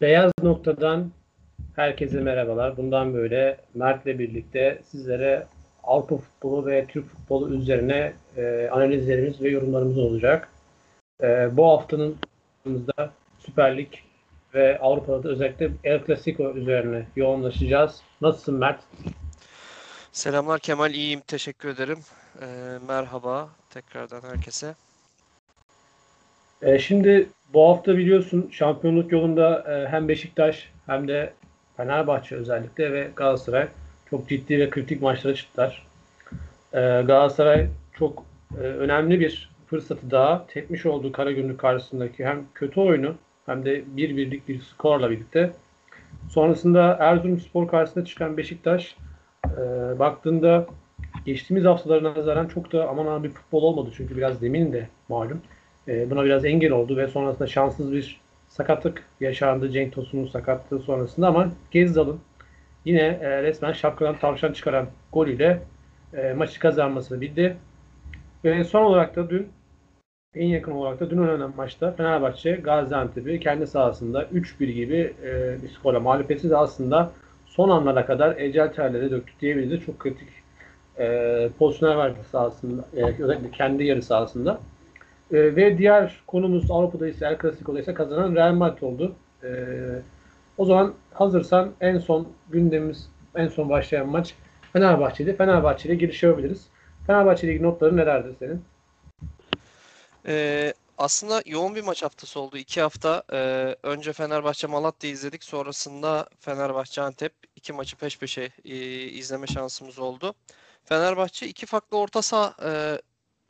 Beyaz 0.00 0.32
Nokta'dan 0.42 1.10
herkese 1.76 2.20
merhabalar. 2.20 2.76
Bundan 2.76 3.14
böyle 3.14 3.56
Mert'le 3.74 4.06
birlikte 4.06 4.80
sizlere 4.84 5.46
Avrupa 5.84 6.16
futbolu 6.16 6.66
ve 6.66 6.86
Türk 6.86 7.10
futbolu 7.10 7.54
üzerine 7.54 8.12
e, 8.36 8.68
analizlerimiz 8.72 9.40
ve 9.40 9.48
yorumlarımız 9.48 9.98
olacak. 9.98 10.48
E, 11.22 11.56
bu 11.56 11.66
haftanın 11.68 12.16
da 12.66 13.12
Süper 13.38 13.76
Lig 13.76 13.92
ve 14.54 14.78
Avrupa'da 14.78 15.22
da 15.22 15.28
özellikle 15.28 15.70
El 15.84 16.06
Clasico 16.06 16.54
üzerine 16.54 17.06
yoğunlaşacağız. 17.16 18.02
Nasılsın 18.20 18.54
Mert? 18.54 18.80
Selamlar 20.12 20.60
Kemal, 20.60 20.94
iyiyim. 20.94 21.20
Teşekkür 21.20 21.68
ederim. 21.68 21.98
E, 22.42 22.46
merhaba 22.88 23.48
tekrardan 23.70 24.22
herkese. 24.22 24.74
E, 26.62 26.78
şimdi 26.78 27.28
bu 27.54 27.68
hafta 27.68 27.96
biliyorsun 27.96 28.48
şampiyonluk 28.52 29.12
yolunda 29.12 29.64
e, 29.72 29.88
hem 29.88 30.08
Beşiktaş 30.08 30.70
hem 30.86 31.08
de 31.08 31.32
Fenerbahçe 31.76 32.36
özellikle 32.36 32.92
ve 32.92 33.10
Galatasaray 33.16 33.68
çok 34.10 34.28
ciddi 34.28 34.58
ve 34.58 34.70
kritik 34.70 35.02
maçlara 35.02 35.34
çıktılar. 35.34 35.86
E, 36.72 36.80
Galatasaray 36.80 37.66
çok 37.92 38.24
e, 38.54 38.62
önemli 38.62 39.20
bir 39.20 39.50
fırsatı 39.66 40.10
daha 40.10 40.46
tepmiş 40.46 40.86
olduğu 40.86 41.12
Karagümrük 41.12 41.58
karşısındaki 41.60 42.24
hem 42.24 42.44
kötü 42.54 42.80
oyunu 42.80 43.14
hem 43.46 43.64
de 43.64 43.82
bir 43.86 44.16
birlik 44.16 44.48
bir 44.48 44.60
skorla 44.60 45.10
birlikte. 45.10 45.52
Sonrasında 46.28 46.96
Erzurumspor 47.00 47.68
karşısında 47.68 48.04
çıkan 48.04 48.36
Beşiktaş 48.36 48.96
e, 49.46 49.58
baktığında 49.98 50.66
geçtiğimiz 51.26 51.64
haftalarına 51.64 52.14
nazaran 52.14 52.46
çok 52.46 52.72
da 52.72 52.88
aman 52.88 53.06
aman 53.06 53.24
bir 53.24 53.30
futbol 53.30 53.62
olmadı. 53.62 53.90
Çünkü 53.96 54.16
biraz 54.16 54.38
zemin 54.38 54.72
de 54.72 54.88
malum. 55.08 55.42
E, 55.88 56.10
buna 56.10 56.24
biraz 56.24 56.44
engel 56.44 56.72
oldu 56.72 56.96
ve 56.96 57.08
sonrasında 57.08 57.48
şanssız 57.48 57.92
bir 57.92 58.20
sakatlık 58.48 59.04
yaşandı 59.20 59.70
Cenk 59.70 59.92
Tosun'un 59.92 60.26
sakatlığı 60.26 60.80
sonrasında 60.80 61.28
ama 61.28 61.50
Gezzal'ın 61.70 62.20
yine 62.84 63.18
e, 63.22 63.42
resmen 63.42 63.72
şapkadan 63.72 64.18
tavşan 64.18 64.52
çıkaran 64.52 64.86
golüyle 65.12 65.62
e, 66.14 66.32
maçı 66.32 66.60
kazanmasını 66.60 67.20
bildi. 67.20 67.56
Ve 68.44 68.64
son 68.64 68.82
olarak 68.82 69.16
da 69.16 69.30
dün 69.30 69.48
en 70.34 70.46
yakın 70.46 70.72
olarak 70.72 71.00
da 71.00 71.10
dün 71.10 71.18
oynanan 71.18 71.52
maçta 71.56 71.92
Fenerbahçe 71.92 72.52
Gaziantep'i 72.52 73.40
kendi 73.40 73.66
sahasında 73.66 74.24
3-1 74.24 74.64
gibi 74.70 75.14
e, 75.24 75.62
bir 75.62 75.68
skorla 75.68 76.00
mağlup 76.00 76.30
etti 76.30 76.56
aslında 76.56 77.12
son 77.46 77.68
anlara 77.68 78.06
kadar 78.06 78.36
ecel 78.36 78.72
terleri 78.72 79.10
döktü 79.10 79.32
diyebiliriz. 79.40 79.86
Çok 79.86 79.98
kritik 79.98 80.28
e, 80.98 81.48
pozisyonlar 81.58 81.98
verdi 81.98 82.18
sahasında. 82.32 82.84
Özellikle 82.92 83.50
kendi 83.50 83.84
yarı 83.84 84.02
sahasında. 84.02 84.60
E, 85.32 85.56
ve 85.56 85.78
diğer 85.78 86.20
konumuz 86.26 86.70
Avrupa'da 86.70 87.08
ise 87.08 87.26
El 87.26 87.38
Clasico'da 87.42 87.80
ise 87.80 87.94
kazanan 87.94 88.34
Real 88.34 88.52
Madrid 88.52 88.82
oldu. 88.82 89.14
E, 89.42 89.48
o 90.58 90.64
zaman 90.64 90.94
hazırsan 91.12 91.72
en 91.80 91.98
son 91.98 92.28
gündemimiz, 92.48 93.10
en 93.34 93.48
son 93.48 93.68
başlayan 93.68 94.08
maç 94.08 94.34
Fenerbahçe'de. 94.72 95.36
Fenerbahçe 95.36 95.88
ile 95.88 95.94
giriş 95.94 96.22
yapabiliriz. 96.22 96.66
Fenerbahçe 97.06 97.46
ile 97.46 97.52
ilgili 97.52 97.66
notların 97.66 97.96
nelerdir 97.96 98.34
senin? 98.38 98.64
Ee, 100.26 100.74
aslında 100.98 101.42
yoğun 101.46 101.74
bir 101.74 101.84
maç 101.84 102.02
haftası 102.02 102.40
oldu. 102.40 102.56
İki 102.56 102.80
hafta 102.80 103.22
e, 103.32 103.38
önce 103.82 104.12
Fenerbahçe 104.12 104.66
Malatya 104.66 105.10
izledik. 105.10 105.44
Sonrasında 105.44 106.26
Fenerbahçe 106.40 107.02
Antep 107.02 107.32
iki 107.56 107.72
maçı 107.72 107.96
peş 107.96 108.18
peşe 108.18 108.48
e, 108.64 108.76
izleme 109.02 109.46
şansımız 109.46 109.98
oldu. 109.98 110.34
Fenerbahçe 110.84 111.46
iki 111.46 111.66
farklı 111.66 111.98
orta 111.98 112.22
saha 112.22 112.54
e, 112.64 113.00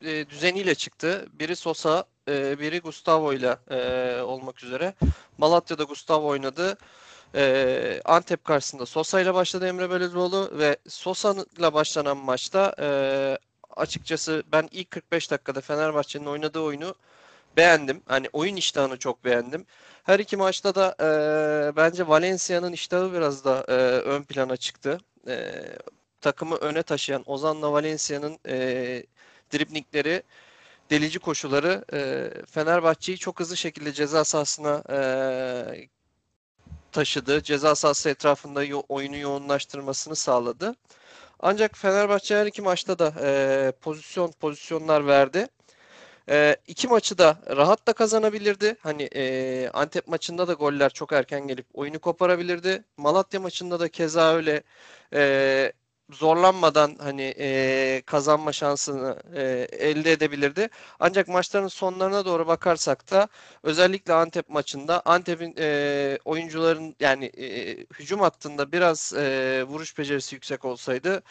e, 0.04 0.30
düzeniyle 0.30 0.74
çıktı. 0.74 1.26
Biri 1.32 1.56
Sosa, 1.56 2.04
e, 2.28 2.58
biri 2.58 2.80
Gustavo 2.80 3.32
ile 3.32 3.56
e, 3.70 4.20
olmak 4.22 4.62
üzere. 4.62 4.94
Malatya'da 5.38 5.84
Gustavo 5.84 6.26
oynadı. 6.26 6.78
E, 7.34 8.00
Antep 8.04 8.44
karşısında 8.44 8.86
Sosa 8.86 9.20
ile 9.20 9.34
başladı 9.34 9.66
Emre 9.66 9.90
Belözoğlu 9.90 10.50
ve 10.58 10.76
Sosa 10.88 11.34
ile 11.58 11.74
başlanan 11.74 12.16
maçta 12.16 12.74
e, 12.80 13.38
açıkçası 13.76 14.42
ben 14.52 14.68
ilk 14.72 14.90
45 14.90 15.30
dakikada 15.30 15.60
Fenerbahçe'nin 15.60 16.26
oynadığı 16.26 16.60
oyunu 16.60 16.94
beğendim. 17.56 18.02
Hani 18.06 18.28
oyun 18.32 18.56
iştahını 18.56 18.98
çok 18.98 19.24
beğendim. 19.24 19.66
Her 20.04 20.18
iki 20.18 20.36
maçta 20.36 20.74
da 20.74 20.96
e, 21.00 21.76
bence 21.76 22.08
Valencia'nın 22.08 22.72
iştahı 22.72 23.12
biraz 23.12 23.44
da 23.44 23.64
e, 23.68 23.72
ön 24.00 24.22
plana 24.22 24.56
çıktı. 24.56 24.98
E, 25.28 25.52
takımı 26.20 26.56
öne 26.56 26.82
taşıyan 26.82 27.22
Ozan'la 27.26 27.72
Valencia'nın 27.72 28.38
e, 28.48 29.02
driblingleri, 29.52 30.22
delici 30.90 31.18
koşuları 31.18 31.84
e, 31.92 32.30
Fenerbahçe'yi 32.46 33.18
çok 33.18 33.40
hızlı 33.40 33.56
şekilde 33.56 33.92
ceza 33.92 34.24
sahasına 34.24 34.82
e, 34.90 34.98
taşıdı. 36.92 37.42
Ceza 37.42 37.74
sahası 37.74 38.08
etrafında 38.10 38.64
yo- 38.64 38.82
oyunu 38.88 39.16
yoğunlaştırmasını 39.16 40.16
sağladı. 40.16 40.74
Ancak 41.40 41.78
Fenerbahçe 41.78 42.36
her 42.36 42.46
iki 42.46 42.62
maçta 42.62 42.98
da 42.98 43.14
e, 43.22 43.72
pozisyon 43.80 44.32
pozisyonlar 44.32 45.06
verdi. 45.06 45.48
E, 46.28 46.56
iki 46.66 46.88
maçı 46.88 47.18
da 47.18 47.38
rahat 47.56 47.86
da 47.86 47.92
kazanabilirdi. 47.92 48.76
Hani 48.80 49.02
e, 49.02 49.68
Antep 49.74 50.08
maçında 50.08 50.48
da 50.48 50.52
goller 50.52 50.90
çok 50.90 51.12
erken 51.12 51.46
gelip 51.48 51.66
oyunu 51.74 51.98
koparabilirdi. 51.98 52.84
Malatya 52.96 53.40
maçında 53.40 53.80
da 53.80 53.88
keza 53.88 54.34
öyle 54.34 54.62
e, 55.14 55.72
zorlanmadan 56.12 56.96
hani 57.00 57.34
e, 57.38 58.02
kazanma 58.06 58.52
şansını 58.52 59.16
e, 59.34 59.42
elde 59.72 60.12
edebilirdi. 60.12 60.68
Ancak 61.00 61.28
maçların 61.28 61.68
sonlarına 61.68 62.24
doğru 62.24 62.46
bakarsak 62.46 63.10
da 63.10 63.28
özellikle 63.62 64.12
Antep 64.12 64.48
maçında 64.48 65.02
Antep'in 65.04 65.54
e, 65.58 66.18
oyuncuların 66.24 66.96
yani 67.00 67.24
e, 67.24 67.76
hücum 67.76 68.20
hattında 68.20 68.72
biraz 68.72 69.12
e, 69.16 69.64
vuruş 69.64 69.98
becerisi 69.98 70.34
yüksek 70.34 70.64
olsaydı 70.64 71.22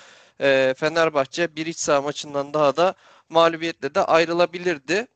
e, 0.41 0.73
Fenerbahçe 0.77 1.55
bir 1.55 1.65
iç 1.65 1.77
saha 1.79 2.01
maçından 2.01 2.53
daha 2.53 2.77
da 2.77 2.93
mağlubiyetle 3.29 3.95
de 3.95 4.01
ayrılabilirdi. 4.03 5.07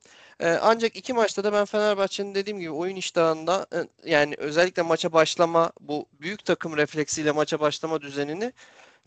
Ancak 0.61 0.95
iki 0.95 1.13
maçta 1.13 1.43
da 1.43 1.53
ben 1.53 1.65
Fenerbahçe'nin 1.65 2.35
dediğim 2.35 2.59
gibi 2.59 2.71
oyun 2.71 2.95
iştahında 2.95 3.67
yani 4.05 4.35
özellikle 4.37 4.81
maça 4.81 5.13
başlama 5.13 5.71
bu 5.79 6.05
büyük 6.21 6.45
takım 6.45 6.77
refleksiyle 6.77 7.31
maça 7.31 7.59
başlama 7.59 8.01
düzenini 8.01 8.53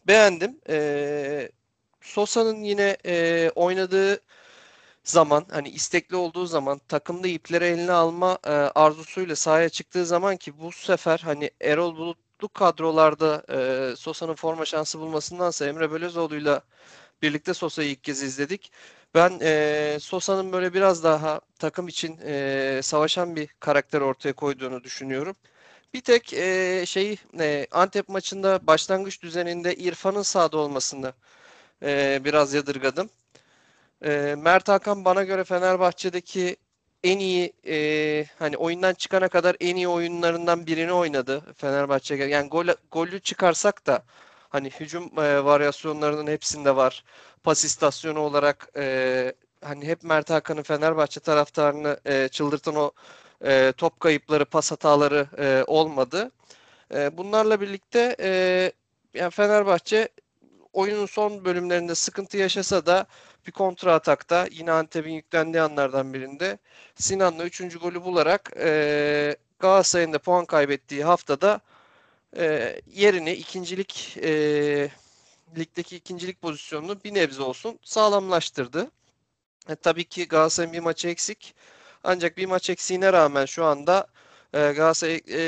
beğendim. 0.06 0.60
E, 0.68 1.50
Sosa'nın 2.00 2.56
yine 2.64 2.96
e, 3.06 3.50
oynadığı 3.54 4.20
zaman 5.04 5.46
hani 5.50 5.68
istekli 5.70 6.16
olduğu 6.16 6.46
zaman 6.46 6.80
takımda 6.88 7.28
ipleri 7.28 7.64
eline 7.64 7.92
alma 7.92 8.38
e, 8.46 8.50
arzusuyla 8.50 9.36
sahaya 9.36 9.68
çıktığı 9.68 10.06
zaman 10.06 10.36
ki 10.36 10.58
bu 10.58 10.72
sefer 10.72 11.18
hani 11.24 11.50
Erol 11.60 11.96
Bulutlu 11.96 12.48
kadrolarda 12.48 13.44
e, 13.92 13.96
Sosa'nın 13.96 14.34
forma 14.34 14.64
şansı 14.64 15.00
bulmasındansa 15.00 15.66
Emre 15.66 15.92
Belözoğlu'yla 15.92 16.62
birlikte 17.22 17.54
Sosa'yı 17.54 17.90
ilk 17.90 18.04
kez 18.04 18.22
izledik. 18.22 18.72
Ben 19.14 19.38
e, 19.42 19.98
Sosa'nın 20.00 20.52
böyle 20.52 20.74
biraz 20.74 21.04
daha 21.04 21.40
takım 21.58 21.88
için 21.88 22.18
e, 22.24 22.80
savaşan 22.82 23.36
bir 23.36 23.48
karakter 23.60 24.00
ortaya 24.00 24.32
koyduğunu 24.32 24.84
düşünüyorum. 24.84 25.36
Bir 25.96 26.00
tek 26.00 26.32
e, 26.32 26.84
şey 26.86 27.16
e, 27.40 27.66
Antep 27.72 28.08
maçında 28.08 28.66
başlangıç 28.66 29.22
düzeninde 29.22 29.74
İrfan'ın 29.74 30.22
sahada 30.22 30.58
olmasını 30.58 31.12
e, 31.82 32.20
biraz 32.24 32.54
yadırgadım. 32.54 33.10
E, 34.04 34.34
Mert 34.38 34.68
Hakan 34.68 35.04
bana 35.04 35.24
göre 35.24 35.44
Fenerbahçe'deki 35.44 36.56
en 37.04 37.18
iyi 37.18 37.52
e, 37.66 38.26
hani 38.38 38.56
oyundan 38.56 38.94
çıkana 38.94 39.28
kadar 39.28 39.56
en 39.60 39.76
iyi 39.76 39.88
oyunlarından 39.88 40.66
birini 40.66 40.92
oynadı 40.92 41.42
Fenerbahçe. 41.56 42.14
Yani 42.14 42.48
gol 42.48 42.66
golü 42.90 43.20
çıkarsak 43.20 43.86
da 43.86 44.02
hani 44.48 44.70
hücum 44.70 45.18
e, 45.18 45.44
varyasyonlarının 45.44 46.26
hepsinde 46.26 46.76
var. 46.76 47.04
Pas 47.44 47.64
istasyonu 47.64 48.20
olarak 48.20 48.68
e, 48.76 49.34
hani 49.64 49.86
hep 49.86 50.02
Mert 50.02 50.30
Hakan'ın 50.30 50.62
Fenerbahçe 50.62 51.20
taraftarını 51.20 52.00
e, 52.04 52.28
çıldırtan 52.28 52.76
o 52.76 52.92
e, 53.44 53.72
top 53.76 54.00
kayıpları, 54.00 54.44
pas 54.44 54.72
hataları 54.72 55.28
e, 55.38 55.64
olmadı. 55.66 56.30
E, 56.94 57.16
bunlarla 57.16 57.60
birlikte 57.60 58.16
e, 58.20 58.72
yani 59.14 59.30
Fenerbahçe 59.30 60.08
oyunun 60.72 61.06
son 61.06 61.44
bölümlerinde 61.44 61.94
sıkıntı 61.94 62.36
yaşasa 62.36 62.86
da 62.86 63.06
bir 63.46 63.52
kontra 63.52 63.94
atakta 63.94 64.48
yine 64.50 64.72
Antep'in 64.72 65.12
yüklendiği 65.12 65.62
anlardan 65.62 66.14
birinde 66.14 66.58
Sinan'la 66.94 67.44
3. 67.44 67.78
golü 67.78 68.04
bularak 68.04 68.52
e, 68.56 69.36
Galatasaray'ın 69.58 70.12
da 70.12 70.18
puan 70.18 70.44
kaybettiği 70.44 71.04
haftada 71.04 71.60
e, 72.36 72.76
yerini 72.86 73.32
ikincilik 73.32 74.16
e, 74.22 74.30
ligdeki 75.58 75.96
ikincilik 75.96 76.42
pozisyonunu 76.42 77.04
bir 77.04 77.14
nebze 77.14 77.42
olsun 77.42 77.78
sağlamlaştırdı. 77.82 78.90
E, 79.68 79.74
tabii 79.74 80.04
ki 80.04 80.28
Galatasaray'ın 80.28 80.72
bir 80.72 80.80
maçı 80.80 81.08
eksik. 81.08 81.54
Ancak 82.08 82.36
bir 82.36 82.46
maç 82.46 82.70
eksiğine 82.70 83.12
rağmen 83.12 83.44
şu 83.46 83.64
anda 83.64 84.06
e, 84.54 84.58
Galatasaray 84.72 85.20
e, 85.30 85.40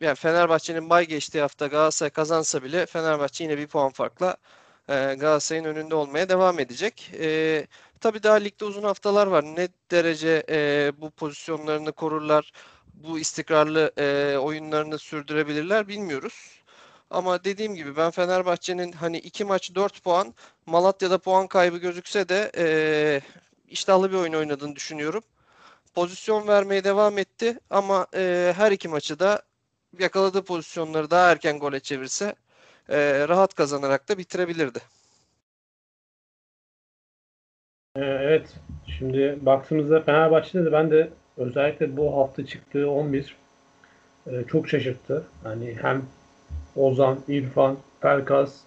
yani 0.00 0.14
Fenerbahçe'nin 0.14 0.90
bay 0.90 1.06
geçtiği 1.06 1.40
hafta 1.40 1.66
Galatasaray 1.66 2.10
kazansa 2.10 2.62
bile 2.62 2.86
Fenerbahçe 2.86 3.44
yine 3.44 3.58
bir 3.58 3.66
puan 3.66 3.90
farkla 3.92 4.36
e, 4.88 4.94
Galatasaray'ın 4.94 5.64
önünde 5.64 5.94
olmaya 5.94 6.28
devam 6.28 6.58
edecek. 6.58 7.10
E, 7.20 7.66
tabii 8.00 8.22
daha 8.22 8.34
ligde 8.36 8.64
uzun 8.64 8.82
haftalar 8.82 9.26
var. 9.26 9.44
Ne 9.44 9.68
derece 9.90 10.44
e, 10.50 10.92
bu 11.00 11.10
pozisyonlarını 11.10 11.92
korurlar? 11.92 12.52
bu 12.94 13.18
istikrarlı 13.18 13.92
e, 13.98 14.36
oyunlarını 14.38 14.98
sürdürebilirler 14.98 15.88
bilmiyoruz. 15.88 16.62
Ama 17.10 17.44
dediğim 17.44 17.74
gibi 17.74 17.96
ben 17.96 18.10
Fenerbahçe'nin 18.10 18.92
hani 18.92 19.18
iki 19.18 19.44
maç 19.44 19.74
4 19.74 20.02
puan 20.04 20.34
Malatya'da 20.66 21.18
puan 21.18 21.46
kaybı 21.46 21.78
gözükse 21.78 22.28
de 22.28 22.52
e, 22.56 22.66
iştahlı 23.68 24.12
bir 24.12 24.16
oyun 24.16 24.32
oynadığını 24.32 24.76
düşünüyorum. 24.76 25.22
Pozisyon 25.94 26.48
vermeye 26.48 26.84
devam 26.84 27.18
etti 27.18 27.58
ama 27.70 28.06
e, 28.14 28.52
her 28.56 28.72
iki 28.72 28.88
maçı 28.88 29.18
da 29.18 29.42
yakaladığı 29.98 30.42
pozisyonları 30.42 31.10
daha 31.10 31.30
erken 31.32 31.58
gole 31.58 31.80
çevirse 31.80 32.34
e, 32.88 33.28
rahat 33.28 33.54
kazanarak 33.54 34.08
da 34.08 34.18
bitirebilirdi. 34.18 34.78
Ee, 37.96 38.00
evet. 38.00 38.54
Şimdi 38.98 39.38
baktığımızda 39.42 40.00
Fenerbahçe'de 40.00 40.64
de 40.64 40.72
ben 40.72 40.90
de 40.90 41.10
özellikle 41.36 41.96
bu 41.96 42.16
hafta 42.16 42.46
çıktığı 42.46 42.90
11 42.90 43.36
e, 44.26 44.44
çok 44.48 44.68
şaşırttı. 44.68 45.24
Yani 45.44 45.76
hem 45.82 46.02
Ozan, 46.76 47.18
İrfan, 47.28 47.78
Pelkas, 48.00 48.60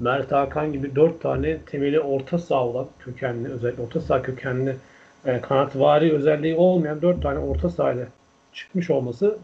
Mert 0.00 0.32
Hakan 0.32 0.72
gibi 0.72 0.96
dört 0.96 1.22
tane 1.22 1.58
temeli 1.58 2.00
orta 2.00 2.38
saha 2.38 2.66
olan 2.66 2.88
kökenli, 2.98 3.48
özellikle 3.48 3.82
orta 3.82 4.00
saha 4.00 4.22
kökenli 4.22 4.76
e, 5.26 5.40
kanatvari 5.40 6.12
özelliği 6.12 6.56
olmayan 6.56 7.02
dört 7.02 7.22
tane 7.22 7.38
orta 7.38 7.70
sahayla 7.70 8.06
çıkmış 8.52 8.90
olması 8.90 9.38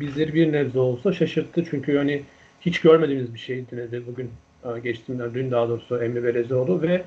bizleri 0.00 0.34
bir 0.34 0.52
nebze 0.52 0.78
olsa 0.78 1.12
şaşırttı. 1.12 1.64
Çünkü 1.70 1.96
hani 1.98 2.22
hiç 2.60 2.80
görmediğimiz 2.80 3.34
bir 3.34 3.38
şeydi 3.38 3.76
nedir 3.76 4.02
bugün 4.06 4.30
e, 4.64 4.80
geçtiğimden 4.80 5.34
dün 5.34 5.50
daha 5.50 5.68
doğrusu 5.68 6.02
Emre 6.02 6.24
Belezoğlu 6.24 6.82
ve 6.82 7.02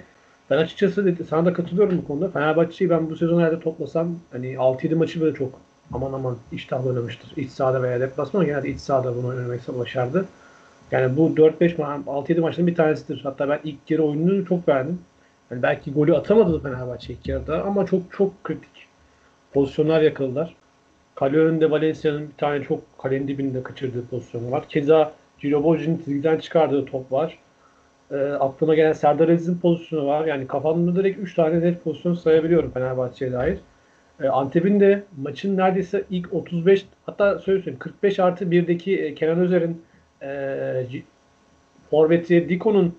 ben 0.50 0.58
açıkçası 0.58 1.06
dedi, 1.06 1.24
sana 1.24 1.46
da 1.46 1.54
katılıyorum 1.54 1.98
bu 1.98 2.08
konuda. 2.08 2.30
Fenerbahçe'yi 2.30 2.90
ben 2.90 3.10
bu 3.10 3.16
sezon 3.16 3.42
herhalde 3.42 3.60
toplasam 3.60 4.16
hani 4.32 4.54
6-7 4.54 4.96
maçı 4.96 5.22
böyle 5.22 5.38
çok 5.38 5.60
aman 5.94 6.14
aman 6.14 6.38
iştahlı 6.52 6.90
oynamıştır. 6.90 7.38
İç 7.38 7.52
sahada 7.52 7.84
veya 7.84 8.00
deplasmanda 8.00 8.48
genelde 8.48 8.70
iç 8.70 8.80
sahada 8.80 9.16
bunu 9.16 9.28
oynamayı 9.28 9.60
başardı. 9.68 10.26
Yani 10.92 11.18
bu 11.18 11.30
4-5 11.30 11.78
maç, 11.78 12.06
6-7 12.06 12.40
maçın 12.40 12.68
bir 12.68 12.76
tanesidir. 12.76 13.22
Hatta 13.24 13.50
ben 13.50 13.60
ilk 13.64 13.92
yarı 13.92 14.04
oyununu 14.04 14.46
çok 14.46 14.68
beğendim. 14.68 15.00
Yani 15.52 15.62
belki 15.64 15.94
golü 15.94 16.16
atamadı 16.16 16.60
Fenerbahçe 16.60 17.14
ilk 17.14 17.28
yarıda 17.28 17.64
ama 17.64 17.86
çok 17.86 18.02
çok 18.12 18.44
kritik 18.44 18.88
pozisyonlar 19.54 20.02
yakaladılar. 20.02 20.56
Kale 21.16 21.38
önünde 21.38 21.72
Valencia'nın 21.72 22.30
bir 22.30 22.36
tane 22.38 22.64
çok 22.64 23.00
kalenin 23.00 23.28
dibinde 23.28 23.64
kaçırdığı 23.64 24.06
pozisyonu 24.08 24.52
var. 24.52 24.70
Keza 24.70 25.14
Ciro 25.40 25.64
Bocci'nin 25.64 25.98
çizgiden 25.98 26.38
çıkardığı 26.38 26.86
top 26.86 27.12
var. 27.12 27.40
E, 28.12 28.16
aklıma 28.16 28.76
gelen 28.76 28.94
Serdar 28.94 29.30
Aziz'in 29.30 29.58
pozisyonu 29.58 30.08
var. 30.08 30.26
Yani 30.26 30.48
kafamda 30.48 30.96
direkt 30.96 31.20
3 31.20 31.36
tane 31.36 31.62
net 31.62 31.84
pozisyon 31.84 32.14
sayabiliyorum 32.14 32.72
Fenerbahçe'ye 32.72 33.32
dair. 33.32 33.60
E, 34.22 34.28
Antep'in 34.28 34.80
de 34.80 35.04
maçın 35.22 35.58
neredeyse 35.58 36.04
ilk 36.10 36.34
35 36.34 36.86
hatta 37.06 37.40
söyleyeyim 37.40 37.80
45 37.80 38.20
artı 38.20 38.46
1'deki 38.46 38.98
e, 38.98 39.16
Kenan 39.16 39.40
Özer'in 39.40 39.82
e, 40.22 41.02
forveti 41.90 42.50
Diko'nun 42.50 42.96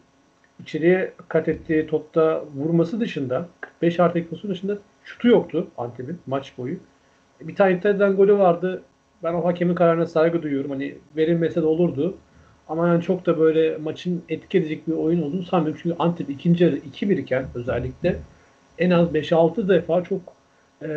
içeriye 0.62 1.12
kat 1.28 1.49
ettiği 1.49 1.87
topta 1.87 2.44
vurması 2.56 3.00
dışında 3.00 3.49
45 3.60 4.00
artı 4.00 4.28
pozisyon 4.28 4.52
dışında 4.52 4.78
şutu 5.05 5.28
yoktu 5.28 5.66
Antep'in 5.76 6.19
maç 6.26 6.52
boyu. 6.58 6.76
Bir 7.40 7.56
tane 7.56 7.72
iptal 7.75 7.90
edilen 7.90 8.16
golü 8.16 8.38
vardı. 8.38 8.82
Ben 9.22 9.34
o 9.34 9.44
hakemin 9.44 9.75
kararına 9.75 10.06
saygı 10.06 10.43
duyuyorum. 10.43 10.70
Hani 10.70 10.94
verilmese 11.16 11.62
de 11.62 11.66
olurdu. 11.66 12.14
Ama 12.69 12.88
yani 12.88 13.02
çok 13.02 13.26
da 13.26 13.38
böyle 13.38 13.76
maçın 13.76 14.22
etki 14.28 14.58
edecek 14.58 14.88
bir 14.88 14.93
oyun 14.93 15.22
olduğunu 15.22 15.43
sanmıyorum. 15.43 15.81
Çünkü 15.82 15.96
Antep 15.99 16.31
ikinci 16.31 16.64
yarı 16.64 16.76
2-1 16.76 17.20
iken 17.20 17.46
özellikle 17.55 18.16
en 18.78 18.90
az 18.90 19.08
5-6 19.08 19.69
defa 19.69 20.05
çok 20.05 20.20
e, 20.82 20.88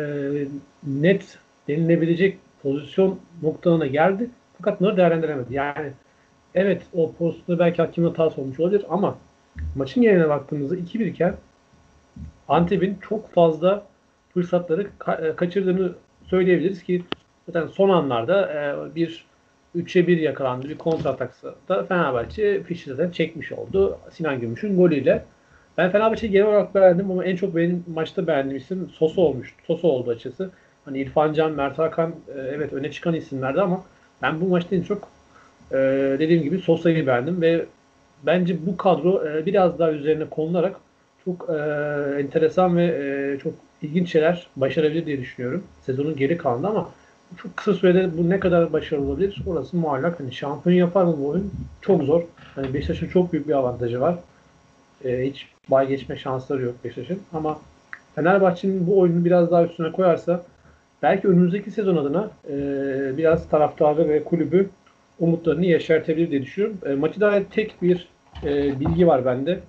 net 0.86 1.38
denilebilecek 1.68 2.38
pozisyon 2.62 3.18
noktalarına 3.42 3.86
geldi. 3.86 4.30
Fakat 4.58 4.80
bunları 4.80 4.96
değerlendiremedi. 4.96 5.54
Yani 5.54 5.92
evet 6.54 6.82
o 6.94 7.12
pozisyonda 7.12 7.58
belki 7.64 7.82
hakim 7.82 8.04
hatası 8.04 8.40
olmuş 8.40 8.60
olabilir 8.60 8.84
ama 8.90 9.18
maçın 9.76 10.02
geneline 10.02 10.28
baktığımızda 10.28 10.76
2-1 10.76 11.04
iken 11.04 11.34
Antep'in 12.48 12.98
çok 13.08 13.32
fazla 13.32 13.86
fırsatları 14.34 14.86
ka- 15.00 15.36
kaçırdığını 15.36 15.92
söyleyebiliriz 16.26 16.82
ki 16.82 17.04
zaten 17.46 17.66
son 17.66 17.88
anlarda 17.88 18.52
e, 18.52 18.94
bir 18.94 19.24
3'e 19.76 20.06
1 20.06 20.18
yakalandı 20.18 20.68
bir 20.68 20.78
kontrataksa 20.78 21.54
da 21.68 21.84
Fenerbahçe 21.84 22.62
fişi 22.62 22.90
zaten 22.90 23.10
çekmiş 23.10 23.52
oldu. 23.52 23.98
Sinan 24.10 24.40
Gümüş'ün 24.40 24.76
golüyle. 24.76 25.24
Ben 25.78 25.90
Fenerbahçe'yi 25.90 26.32
genel 26.32 26.46
olarak 26.46 26.74
beğendim 26.74 27.10
ama 27.10 27.24
en 27.24 27.36
çok 27.36 27.56
benim 27.56 27.84
maçta 27.94 28.26
beğendiğim 28.26 28.56
isim 28.56 28.90
Sosa 28.92 29.20
olmuş. 29.20 29.54
Sosa 29.66 29.88
oldu 29.88 30.10
açısı. 30.10 30.50
Hani 30.84 30.98
İrfan 30.98 31.32
Can, 31.32 31.52
Mert 31.52 31.78
Hakan 31.78 32.10
e, 32.10 32.40
evet 32.40 32.72
öne 32.72 32.90
çıkan 32.90 33.14
isimlerdi 33.14 33.60
ama 33.60 33.84
ben 34.22 34.40
bu 34.40 34.48
maçta 34.48 34.76
en 34.76 34.82
çok 34.82 35.08
e, 35.70 35.76
dediğim 36.18 36.42
gibi 36.42 36.58
Sosa'yı 36.58 37.06
beğendim 37.06 37.42
ve 37.42 37.66
bence 38.26 38.66
bu 38.66 38.76
kadro 38.76 39.26
e, 39.26 39.46
biraz 39.46 39.78
daha 39.78 39.92
üzerine 39.92 40.24
konularak 40.24 40.76
çok 41.24 41.50
e, 41.50 41.54
enteresan 42.20 42.76
ve 42.76 42.84
e, 42.84 43.38
çok 43.38 43.52
ilginç 43.82 44.12
şeyler 44.12 44.46
başarabilir 44.56 45.06
diye 45.06 45.20
düşünüyorum. 45.20 45.64
Sezonun 45.86 46.16
geri 46.16 46.36
kalanında 46.36 46.68
ama 46.68 46.88
çok 47.36 47.56
kısa 47.56 47.74
sürede 47.74 48.18
bu 48.18 48.30
ne 48.30 48.40
kadar 48.40 48.72
başarılı 48.72 49.06
olabilir 49.06 49.42
orası 49.46 49.76
muallak. 49.76 50.20
Hani 50.20 50.32
şampiyon 50.32 50.76
yapar 50.76 51.04
mı 51.04 51.16
bu 51.18 51.28
oyun? 51.28 51.52
Çok 51.80 52.02
zor. 52.02 52.22
Hani 52.54 52.74
Beşiktaş'ın 52.74 53.08
çok 53.08 53.32
büyük 53.32 53.48
bir 53.48 53.52
avantajı 53.52 54.00
var. 54.00 54.14
Ee, 55.04 55.22
hiç 55.26 55.46
bay 55.68 55.88
geçme 55.88 56.16
şansları 56.16 56.62
yok 56.62 56.74
Beşiktaş'ın. 56.84 57.20
Ama 57.32 57.58
Fenerbahçe'nin 58.14 58.86
bu 58.86 58.98
oyunu 58.98 59.24
biraz 59.24 59.50
daha 59.50 59.64
üstüne 59.64 59.92
koyarsa 59.92 60.42
belki 61.02 61.28
önümüzdeki 61.28 61.70
sezon 61.70 61.96
adına 61.96 62.30
e, 62.48 62.54
biraz 63.16 63.48
taraftarı 63.48 64.08
ve 64.08 64.24
kulübü 64.24 64.68
umutlarını 65.18 65.66
yeşertebilir 65.66 66.30
diye 66.30 66.42
düşünüyorum. 66.42 66.78
E, 66.86 66.94
maçı 66.94 67.20
dair 67.20 67.44
tek 67.44 67.82
bir 67.82 68.08
e, 68.44 68.80
bilgi 68.80 69.06
var 69.06 69.24
bende. 69.24 69.60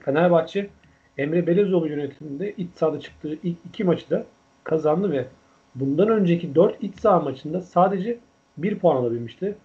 Fenerbahçe 0.00 0.70
Emre 1.18 1.46
Belezoğlu 1.46 1.88
yönetiminde 1.88 2.52
iç 2.52 2.68
sahada 2.74 3.00
çıktığı 3.00 3.38
ilk 3.42 3.56
iki 3.66 3.84
maçı 3.84 4.10
da 4.10 4.24
kazandı 4.64 5.10
ve 5.10 5.26
bundan 5.74 6.08
önceki 6.08 6.54
4 6.54 6.82
iç 6.82 6.98
saha 6.98 7.20
maçında 7.20 7.60
sadece 7.60 8.18
1 8.56 8.78
puan 8.78 8.96
alabilmişti. 8.96 9.56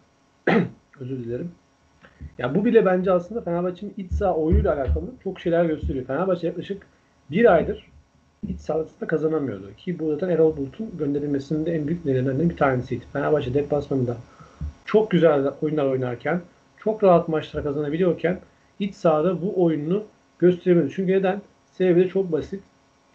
Özür 0.99 1.23
dilerim. 1.23 1.51
Ya 2.37 2.55
bu 2.55 2.65
bile 2.65 2.85
bence 2.85 3.11
aslında 3.11 3.41
Fenerbahçe'nin 3.41 3.93
iç 3.97 4.11
saha 4.11 4.35
oyunuyla 4.35 4.75
alakalı 4.75 5.05
çok 5.23 5.39
şeyler 5.39 5.65
gösteriyor. 5.65 6.05
Fenerbahçe 6.05 6.47
yaklaşık 6.47 6.87
bir 7.31 7.53
aydır 7.53 7.89
iç 8.47 8.59
sahasında 8.59 9.07
kazanamıyordu. 9.07 9.73
Ki 9.77 9.99
bu 9.99 10.11
zaten 10.11 10.29
Erol 10.29 10.57
Bulut'un 10.57 10.97
gönderilmesinin 10.97 11.65
de 11.65 11.75
en 11.75 11.87
büyük 11.87 12.05
nedenlerinden 12.05 12.49
bir 12.49 12.57
tanesiydi. 12.57 13.05
Fenerbahçe 13.13 13.53
deplasmanında 13.53 14.17
çok 14.85 15.11
güzel 15.11 15.51
oyunlar 15.61 15.85
oynarken, 15.85 16.41
çok 16.83 17.03
rahat 17.03 17.27
maçlar 17.27 17.63
kazanabiliyorken 17.63 18.39
iç 18.79 18.95
sahada 18.95 19.41
bu 19.41 19.63
oyununu 19.63 20.03
gösteremedi. 20.39 20.93
Çünkü 20.95 21.11
neden? 21.11 21.41
Sebebi 21.65 21.99
de 21.99 22.07
çok 22.07 22.31
basit. 22.31 22.63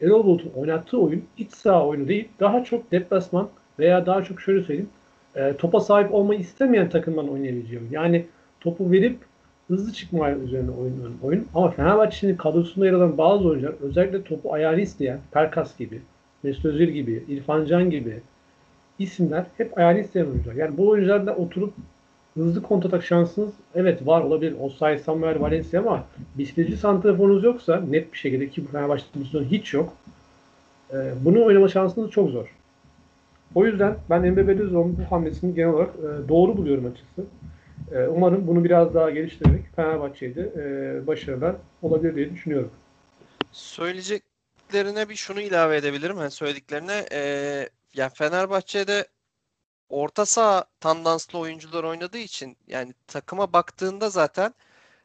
Erol 0.03 0.25
Bulut'un 0.25 0.51
oynattığı 0.51 0.99
oyun 0.99 1.25
iç 1.39 1.53
saha 1.53 1.87
oyunu 1.87 2.09
değil. 2.09 2.29
Daha 2.41 2.65
çok 2.65 2.93
deplasman 2.93 3.49
veya 3.79 4.07
daha 4.07 4.25
çok 4.25 4.41
şöyle 4.41 4.63
söyleyeyim. 4.63 4.91
E, 5.35 5.57
topa 5.57 5.81
sahip 5.81 6.15
olmayı 6.15 6.41
istemeyen 6.41 6.89
takımdan 6.89 7.29
oynayabileceği 7.29 7.83
Yani 7.91 8.27
topu 8.61 8.91
verip 8.91 9.19
hızlı 9.69 9.93
çıkma 9.93 10.31
üzerine 10.31 10.71
oyun, 10.71 11.19
oyun. 11.23 11.47
Ama 11.55 11.71
Fenerbahçe'nin 11.71 12.37
kadrosunda 12.37 12.87
yer 12.87 12.93
alan 12.93 13.19
bazı 13.19 13.49
oyuncular 13.49 13.75
özellikle 13.83 14.23
topu 14.23 14.53
ayağını 14.53 14.81
isteyen 14.81 15.19
Perkas 15.33 15.79
gibi, 15.79 16.01
Mesut 16.43 16.65
Özil 16.65 16.89
gibi, 16.89 17.25
İrfan 17.29 17.65
Can 17.65 17.91
gibi 17.91 18.21
isimler 18.99 19.47
hep 19.57 19.79
ayağını 19.79 20.01
isteyen 20.01 20.27
oyuncular. 20.27 20.55
Yani 20.55 20.77
bu 20.77 20.89
oyuncularla 20.89 21.37
oturup 21.37 21.75
hızlı 22.35 22.63
kontratak 22.63 23.05
şansınız 23.05 23.51
evet 23.75 24.07
var 24.07 24.21
olabilir. 24.21 24.55
Osay, 24.61 24.99
Samuel, 24.99 25.41
Valencia 25.41 25.81
ama 25.81 26.05
bisikletçi 26.39 26.77
santraforunuz 26.77 27.45
yoksa 27.45 27.81
net 27.81 28.13
bir 28.13 28.19
şekilde 28.19 28.49
ki 28.49 28.65
bu 28.65 28.69
Fenerbahçe 28.69 29.05
pozisyonu 29.15 29.45
hiç 29.45 29.75
yok. 29.75 29.93
E, 30.93 30.97
bunu 31.21 31.45
oynama 31.45 31.69
şansınız 31.69 32.11
çok 32.11 32.31
zor. 32.31 32.55
O 33.55 33.67
yüzden 33.67 33.97
ben 34.11 34.23
Emre 34.23 34.49
Belözoğlu'nun 34.49 34.99
bu 34.99 35.13
hamlesini 35.13 35.55
genel 35.55 35.69
olarak 35.69 35.91
e, 35.95 36.29
doğru 36.29 36.57
buluyorum 36.57 36.87
açıkçası. 36.87 37.29
E, 37.93 38.09
umarım 38.09 38.47
bunu 38.47 38.65
biraz 38.65 38.95
daha 38.95 39.11
geliştirerek 39.11 39.63
Fenerbahçe'de 39.77 40.53
e, 40.57 41.07
başarılar 41.07 41.57
olabilir 41.83 42.17
diye 42.17 42.31
düşünüyorum. 42.31 42.71
Söyleyeceklerine 43.53 45.09
bir 45.09 45.15
şunu 45.15 45.41
ilave 45.41 45.77
edebilirim. 45.77 46.17
Yani 46.19 46.31
söylediklerine 46.31 47.07
e, 47.13 47.21
yani 47.95 48.11
Fenerbahçe'de 48.15 49.07
orta 49.95 50.27
saha 50.27 50.65
tandanslı 50.81 51.39
oyuncular 51.39 51.85
oynadığı 51.85 52.19
için 52.19 52.57
yani 52.67 52.95
takıma 53.07 53.53
baktığında 53.53 54.11
zaten 54.11 54.55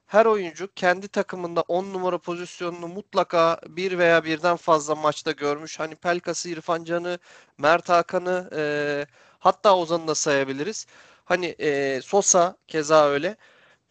her 0.08 0.26
oyuncu 0.26 0.74
kendi 0.76 1.08
takımında 1.08 1.62
10 1.62 1.94
numara 1.94 2.18
pozisyonunu 2.18 2.88
mutlaka 2.88 3.60
bir 3.68 3.98
veya 3.98 4.24
birden 4.26 4.58
fazla 4.58 4.96
maçta 4.96 5.32
görmüş. 5.32 5.80
Hani 5.80 5.96
Pelkas'ı, 5.96 6.50
İrfan 6.50 6.84
Can'ı, 6.84 7.20
Mert 7.58 7.90
Hakan'ı 7.90 8.50
e, 8.56 8.62
hatta 9.40 9.78
Ozan'ı 9.78 10.08
da 10.08 10.16
sayabiliriz. 10.16 10.86
Hani 11.26 11.46
e, 11.60 12.02
Sosa 12.02 12.58
keza 12.68 13.08
öyle. 13.10 13.38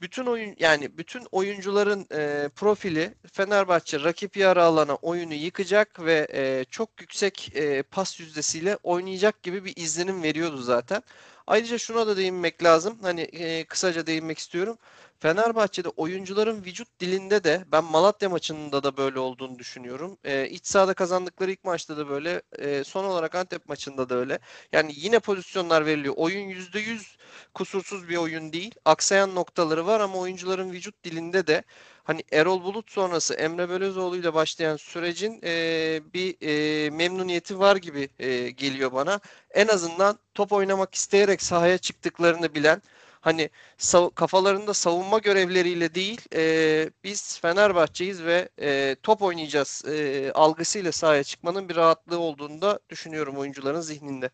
Bütün 0.00 0.26
oyun 0.26 0.56
yani 0.58 0.98
bütün 0.98 1.26
oyuncuların 1.32 2.06
e, 2.12 2.48
profili 2.48 3.14
Fenerbahçe 3.32 4.00
rakip 4.00 4.36
yarı 4.36 4.62
alana 4.62 4.94
oyunu 4.94 5.34
yıkacak 5.34 6.04
ve 6.04 6.28
e, 6.32 6.64
çok 6.70 7.00
yüksek 7.00 7.56
e, 7.56 7.82
pas 7.82 8.20
yüzdesiyle 8.20 8.78
oynayacak 8.82 9.42
gibi 9.42 9.64
bir 9.64 9.76
izlenim 9.76 10.22
veriyordu 10.22 10.56
zaten. 10.56 11.02
Ayrıca 11.46 11.78
şuna 11.78 12.06
da 12.06 12.16
değinmek 12.16 12.64
lazım. 12.64 12.98
Hani 13.02 13.20
e, 13.20 13.64
kısaca 13.64 14.06
değinmek 14.06 14.38
istiyorum. 14.38 14.78
Fenerbahçe'de 15.20 15.88
oyuncuların 15.88 16.64
vücut 16.64 17.00
dilinde 17.00 17.44
de 17.44 17.64
ben 17.72 17.84
Malatya 17.84 18.28
maçında 18.28 18.82
da 18.82 18.96
böyle 18.96 19.18
olduğunu 19.18 19.58
düşünüyorum. 19.58 20.18
E, 20.24 20.48
iç 20.48 20.66
sahada 20.66 20.94
kazandıkları 20.94 21.50
ilk 21.50 21.64
maçta 21.64 21.96
da 21.96 22.08
böyle. 22.08 22.42
E, 22.58 22.84
son 22.84 23.04
olarak 23.04 23.34
Antep 23.34 23.68
maçında 23.68 24.08
da 24.08 24.14
öyle. 24.14 24.38
Yani 24.72 24.92
yine 24.96 25.18
pozisyonlar 25.18 25.86
veriliyor. 25.86 26.14
Oyun 26.16 26.48
%100 26.48 27.16
kusursuz 27.54 28.08
bir 28.08 28.16
oyun 28.16 28.52
değil. 28.52 28.74
Aksayan 28.84 29.34
noktaları 29.34 29.86
var 29.86 30.00
ama 30.00 30.18
oyuncuların 30.18 30.72
vücut 30.72 31.04
dilinde 31.04 31.46
de 31.46 31.62
hani 32.04 32.24
Erol 32.32 32.62
Bulut 32.64 32.90
sonrası 32.90 33.34
Emre 33.34 33.68
Belözoğlu 33.70 34.16
ile 34.16 34.34
başlayan 34.34 34.76
sürecin 34.76 35.40
e, 35.44 36.00
bir 36.14 36.36
e, 36.40 36.90
memnuniyeti 36.90 37.58
var 37.58 37.76
gibi 37.76 38.08
e, 38.18 38.50
geliyor 38.50 38.92
bana. 38.92 39.20
En 39.50 39.68
azından 39.68 40.18
top 40.34 40.52
oynamak 40.52 40.94
isteyerek 40.94 41.42
sahaya 41.42 41.78
çıktıklarını 41.78 42.54
bilen 42.54 42.82
hani 43.20 43.50
sav- 43.78 44.14
kafalarında 44.14 44.74
savunma 44.74 45.18
görevleriyle 45.18 45.94
değil 45.94 46.20
e, 46.36 46.90
biz 47.04 47.40
Fenerbahçe'yiz 47.40 48.24
ve 48.24 48.48
e, 48.62 48.96
top 49.02 49.22
oynayacağız 49.22 49.84
e, 49.88 50.30
algısıyla 50.32 50.92
sahaya 50.92 51.24
çıkmanın 51.24 51.68
bir 51.68 51.76
rahatlığı 51.76 52.18
olduğunu 52.18 52.62
da 52.62 52.78
düşünüyorum 52.90 53.36
oyuncuların 53.36 53.80
zihninde. 53.80 54.30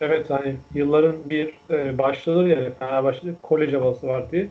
Evet 0.00 0.30
hani 0.30 0.56
yılların 0.74 1.30
bir 1.30 1.54
e, 1.70 1.98
başladığı 1.98 2.48
yani 2.48 2.70
Fenerbahçe'de 2.78 3.34
kolej 3.42 3.74
havası 3.74 4.06
var 4.06 4.30
diye. 4.32 4.48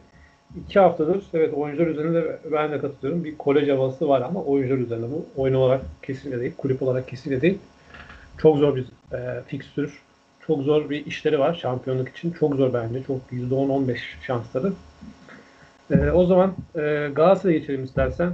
İki 0.65 0.79
haftadır 0.79 1.23
evet 1.33 1.53
oyuncular 1.53 1.87
üzerinde 1.87 2.39
ben 2.51 2.71
de 2.71 2.79
katılıyorum. 2.79 3.23
Bir 3.23 3.37
kolej 3.37 3.69
havası 3.69 4.09
var 4.09 4.21
ama 4.21 4.43
oyuncular 4.43 4.77
üzerinde 4.79 5.11
bu. 5.11 5.25
Oyun 5.41 5.53
olarak 5.53 5.81
kesinlikle 6.03 6.41
değil, 6.41 6.53
kulüp 6.57 6.81
olarak 6.81 7.07
kesinlikle 7.07 7.41
değil. 7.41 7.57
Çok 8.37 8.57
zor 8.57 8.75
bir 8.75 8.85
e, 9.13 9.43
fikstür. 9.47 10.01
Çok 10.49 10.61
zor 10.61 10.89
bir 10.89 11.05
işleri 11.05 11.39
var 11.39 11.53
şampiyonluk 11.53 12.09
için. 12.09 12.31
Çok 12.31 12.55
zor 12.55 12.73
bence. 12.73 13.03
Çok 13.03 13.21
%10-15 13.31 13.97
şansları. 14.21 14.73
E, 15.91 16.11
o 16.11 16.25
zaman 16.25 16.53
e, 16.75 17.09
Galatasaray'a 17.15 17.59
geçelim 17.59 17.83
istersen. 17.83 18.31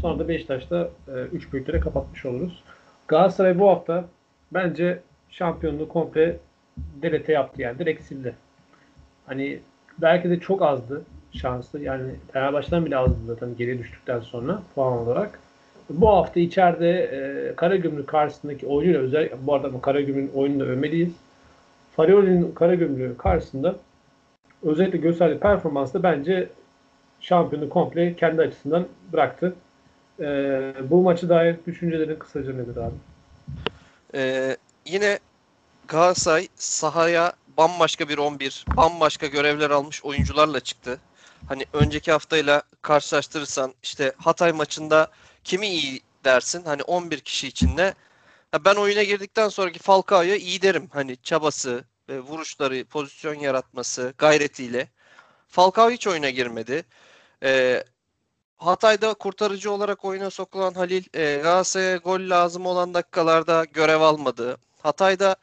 Sonra 0.00 0.18
da 0.18 0.28
Beşiktaş'ta 0.28 0.88
3 1.32 1.48
e, 1.48 1.52
büyüklere 1.52 1.80
kapatmış 1.80 2.26
oluruz. 2.26 2.62
Galatasaray 3.08 3.58
bu 3.58 3.68
hafta 3.68 4.04
bence 4.54 5.00
şampiyonluğu 5.30 5.88
komple 5.88 6.36
delete 7.02 7.32
yaptı 7.32 7.62
yani 7.62 7.78
direkt 7.78 8.02
sildi. 8.02 8.34
Hani 9.26 9.58
belki 9.98 10.30
de 10.30 10.40
çok 10.40 10.62
azdı 10.62 11.02
şansı. 11.32 11.78
Yani 11.78 12.10
Fenerbahçe'den 12.32 12.86
bile 12.86 12.96
azdı 12.96 13.16
zaten 13.26 13.48
geri 13.58 13.78
düştükten 13.78 14.20
sonra 14.20 14.62
puan 14.74 14.98
olarak. 14.98 15.38
Bu 15.90 16.08
hafta 16.08 16.40
içeride 16.40 16.90
e, 16.90 17.54
Karagümrük 17.56 18.06
karşısındaki 18.06 18.66
oyunuyla 18.66 19.00
özel 19.00 19.30
bu 19.42 19.54
arada 19.54 19.80
Karagümrük'ün 19.80 20.38
oyununu 20.38 20.64
övmeliyiz. 20.64 21.25
Farioli'nin 21.96 22.52
Karagümrük 22.52 23.18
karşısında 23.18 23.76
özellikle 24.62 24.98
gösterdiği 24.98 25.38
performansla 25.38 26.02
bence 26.02 26.48
şampiyonu 27.20 27.68
komple 27.68 28.16
kendi 28.16 28.42
açısından 28.42 28.86
bıraktı. 29.12 29.54
E, 30.20 30.24
bu 30.90 31.02
maçı 31.02 31.28
dair 31.28 31.56
düşüncelerin 31.66 32.18
kısaca 32.18 32.52
nedir 32.52 32.76
abi? 32.76 32.94
Ee, 34.14 34.56
yine 34.86 35.18
Galatasaray 35.88 36.48
sahaya 36.56 37.32
bambaşka 37.58 38.08
bir 38.08 38.18
11, 38.18 38.64
bambaşka 38.76 39.26
görevler 39.26 39.70
almış 39.70 40.04
oyuncularla 40.04 40.60
çıktı. 40.60 40.98
Hani 41.48 41.64
önceki 41.72 42.12
haftayla 42.12 42.62
karşılaştırırsan 42.82 43.74
işte 43.82 44.12
Hatay 44.16 44.52
maçında 44.52 45.10
kimi 45.44 45.66
iyi 45.66 46.00
dersin? 46.24 46.62
Hani 46.64 46.82
11 46.82 47.20
kişi 47.20 47.48
içinde. 47.48 47.94
Ben 48.64 48.74
oyuna 48.74 49.02
girdikten 49.02 49.48
sonraki 49.48 49.78
Falcao'ya 49.78 50.36
iyi 50.36 50.62
derim. 50.62 50.88
Hani 50.92 51.16
çabası, 51.22 51.84
vuruşları, 52.08 52.84
pozisyon 52.84 53.34
yaratması, 53.34 54.14
gayretiyle. 54.18 54.88
Falcao 55.48 55.90
hiç 55.90 56.06
oyuna 56.06 56.30
girmedi. 56.30 56.84
Ee, 57.42 57.84
Hatay'da 58.56 59.14
kurtarıcı 59.14 59.72
olarak 59.72 60.04
oyuna 60.04 60.30
sokulan 60.30 60.74
Halil 60.74 61.04
e, 61.14 61.36
Galatasaray'a 61.42 61.96
gol 61.96 62.30
lazım 62.30 62.66
olan 62.66 62.94
dakikalarda 62.94 63.64
görev 63.64 64.00
almadı. 64.00 64.56
Hatay'da 64.82 65.36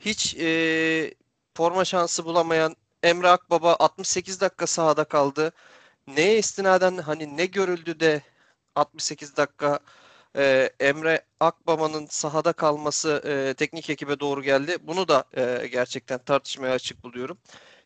hiç 0.00 0.36
e, 0.36 1.14
forma 1.54 1.84
şansı 1.84 2.24
bulamayan 2.24 2.76
Emre 3.02 3.28
Akbaba 3.28 3.76
68 3.78 4.40
dakika 4.40 4.66
sahada 4.66 5.04
kaldı. 5.04 5.52
Neye 6.06 6.38
istinaden 6.38 6.98
hani 6.98 7.36
ne 7.36 7.46
görüldü 7.46 8.00
de 8.00 8.22
68 8.74 9.36
dakika 9.36 9.80
e, 10.36 10.70
Emre 10.80 11.22
Akbaba'nın 11.40 12.06
sahada 12.06 12.52
kalması 12.52 13.22
e, 13.26 13.54
teknik 13.54 13.90
ekibe 13.90 14.20
doğru 14.20 14.42
geldi. 14.42 14.76
Bunu 14.82 15.08
da 15.08 15.24
e, 15.36 15.66
gerçekten 15.66 16.18
tartışmaya 16.18 16.74
açık 16.74 17.04
buluyorum. 17.04 17.38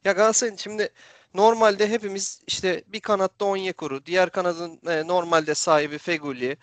Ya 0.04 0.12
Galatasaray'ın 0.12 0.56
şimdi 0.56 0.88
normalde 1.34 1.88
hepimiz 1.88 2.40
işte 2.46 2.84
bir 2.88 3.00
kanatta 3.00 3.44
Onyekuru, 3.44 4.06
diğer 4.06 4.30
kanadın 4.30 4.80
e, 4.88 5.06
normalde 5.06 5.54
sahibi 5.54 5.98
Feguli, 5.98 6.56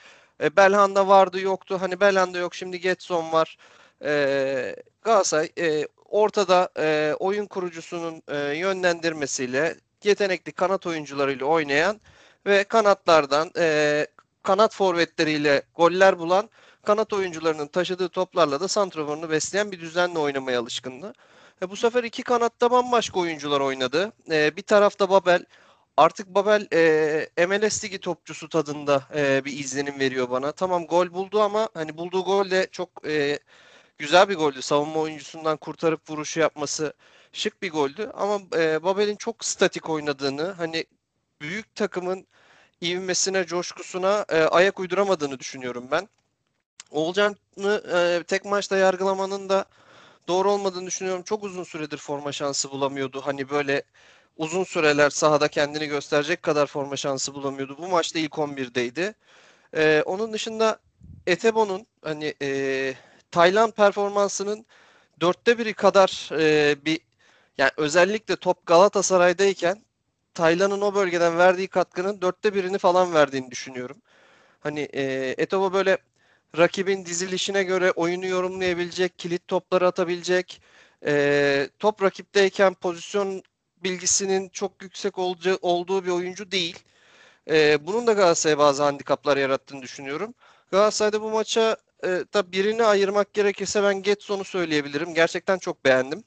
e, 0.43 0.55
Belhanda 0.55 1.07
vardı 1.07 1.41
yoktu. 1.41 1.77
Hani 1.81 1.99
Belhanda 1.99 2.37
yok 2.37 2.55
şimdi 2.55 2.79
Getson 2.79 3.31
var. 3.31 3.57
E, 4.03 4.75
Galatasaray 5.01 5.49
e, 5.59 5.87
ortada 6.05 6.69
e, 6.77 7.13
oyun 7.19 7.45
kurucusunun 7.45 8.23
e, 8.27 8.37
yönlendirmesiyle 8.37 9.75
yetenekli 10.03 10.51
kanat 10.51 10.87
oyuncularıyla 10.87 11.45
oynayan 11.45 12.01
ve 12.45 12.63
kanatlardan 12.63 13.51
e, 13.57 14.07
kanat 14.43 14.75
forvetleriyle 14.75 15.63
goller 15.75 16.19
bulan 16.19 16.49
kanat 16.83 17.13
oyuncularının 17.13 17.67
taşıdığı 17.67 18.09
toplarla 18.09 18.59
da 18.59 18.67
santraforunu 18.67 19.29
besleyen 19.29 19.71
bir 19.71 19.79
düzenle 19.79 20.19
oynamaya 20.19 20.59
alışkındı. 20.59 21.13
E, 21.61 21.69
bu 21.69 21.75
sefer 21.75 22.03
iki 22.03 22.23
kanatta 22.23 22.71
bambaşka 22.71 23.19
oyuncular 23.19 23.59
oynadı. 23.61 24.11
E, 24.31 24.55
bir 24.57 24.61
tarafta 24.61 25.09
Babel. 25.09 25.45
Artık 25.97 26.27
Babel 26.27 26.67
e, 27.37 27.45
MLS 27.47 27.83
Ligi 27.83 27.99
topçusu 27.99 28.49
tadında 28.49 29.03
e, 29.15 29.45
bir 29.45 29.59
izlenim 29.59 29.99
veriyor 29.99 30.29
bana. 30.29 30.51
Tamam 30.51 30.85
gol 30.87 31.13
buldu 31.13 31.41
ama 31.41 31.69
hani 31.73 31.97
bulduğu 31.97 32.23
gol 32.23 32.51
de 32.51 32.67
çok 32.71 32.89
e, 33.07 33.39
güzel 33.97 34.29
bir 34.29 34.35
goldü. 34.35 34.61
Savunma 34.61 34.99
oyuncusundan 34.99 35.57
kurtarıp 35.57 36.09
vuruşu 36.09 36.39
yapması 36.39 36.93
şık 37.33 37.61
bir 37.61 37.71
goldü. 37.71 38.11
Ama 38.13 38.39
e, 38.57 38.83
Babel'in 38.83 39.15
çok 39.15 39.45
statik 39.45 39.89
oynadığını, 39.89 40.51
hani 40.51 40.85
büyük 41.41 41.75
takımın 41.75 42.27
ivmesine, 42.81 43.45
coşkusuna 43.45 44.25
e, 44.29 44.43
ayak 44.43 44.79
uyduramadığını 44.79 45.39
düşünüyorum 45.39 45.87
ben. 45.91 46.09
Oğulcan'ı 46.91 47.83
e, 47.93 48.23
tek 48.23 48.45
maçta 48.45 48.77
yargılamanın 48.77 49.49
da 49.49 49.65
doğru 50.27 50.51
olmadığını 50.51 50.87
düşünüyorum. 50.87 51.23
Çok 51.23 51.43
uzun 51.43 51.63
süredir 51.63 51.97
forma 51.97 52.31
şansı 52.31 52.71
bulamıyordu. 52.71 53.21
Hani 53.25 53.49
böyle 53.49 53.83
uzun 54.37 54.63
süreler 54.63 55.09
sahada 55.09 55.47
kendini 55.47 55.87
gösterecek 55.87 56.43
kadar 56.43 56.67
forma 56.67 56.95
şansı 56.97 57.33
bulamıyordu. 57.33 57.77
Bu 57.77 57.87
maçta 57.87 58.19
ilk 58.19 58.37
11'deydi. 58.37 59.13
E, 59.75 60.03
onun 60.05 60.33
dışında 60.33 60.79
Etebo'nun 61.27 61.87
hani 62.03 62.33
e, 62.41 62.93
Tayland 63.31 63.71
performansının 63.71 64.65
dörtte 65.21 65.57
biri 65.57 65.73
kadar 65.73 66.29
e, 66.39 66.75
bir 66.85 66.99
yani 67.57 67.71
özellikle 67.77 68.35
top 68.35 68.65
Galatasaray'dayken 68.65 69.83
Taylan'ın 70.33 70.81
o 70.81 70.95
bölgeden 70.95 71.37
verdiği 71.37 71.67
katkının 71.67 72.21
dörtte 72.21 72.53
birini 72.53 72.77
falan 72.77 73.13
verdiğini 73.13 73.51
düşünüyorum. 73.51 73.97
Hani 74.59 74.81
e, 74.93 75.35
Etobo 75.37 75.73
böyle 75.73 75.97
rakibin 76.57 77.05
dizilişine 77.05 77.63
göre 77.63 77.91
oyunu 77.91 78.25
yorumlayabilecek, 78.25 79.19
kilit 79.19 79.47
topları 79.47 79.87
atabilecek, 79.87 80.61
e, 81.05 81.69
top 81.79 82.03
rakipteyken 82.03 82.73
pozisyon 82.73 83.43
bilgisinin 83.83 84.49
çok 84.49 84.83
yüksek 84.83 85.17
olacağı, 85.19 85.59
olduğu 85.61 86.05
bir 86.05 86.09
oyuncu 86.11 86.51
değil. 86.51 86.79
E, 87.49 87.87
bunun 87.87 88.07
da 88.07 88.13
Galatasaray'a 88.13 88.57
bazı 88.59 88.83
handikaplar 88.83 89.37
yarattığını 89.37 89.81
düşünüyorum. 89.81 90.33
Galatasaray'da 90.71 91.21
bu 91.21 91.31
maça 91.31 91.77
e, 92.03 92.07
da 92.07 92.51
birini 92.51 92.83
ayırmak 92.83 93.33
gerekirse 93.33 93.83
ben 93.83 94.03
Getson'u 94.03 94.43
söyleyebilirim. 94.43 95.13
Gerçekten 95.13 95.57
çok 95.57 95.85
beğendim. 95.85 96.23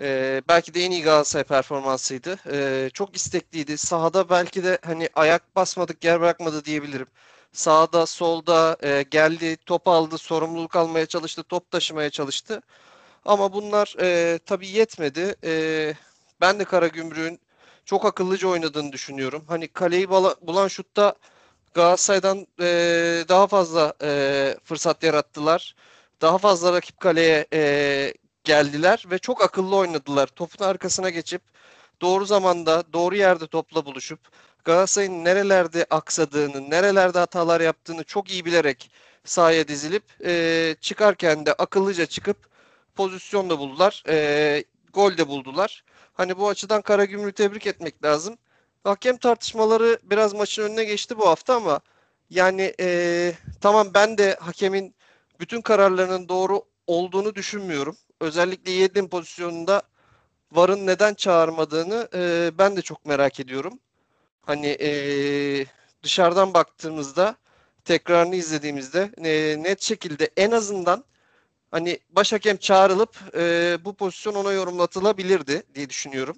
E, 0.00 0.42
belki 0.48 0.74
de 0.74 0.84
en 0.84 0.90
iyi 0.90 1.02
Galatasaray 1.02 1.44
performansıydı. 1.44 2.38
E, 2.52 2.90
çok 2.90 3.16
istekliydi. 3.16 3.78
Sahada 3.78 4.30
belki 4.30 4.64
de 4.64 4.78
hani 4.84 5.08
ayak 5.14 5.56
basmadık, 5.56 6.04
yer 6.04 6.20
bırakmadı 6.20 6.64
diyebilirim. 6.64 7.06
Sağda, 7.52 8.06
solda 8.06 8.76
e, 8.82 9.02
geldi, 9.02 9.56
top 9.66 9.88
aldı, 9.88 10.18
sorumluluk 10.18 10.76
almaya 10.76 11.06
çalıştı, 11.06 11.42
top 11.42 11.70
taşımaya 11.70 12.10
çalıştı. 12.10 12.62
Ama 13.24 13.52
bunlar 13.52 13.96
e, 14.00 14.38
tabii 14.46 14.68
yetmedi. 14.68 15.36
E, 15.44 15.94
ben 16.40 16.58
de 16.60 16.64
Karagümrük'ün 16.64 17.40
çok 17.84 18.04
akıllıca 18.06 18.48
oynadığını 18.48 18.92
düşünüyorum. 18.92 19.44
Hani 19.48 19.68
kaleyi 19.68 20.10
bulan 20.42 20.68
şutta 20.68 21.14
Galatasaray'dan 21.74 22.46
e, 22.60 22.66
daha 23.28 23.46
fazla 23.46 23.94
e, 24.02 24.56
fırsat 24.64 25.02
yarattılar. 25.02 25.74
Daha 26.20 26.38
fazla 26.38 26.72
rakip 26.72 27.00
kaleye 27.00 27.46
e, 27.52 28.14
geldiler 28.44 29.04
ve 29.10 29.18
çok 29.18 29.42
akıllı 29.42 29.76
oynadılar. 29.76 30.26
Topun 30.26 30.64
arkasına 30.64 31.10
geçip 31.10 31.42
doğru 32.00 32.26
zamanda, 32.26 32.84
doğru 32.92 33.16
yerde 33.16 33.46
topla 33.46 33.86
buluşup 33.86 34.20
Galatasaray'ın 34.64 35.24
nerelerde 35.24 35.86
aksadığını, 35.90 36.70
nerelerde 36.70 37.18
hatalar 37.18 37.60
yaptığını 37.60 38.04
çok 38.04 38.30
iyi 38.30 38.44
bilerek 38.44 38.90
sahaya 39.24 39.68
dizilip 39.68 40.02
e, 40.24 40.76
çıkarken 40.80 41.46
de 41.46 41.52
akıllıca 41.52 42.06
çıkıp 42.06 42.36
pozisyon 42.94 43.50
da 43.50 43.58
buldular. 43.58 44.04
E, 44.08 44.64
gol 44.92 45.16
de 45.16 45.28
buldular. 45.28 45.84
Hani 46.14 46.38
bu 46.38 46.48
açıdan 46.48 46.82
Karagümrük'ü 46.82 47.32
tebrik 47.32 47.66
etmek 47.66 48.04
lazım. 48.04 48.38
Hakem 48.84 49.16
tartışmaları 49.16 49.98
biraz 50.02 50.34
maçın 50.34 50.62
önüne 50.62 50.84
geçti 50.84 51.18
bu 51.18 51.28
hafta 51.28 51.54
ama 51.54 51.80
yani 52.30 52.74
e, 52.80 53.32
tamam 53.60 53.90
ben 53.94 54.18
de 54.18 54.36
hakemin 54.40 54.94
bütün 55.40 55.60
kararlarının 55.60 56.28
doğru 56.28 56.62
olduğunu 56.86 57.34
düşünmüyorum. 57.34 57.96
Özellikle 58.22 58.70
Yedlin 58.70 59.08
pozisyonunda 59.08 59.82
VAR'ın 60.52 60.86
neden 60.86 61.14
çağırmadığını 61.14 62.08
e, 62.14 62.50
ben 62.58 62.76
de 62.76 62.82
çok 62.82 63.06
merak 63.06 63.40
ediyorum. 63.40 63.78
Hani 64.42 64.66
e, 64.66 64.90
dışarıdan 66.02 66.54
baktığımızda 66.54 67.36
tekrarını 67.84 68.36
izlediğimizde 68.36 69.10
e, 69.24 69.62
net 69.62 69.82
şekilde 69.82 70.30
en 70.36 70.50
azından 70.50 71.04
hani 71.70 71.98
baş 72.10 72.32
hakem 72.32 72.56
çağrılıp 72.56 73.16
e, 73.34 73.78
bu 73.84 73.94
pozisyon 73.94 74.34
ona 74.34 74.52
yorumlatılabilirdi 74.52 75.62
diye 75.74 75.88
düşünüyorum. 75.90 76.36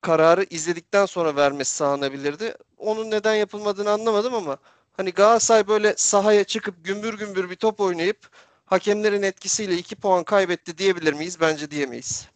Kararı 0.00 0.44
izledikten 0.50 1.06
sonra 1.06 1.36
vermesi 1.36 1.76
sağlanabilirdi. 1.76 2.54
Onun 2.78 3.10
neden 3.10 3.34
yapılmadığını 3.34 3.90
anlamadım 3.90 4.34
ama 4.34 4.58
hani 4.92 5.10
Galatasaray 5.12 5.68
böyle 5.68 5.94
sahaya 5.96 6.44
çıkıp 6.44 6.84
gümbür 6.84 7.18
gümbür 7.18 7.50
bir 7.50 7.56
top 7.56 7.80
oynayıp 7.80 8.30
hakemlerin 8.66 9.22
etkisiyle 9.22 9.74
2 9.74 9.96
puan 9.96 10.24
kaybetti 10.24 10.78
diyebilir 10.78 11.12
miyiz? 11.12 11.38
Bence 11.40 11.70
diyemeyiz. 11.70 12.28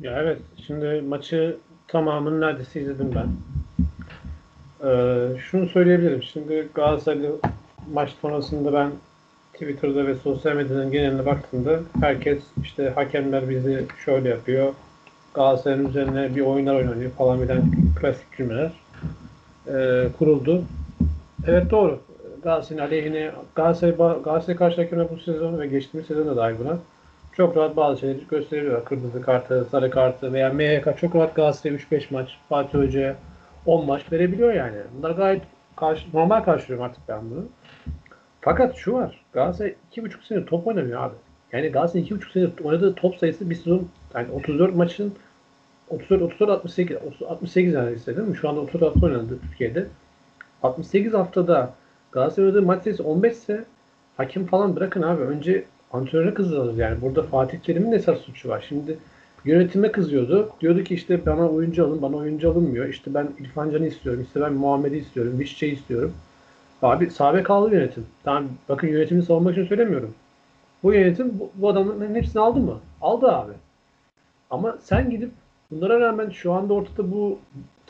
Ya 0.00 0.22
evet. 0.22 0.38
Şimdi 0.66 1.00
maçı 1.08 1.56
tamamını 1.88 2.40
neredeyse 2.40 2.80
izledim 2.80 3.14
ben. 3.14 3.28
Ee, 4.88 5.28
şunu 5.50 5.68
söyleyebilirim. 5.68 6.22
Şimdi 6.22 6.68
Galatasaraylı 6.74 7.40
maç 7.92 8.10
sonrasında 8.22 8.72
ben 8.72 8.90
Twitter'da 9.52 10.06
ve 10.06 10.14
sosyal 10.14 10.56
medyanın 10.56 10.92
geneline 10.92 11.26
baktığımda 11.26 11.80
herkes 12.00 12.38
işte 12.62 12.90
hakemler 12.94 13.48
bizi 13.48 13.86
şöyle 14.04 14.28
yapıyor. 14.28 14.74
Galatasaray'ın 15.34 15.88
üzerine 15.88 16.36
bir 16.36 16.40
oyunlar 16.40 16.74
oynanıyor 16.74 17.10
falan 17.10 17.40
filan 17.40 17.62
klasik 18.00 18.36
cümleler 18.36 18.72
e, 19.66 20.08
kuruldu. 20.18 20.64
Evet 21.46 21.70
doğru. 21.70 22.00
Galatasaray'ın 22.42 22.86
aleyhine 22.86 23.30
Galatasaray, 23.54 23.96
Galatasaray 23.96 24.56
karşı 24.56 24.82
hakemler 24.82 25.10
bu 25.10 25.16
sezon 25.20 25.58
ve 25.58 25.66
geçtiğimiz 25.66 26.06
sezon 26.06 26.26
da 26.26 26.36
dahil 26.36 26.54
buna 26.58 26.78
çok 27.36 27.56
rahat 27.56 27.76
bazı 27.76 28.00
şeyleri 28.00 28.26
gösteriyorlar. 28.30 28.84
Kırmızı 28.84 29.22
kartı, 29.22 29.66
sarı 29.70 29.90
kartı 29.90 30.32
veya 30.32 30.52
MHK 30.52 30.98
çok 30.98 31.14
rahat 31.14 31.34
Galatasaray 31.34 31.76
3-5 31.76 32.02
maç, 32.10 32.38
Fatih 32.48 32.78
Hoca'ya 32.78 33.16
10 33.66 33.86
maç 33.86 34.12
verebiliyor 34.12 34.52
yani. 34.52 34.76
Bunlar 34.98 35.10
gayet 35.10 35.42
karşı, 35.76 36.04
normal 36.14 36.40
karşılıyorum 36.40 36.84
artık 36.84 37.02
ben 37.08 37.30
bunu. 37.30 37.44
Fakat 38.40 38.76
şu 38.76 38.92
var. 38.92 39.24
Galatasaray 39.32 39.74
2,5 39.96 40.26
sene 40.28 40.44
top 40.44 40.66
oynamıyor 40.66 41.02
abi. 41.02 41.14
Yani 41.52 41.68
Galatasaray 41.68 42.06
2,5 42.08 42.32
sene 42.32 42.48
oynadığı 42.64 42.94
top 42.94 43.16
sayısı 43.16 43.50
bir 43.50 43.54
sezon 43.54 43.88
yani 44.14 44.32
34 44.32 44.74
maçın 44.74 45.14
34 45.88 46.22
34 46.22 46.50
68 46.50 46.96
68 47.28 47.74
neredeyse 47.74 48.16
değil 48.16 48.28
mi? 48.28 48.36
Şu 48.36 48.48
anda 48.48 48.60
34 48.60 48.94
hafta 48.94 49.06
oynandı 49.06 49.38
Türkiye'de. 49.50 49.86
68 50.62 51.14
haftada 51.14 51.74
Galatasaray 52.12 52.48
oynadığı 52.48 52.62
maç 52.62 52.82
sayısı 52.82 53.04
15 53.04 53.32
ise 53.32 53.64
hakim 54.16 54.46
falan 54.46 54.76
bırakın 54.76 55.02
abi. 55.02 55.22
Önce 55.22 55.64
antrenöre 55.92 56.34
kızıyoruz 56.34 56.78
yani. 56.78 57.00
Burada 57.00 57.22
Fatih 57.22 57.58
Terim'in 57.58 57.92
esas 57.92 58.18
suçu 58.18 58.48
var. 58.48 58.64
Şimdi 58.68 58.98
yönetime 59.44 59.92
kızıyordu. 59.92 60.50
Diyordu 60.60 60.84
ki 60.84 60.94
işte 60.94 61.26
bana 61.26 61.48
oyuncu 61.48 61.86
alın, 61.86 62.02
bana 62.02 62.16
oyuncu 62.16 62.50
alınmıyor. 62.50 62.86
İşte 62.88 63.14
ben 63.14 63.28
İrfan 63.40 63.70
Can'ı 63.70 63.86
istiyorum, 63.86 64.22
işte 64.26 64.40
ben 64.40 64.52
Muhammed'i 64.52 64.96
istiyorum, 64.96 65.38
Vişçe'yi 65.38 65.72
istiyorum. 65.72 66.12
Abi 66.82 67.10
sahabe 67.10 67.42
kaldı 67.42 67.74
yönetim. 67.74 68.06
Tamam 68.24 68.44
bakın 68.68 68.88
yönetimi 68.88 69.22
savunmak 69.22 69.52
için 69.52 69.66
söylemiyorum. 69.66 70.14
Bu 70.82 70.92
yönetim 70.92 71.38
bu, 71.38 71.50
bu 71.54 71.68
adamların 71.68 72.14
hepsini 72.14 72.42
aldı 72.42 72.60
mı? 72.60 72.78
Aldı 73.00 73.32
abi. 73.32 73.52
Ama 74.50 74.78
sen 74.82 75.10
gidip 75.10 75.30
bunlara 75.70 76.00
rağmen 76.00 76.30
şu 76.30 76.52
anda 76.52 76.74
ortada 76.74 77.12
bu 77.12 77.38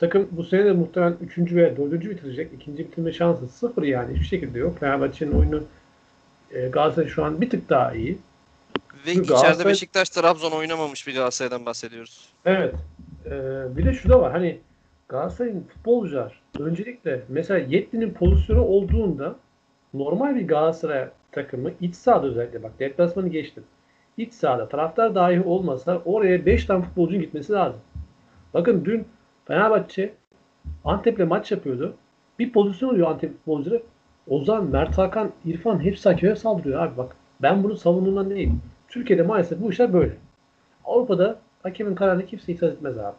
takım 0.00 0.28
bu 0.30 0.44
sene 0.44 0.64
de 0.64 0.72
muhtemelen 0.72 1.16
3. 1.38 1.52
veya 1.52 1.76
4. 1.76 1.92
bitirecek. 1.92 2.52
İkinci 2.52 2.84
bitirme 2.84 3.12
şansı 3.12 3.48
sıfır 3.48 3.82
yani. 3.82 4.14
Hiçbir 4.14 4.26
şekilde 4.26 4.58
yok. 4.58 4.78
Fenerbahçe'nin 4.78 5.32
oyunu 5.32 5.62
e, 6.50 6.68
Galatasaray 6.68 7.08
şu 7.08 7.24
an 7.24 7.40
bir 7.40 7.50
tık 7.50 7.68
daha 7.68 7.92
iyi. 7.92 8.18
Ve 9.06 9.12
Çünkü 9.12 9.22
içeride 9.22 9.28
Galatasaray... 9.28 9.72
Beşiktaş 9.72 10.08
Trabzon 10.08 10.50
oynamamış 10.50 11.06
bir 11.06 11.14
Galatasaray'dan 11.14 11.66
bahsediyoruz. 11.66 12.28
Evet. 12.44 12.74
Ee, 13.26 13.30
bir 13.76 13.84
de 13.84 13.92
şu 13.92 14.08
da 14.08 14.20
var. 14.20 14.32
Hani 14.32 14.58
Galatasaray'ın 15.08 15.62
futbolcular 15.74 16.40
öncelikle 16.58 17.22
mesela 17.28 17.58
Yetli'nin 17.58 18.10
pozisyonu 18.10 18.64
olduğunda 18.64 19.36
normal 19.94 20.36
bir 20.36 20.48
Galatasaray 20.48 21.08
takımı 21.32 21.70
iç 21.80 21.94
sahada 21.94 22.26
özellikle 22.26 22.62
bak 22.62 22.72
deplasmanı 22.80 23.28
geçtim. 23.28 23.64
İç 24.16 24.34
sahada 24.34 24.68
taraftar 24.68 25.14
dahi 25.14 25.40
olmasa 25.40 26.02
oraya 26.04 26.46
5 26.46 26.64
tane 26.64 26.84
futbolcunun 26.84 27.20
gitmesi 27.20 27.52
lazım. 27.52 27.80
Bakın 28.54 28.84
dün 28.84 29.06
Fenerbahçe 29.50 30.12
Antep'le 30.84 31.28
maç 31.28 31.52
yapıyordu. 31.52 31.94
Bir 32.38 32.52
pozisyon 32.52 32.88
oluyor 32.88 33.10
Antep 33.10 33.32
futbolcuları. 33.32 33.82
Ozan, 34.28 34.64
Mert 34.64 34.98
Hakan, 34.98 35.30
İrfan 35.44 35.84
hepsi 35.84 36.08
hakeme 36.08 36.36
saldırıyor 36.36 36.82
abi 36.82 36.96
bak. 36.96 37.16
Ben 37.42 37.64
bunu 37.64 37.76
savunduğumdan 37.76 38.30
değilim. 38.30 38.62
Türkiye'de 38.88 39.22
maalesef 39.22 39.60
bu 39.60 39.70
işler 39.70 39.92
böyle. 39.92 40.16
Avrupa'da 40.84 41.38
hakemin 41.62 41.94
kararını 41.94 42.26
kimse 42.26 42.52
itiraz 42.52 42.72
etmez 42.72 42.98
abi. 42.98 43.16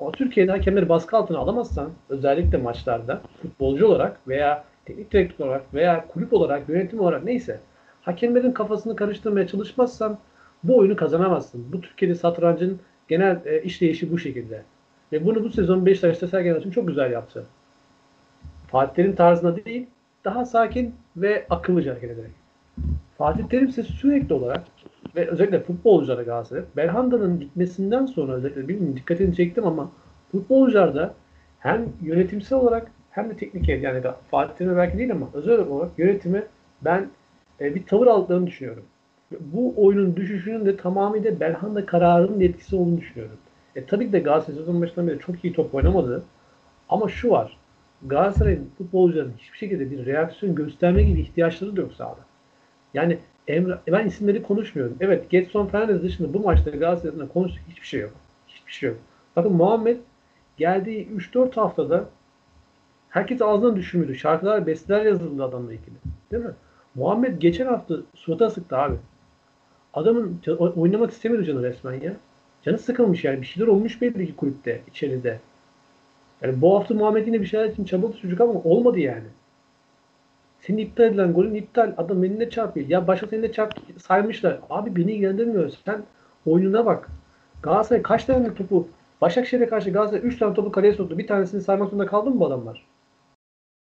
Ama 0.00 0.12
Türkiye'de 0.12 0.50
hakemleri 0.50 0.88
baskı 0.88 1.16
altına 1.16 1.38
alamazsan 1.38 1.90
özellikle 2.08 2.58
maçlarda 2.58 3.20
futbolcu 3.42 3.86
olarak 3.86 4.28
veya 4.28 4.64
teknik 4.84 5.12
direktör 5.12 5.46
olarak 5.46 5.74
veya 5.74 6.06
kulüp 6.08 6.32
olarak, 6.32 6.68
yönetim 6.68 7.00
olarak 7.00 7.24
neyse 7.24 7.60
hakemlerin 8.02 8.52
kafasını 8.52 8.96
karıştırmaya 8.96 9.46
çalışmazsan 9.46 10.18
bu 10.64 10.76
oyunu 10.76 10.96
kazanamazsın. 10.96 11.72
Bu 11.72 11.80
Türkiye'de 11.80 12.14
satrancın 12.14 12.80
genel 13.08 13.40
e, 13.44 13.62
işleyişi 13.62 14.12
bu 14.12 14.18
şekilde. 14.18 14.62
Ve 15.12 15.26
bunu 15.26 15.44
bu 15.44 15.50
sezon 15.50 15.86
Beşiktaş'ta 15.86 16.28
Sergen 16.28 16.60
için 16.60 16.70
çok 16.70 16.88
güzel 16.88 17.12
yaptı. 17.12 17.44
Fatih 18.68 18.94
Terim 18.94 19.14
tarzında 19.14 19.64
değil, 19.64 19.86
daha 20.24 20.44
sakin 20.44 20.94
ve 21.16 21.46
akıllıca 21.50 21.92
hareket 21.92 22.10
ederek. 22.10 22.30
Fatih 23.18 23.44
Terim 23.44 23.68
ise 23.68 23.82
sürekli 23.82 24.34
olarak 24.34 24.62
ve 25.16 25.28
özellikle 25.28 25.60
futbolculara 25.60 26.22
Galatasaray, 26.22 26.62
Belhanda'nın 26.76 27.40
gitmesinden 27.40 28.06
sonra 28.06 28.32
özellikle 28.32 28.68
bilmiyorum 28.68 28.96
dikkatini 28.96 29.36
çektim 29.36 29.66
ama 29.66 29.90
futbolcularda 30.32 31.14
hem 31.58 31.88
yönetimsel 32.02 32.58
olarak 32.58 32.90
hem 33.10 33.30
de 33.30 33.36
teknik 33.36 33.68
yani 33.68 34.02
Fatih 34.30 34.54
Terim'e 34.54 34.76
belki 34.76 34.98
değil 34.98 35.12
ama 35.12 35.28
özel 35.34 35.58
olarak 35.58 35.98
yönetimi 35.98 36.42
ben 36.84 37.08
e, 37.60 37.74
bir 37.74 37.86
tavır 37.86 38.06
aldıklarını 38.06 38.46
düşünüyorum. 38.46 38.84
Bu 39.40 39.74
oyunun 39.76 40.16
düşüşünün 40.16 40.66
de 40.66 40.76
tamamıyla 40.76 41.40
Belhanda 41.40 41.86
kararının 41.86 42.40
etkisi 42.40 42.76
olduğunu 42.76 43.00
düşünüyorum. 43.00 43.36
E, 43.76 43.84
tabii 43.84 44.06
ki 44.06 44.12
de 44.12 44.18
Galatasaray 44.18 44.58
sezon 44.58 44.82
başından 44.82 45.08
beri 45.08 45.18
çok 45.18 45.44
iyi 45.44 45.52
top 45.52 45.74
oynamadı. 45.74 46.22
Ama 46.88 47.08
şu 47.08 47.30
var. 47.30 47.56
Galatasaray'ın 48.06 48.70
futbolcuların 48.78 49.32
hiçbir 49.38 49.58
şekilde 49.58 49.90
bir 49.90 50.06
reaksiyon 50.06 50.54
gösterme 50.54 51.02
gibi 51.02 51.20
ihtiyaçları 51.20 51.76
da 51.76 51.80
yok 51.80 51.92
sahada. 51.92 52.20
Yani 52.94 53.18
Emre, 53.48 53.78
ben 53.86 54.06
isimleri 54.06 54.42
konuşmuyorum. 54.42 54.96
Evet 55.00 55.30
Getson 55.30 55.66
Fernandez 55.66 56.02
dışında 56.02 56.34
bu 56.34 56.40
maçta 56.40 56.70
Galatasaray'ın 56.70 57.26
konuştuk 57.26 57.62
hiçbir 57.68 57.86
şey 57.86 58.00
yok. 58.00 58.12
Hiçbir 58.48 58.72
şey 58.72 58.88
yok. 58.88 58.98
Bakın 59.36 59.52
Muhammed 59.52 59.96
geldiği 60.56 61.08
3-4 61.08 61.54
haftada 61.54 62.04
herkes 63.08 63.42
ağzından 63.42 63.76
düşürmüyordu. 63.76 64.14
Şarkılar, 64.14 64.66
besteler 64.66 65.04
yazıldı 65.06 65.44
adamla 65.44 65.72
ilgili. 65.72 65.94
Değil 66.32 66.44
mi? 66.44 66.52
Muhammed 66.94 67.40
geçen 67.40 67.66
hafta 67.66 67.94
surata 68.14 68.50
sıktı 68.50 68.76
abi. 68.76 68.96
Adamın 69.94 70.40
oynamak 70.76 71.10
istemiyordu 71.10 71.46
canı 71.46 71.62
resmen 71.62 72.00
ya. 72.00 72.16
Canı 72.62 72.78
sıkılmış 72.78 73.24
yani. 73.24 73.40
Bir 73.40 73.46
şeyler 73.46 73.66
olmuş 73.66 74.02
belli 74.02 74.26
ki 74.26 74.36
kulüpte, 74.36 74.80
içeride. 74.90 75.40
Yani 76.42 76.60
bu 76.60 76.78
hafta 76.78 76.94
Muhammed 76.94 77.26
yine 77.26 77.40
bir 77.40 77.46
şeyler 77.46 77.68
için 77.68 77.84
çabaladı 77.84 78.16
çocuk 78.22 78.40
ama 78.40 78.52
olmadı 78.52 78.98
yani. 78.98 79.26
Senin 80.60 80.78
iptal 80.78 81.04
edilen 81.04 81.32
golün 81.32 81.54
iptal. 81.54 81.94
Adam 81.96 82.24
eline 82.24 82.50
çarpıyor. 82.50 82.88
Ya 82.88 83.06
başka 83.06 83.26
seninle 83.26 83.52
çarp 83.52 83.74
saymışlar. 84.02 84.58
Abi 84.70 84.96
beni 84.96 85.12
ilgilendirmiyor. 85.12 85.72
Sen 85.84 86.02
oyununa 86.46 86.86
bak. 86.86 87.08
Galatasaray 87.62 88.02
kaç 88.02 88.24
tane 88.24 88.54
topu 88.54 88.88
Başakşehir'e 89.20 89.68
karşı 89.68 89.90
Galatasaray 89.90 90.26
3 90.26 90.38
tane 90.38 90.54
topu 90.54 90.72
kaleye 90.72 90.92
soktu. 90.92 91.18
Bir 91.18 91.26
tanesini 91.26 91.62
saymak 91.62 91.88
zorunda 91.88 92.06
kaldı 92.06 92.30
mı 92.30 92.40
bu 92.40 92.46
adamlar? 92.46 92.86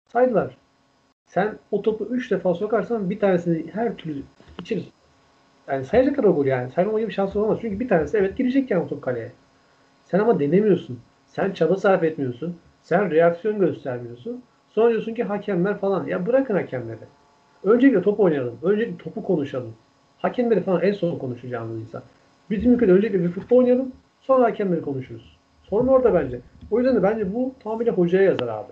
Saydılar. 0.07 0.57
Sen 1.25 1.57
o 1.71 1.81
topu 1.81 2.05
3 2.05 2.31
defa 2.31 2.53
sokarsan 2.53 3.09
bir 3.09 3.19
tanesini 3.19 3.71
her 3.73 3.95
türlü 3.95 4.21
içeriz. 4.61 4.85
Yani 5.67 5.85
sayacaklar 5.85 6.23
o 6.23 6.35
gol 6.35 6.45
yani. 6.45 6.71
Gibi 6.75 7.07
bir 7.07 7.13
şansı 7.13 7.39
olmaz. 7.39 7.57
Çünkü 7.61 7.79
bir 7.79 7.87
tanesi 7.87 8.17
evet 8.17 8.37
girecek 8.37 8.71
yani 8.71 8.89
top 8.89 9.01
kaleye. 9.01 9.31
Sen 10.03 10.19
ama 10.19 10.39
denemiyorsun. 10.39 10.99
Sen 11.27 11.51
çaba 11.51 11.75
sarf 11.75 12.03
etmiyorsun. 12.03 12.57
Sen 12.81 13.11
reaksiyon 13.11 13.59
göstermiyorsun. 13.59 14.43
Sonra 14.69 14.89
diyorsun 14.89 15.13
ki 15.13 15.23
hakemler 15.23 15.77
falan. 15.77 16.07
Ya 16.07 16.25
bırakın 16.25 16.55
hakemleri. 16.55 16.99
Öncelikle 17.63 18.01
top 18.01 18.19
oynayalım. 18.19 18.57
Öncelikle 18.63 18.97
topu 19.03 19.23
konuşalım. 19.23 19.73
Hakemleri 20.17 20.61
falan 20.61 20.81
en 20.81 20.93
son 20.93 21.17
konuşacağımız 21.17 21.81
insan. 21.81 22.01
Bizim 22.49 22.73
ülkede 22.73 22.91
öncelikle 22.91 23.23
bir 23.23 23.29
futbol 23.29 23.57
oynayalım. 23.57 23.91
Sonra 24.21 24.43
hakemleri 24.43 24.81
konuşuruz. 24.81 25.37
Sorun 25.63 25.87
orada 25.87 26.13
bence. 26.13 26.39
O 26.71 26.79
yüzden 26.79 26.95
de 26.95 27.03
bence 27.03 27.33
bu 27.33 27.55
tamamıyla 27.63 27.93
hocaya 27.93 28.23
yazar 28.23 28.47
abi. 28.47 28.71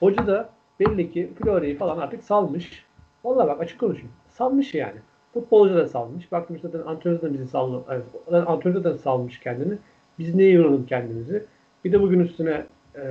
Hoca 0.00 0.26
da 0.26 0.48
belli 0.80 1.12
ki 1.12 1.30
Florya'yı 1.38 1.78
falan 1.78 1.98
artık 1.98 2.24
salmış. 2.24 2.84
Vallahi 3.24 3.48
bak 3.48 3.60
açık 3.60 3.80
konuşayım. 3.80 4.12
Salmış 4.30 4.74
yani. 4.74 4.98
Futbolcu 5.34 5.74
da 5.74 5.88
salmış. 5.88 6.32
Baktım 6.32 6.58
zaten 6.62 6.78
antrenör 6.78 7.22
de 7.22 7.34
bizi 7.34 7.48
salmış. 7.48 7.82
Yani, 7.90 8.84
de 8.84 8.98
salmış 8.98 9.40
kendini. 9.40 9.74
Biz 10.18 10.34
neye 10.34 10.50
yoralım 10.50 10.86
kendimizi? 10.86 11.44
Bir 11.84 11.92
de 11.92 12.02
bugün 12.02 12.20
üstüne 12.20 12.66
e, 12.96 13.02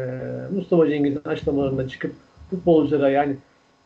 Mustafa 0.55 0.89
Cengiz'in 0.89 1.21
açıklamalarında 1.25 1.87
çıkıp 1.87 2.13
futbolculara 2.49 3.09
yani 3.09 3.35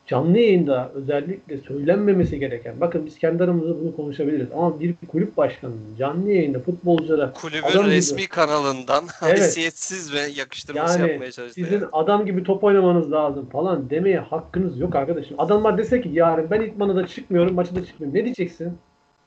canlı 0.08 0.38
yayında 0.38 0.92
özellikle 0.94 1.58
söylenmemesi 1.58 2.40
gereken 2.40 2.82
bakın 2.82 3.06
biz 3.06 3.20
kendi 3.20 3.44
aramızda 3.44 3.80
bunu 3.80 3.96
konuşabiliriz 3.96 4.48
ama 4.54 4.80
bir 4.80 4.96
kulüp 5.08 5.38
başkanının 5.38 5.96
canlı 6.00 6.32
yayında 6.32 6.60
futbolculara 6.60 7.34
kulübün 7.34 7.84
resmi 7.84 8.18
gibi, 8.18 8.30
kanalından 8.30 9.04
evet, 9.24 9.40
haysiyetsiz 9.40 10.14
ve 10.14 10.20
yakıştırması 10.20 11.00
yani 11.00 11.12
yapmaya 11.12 11.32
çalıştı. 11.32 11.56
Sizin 11.56 11.76
yani. 11.76 11.86
adam 11.92 12.26
gibi 12.26 12.44
top 12.44 12.64
oynamanız 12.64 13.12
lazım 13.12 13.50
falan 13.50 13.90
demeye 13.90 14.20
hakkınız 14.20 14.80
yok 14.80 14.96
arkadaşım. 14.96 15.40
Adamlar 15.40 15.78
dese 15.78 16.02
ki 16.02 16.10
yarın 16.14 16.50
ben 16.52 16.62
itmana 16.62 16.96
da 16.96 17.08
çıkmıyorum, 17.08 17.56
maçı 17.56 17.76
da 17.76 17.86
çıkmıyorum. 17.86 18.20
Ne 18.20 18.24
diyeceksin? 18.24 18.78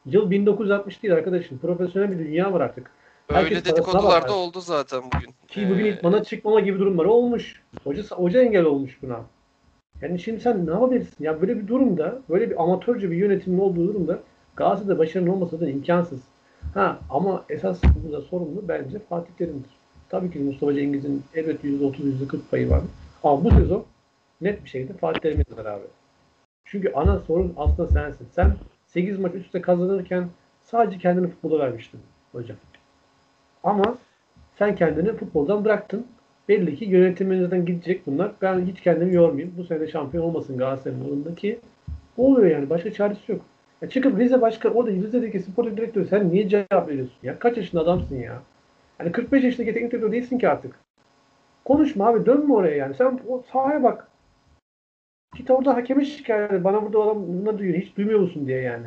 Yıl 0.06 0.30
1960 0.30 1.02
değil 1.02 1.14
arkadaşım. 1.14 1.58
Profesyonel 1.58 2.10
bir 2.10 2.18
dünya 2.18 2.52
var 2.52 2.60
artık. 2.60 2.90
Öyle 3.28 3.64
dedikodular 3.64 4.28
da 4.28 4.32
oldu 4.32 4.60
zaten 4.60 5.02
bugün. 5.14 5.34
Ki 5.48 5.70
bugün 5.70 5.84
ee... 5.84 5.88
itmana 5.88 6.24
çıkmama 6.24 6.60
gibi 6.60 6.78
durumlar 6.78 7.04
olmuş. 7.04 7.62
Hoca, 7.84 8.02
hoca 8.02 8.42
engel 8.42 8.64
olmuş 8.64 8.98
buna. 9.02 9.20
Yani 10.02 10.18
şimdi 10.18 10.40
sen 10.40 10.66
ne 10.66 10.70
yapabilirsin? 10.70 11.24
Ya 11.24 11.40
böyle 11.40 11.58
bir 11.58 11.68
durumda, 11.68 12.18
böyle 12.28 12.50
bir 12.50 12.62
amatörce 12.62 13.10
bir 13.10 13.16
yönetimin 13.16 13.58
olduğu 13.58 13.88
durumda 13.88 14.18
Galatasaray'da 14.56 14.98
başarılı 14.98 15.32
olmasa 15.32 15.60
da 15.60 15.70
imkansız. 15.70 16.20
Ha 16.74 16.98
ama 17.10 17.44
esas 17.48 17.80
burada 18.04 18.20
sorumlu 18.20 18.68
bence 18.68 18.98
Fatih 18.98 19.32
Terim'dir. 19.38 19.70
Tabii 20.08 20.30
ki 20.30 20.38
Mustafa 20.38 20.74
Cengiz'in 20.74 21.22
elbet 21.34 21.64
%30, 21.64 21.96
%40 22.02 22.38
payı 22.50 22.70
var. 22.70 22.80
Ama 23.24 23.44
bu 23.44 23.50
sezon 23.50 23.84
net 24.40 24.64
bir 24.64 24.68
şekilde 24.68 24.92
Fatih 24.92 25.20
Terim'in 25.20 25.56
var 25.56 25.64
abi. 25.64 25.84
Çünkü 26.64 26.92
ana 26.94 27.18
sorun 27.18 27.54
aslında 27.56 27.88
sensin. 27.88 28.26
Sen 28.32 28.54
8 28.86 29.18
maç 29.18 29.34
üst 29.34 29.46
üste 29.46 29.60
kazanırken 29.60 30.28
sadece 30.62 30.98
kendini 30.98 31.28
futbola 31.28 31.58
vermiştin 31.58 32.00
hocam. 32.32 32.56
Ama 33.64 33.98
sen 34.58 34.76
kendini 34.76 35.12
futboldan 35.12 35.64
bıraktın. 35.64 36.06
Belli 36.48 36.76
ki 36.76 36.84
yönetimimizden 36.84 37.64
gidecek 37.66 38.06
bunlar. 38.06 38.32
Ben 38.42 38.66
hiç 38.66 38.80
kendimi 38.80 39.14
yormayayım. 39.14 39.54
Bu 39.58 39.64
sene 39.64 39.88
şampiyon 39.88 40.24
olmasın 40.24 40.58
Galatasaray'ın 40.58 41.04
yolunda 41.04 41.34
ki 41.34 41.58
oluyor 42.16 42.50
yani. 42.50 42.70
Başka 42.70 42.92
çaresi 42.92 43.32
yok. 43.32 43.40
Ya 43.82 43.88
çıkıp 43.88 44.18
Rize 44.18 44.40
başka 44.40 44.70
o 44.70 44.86
da 44.86 44.90
Rize'deki 44.90 45.40
spor 45.40 45.76
direktörü 45.76 46.06
sen 46.06 46.30
niye 46.30 46.48
cevap 46.48 46.88
veriyorsun 46.88 47.16
ya? 47.22 47.38
Kaç 47.38 47.56
yaşında 47.56 47.80
adamsın 47.80 48.16
ya? 48.16 48.42
Hani 48.98 49.12
45 49.12 49.44
yaşındaki 49.44 49.74
teknik 49.74 49.92
direktör 49.92 50.12
değilsin 50.12 50.38
ki 50.38 50.48
artık. 50.48 50.80
Konuşma 51.64 52.06
abi 52.08 52.26
dönme 52.26 52.54
oraya 52.54 52.76
yani. 52.76 52.94
Sen 52.94 53.20
o 53.28 53.42
sahaya 53.52 53.82
bak. 53.82 54.08
Git 55.36 55.50
orada 55.50 55.76
hakeme 55.76 56.04
şikayet 56.04 56.52
et. 56.52 56.64
Bana 56.64 56.82
burada 56.82 57.02
adam 57.02 57.28
bunları 57.28 57.58
duyuyor. 57.58 57.78
Hiç 57.78 57.96
duymuyor 57.96 58.20
musun 58.20 58.46
diye 58.46 58.60
yani. 58.60 58.86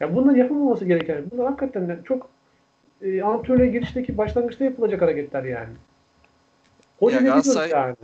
Ya 0.00 0.16
bunlar 0.16 0.34
yapılmaması 0.34 0.84
gereken. 0.84 1.24
Bunlar 1.30 1.46
hakikaten 1.46 2.00
çok 2.04 2.30
e, 3.02 3.22
antrenöre 3.22 3.66
girişteki 3.66 4.18
başlangıçta 4.18 4.64
yapılacak 4.64 5.02
hareketler 5.02 5.44
yani. 5.44 5.72
Hoca 6.98 7.16
ya 7.16 7.22
Galatasaray 7.22 7.70
yani. 7.70 7.96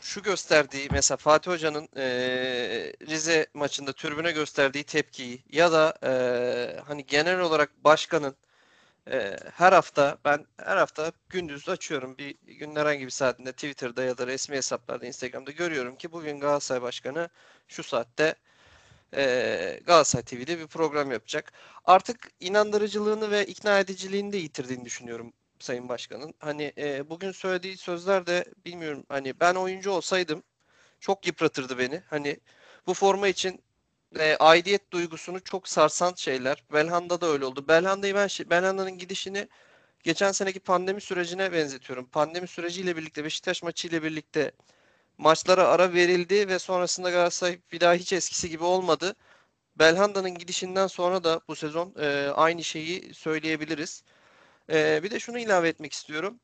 şu 0.00 0.22
gösterdiği 0.22 0.88
mesela 0.90 1.16
Fatih 1.16 1.50
Hoca'nın 1.50 1.88
e, 1.96 2.04
Rize 3.06 3.46
maçında 3.54 3.92
tribüne 3.92 4.32
gösterdiği 4.32 4.84
tepkiyi 4.84 5.42
ya 5.50 5.72
da 5.72 5.94
e, 6.04 6.80
hani 6.86 7.06
genel 7.06 7.40
olarak 7.40 7.84
başkanın 7.84 8.36
e, 9.10 9.36
her 9.54 9.72
hafta 9.72 10.18
ben 10.24 10.46
her 10.64 10.76
hafta 10.76 11.12
gündüz 11.28 11.68
açıyorum 11.68 12.18
bir 12.18 12.34
gün 12.46 12.76
herhangi 12.76 13.04
bir 13.04 13.10
saatinde 13.10 13.52
Twitter'da 13.52 14.04
ya 14.04 14.18
da 14.18 14.26
resmi 14.26 14.56
hesaplarda 14.56 15.06
Instagram'da 15.06 15.50
görüyorum 15.50 15.96
ki 15.96 16.12
bugün 16.12 16.40
Galatasaray 16.40 16.82
Başkanı 16.82 17.28
şu 17.68 17.82
saatte 17.82 18.34
e, 19.16 19.80
Galatasaray 19.86 20.24
TV'de 20.24 20.58
bir 20.58 20.66
program 20.66 21.12
yapacak. 21.12 21.52
Artık 21.84 22.30
inandırıcılığını 22.40 23.30
ve 23.30 23.46
ikna 23.46 23.78
ediciliğini 23.78 24.32
de 24.32 24.36
yitirdiğini 24.36 24.84
düşünüyorum 24.84 25.32
Sayın 25.62 25.88
Başkan'ın. 25.88 26.34
Hani 26.38 26.72
e, 26.78 27.10
bugün 27.10 27.32
söylediği 27.32 27.76
sözler 27.76 28.26
de 28.26 28.44
bilmiyorum 28.64 29.04
hani 29.08 29.40
ben 29.40 29.54
oyuncu 29.54 29.90
olsaydım 29.90 30.42
çok 31.00 31.26
yıpratırdı 31.26 31.78
beni. 31.78 32.02
Hani 32.10 32.40
bu 32.86 32.94
forma 32.94 33.28
için 33.28 33.62
e, 34.18 34.36
aidiyet 34.36 34.92
duygusunu 34.92 35.40
çok 35.44 35.68
sarsan 35.68 36.14
şeyler. 36.16 36.64
Belhanda 36.72 37.20
da 37.20 37.26
öyle 37.26 37.44
oldu. 37.44 37.68
Belhanda'yı 37.68 38.14
ben 38.14 38.28
Belhanda'nın 38.50 38.98
gidişini 38.98 39.48
geçen 40.02 40.32
seneki 40.32 40.60
pandemi 40.60 41.00
sürecine 41.00 41.52
benzetiyorum. 41.52 42.06
Pandemi 42.06 42.48
süreciyle 42.48 42.96
birlikte 42.96 43.24
Beşiktaş 43.24 43.62
maçıyla 43.62 44.02
birlikte 44.02 44.52
maçlara 45.18 45.68
ara 45.68 45.92
verildi 45.94 46.48
ve 46.48 46.58
sonrasında 46.58 47.10
Galatasaray 47.10 47.60
bir 47.72 47.80
daha 47.80 47.94
hiç 47.94 48.12
eskisi 48.12 48.50
gibi 48.50 48.64
olmadı. 48.64 49.16
Belhanda'nın 49.78 50.30
gidişinden 50.38 50.86
sonra 50.86 51.24
da 51.24 51.40
bu 51.48 51.56
sezon 51.56 51.94
e, 52.00 52.30
aynı 52.34 52.64
şeyi 52.64 53.14
söyleyebiliriz. 53.14 54.04
E, 54.70 55.02
bir 55.02 55.10
de 55.10 55.20
şunu 55.20 55.38
ilave 55.38 55.68
etmek 55.68 55.92
istiyorum. 55.92 56.40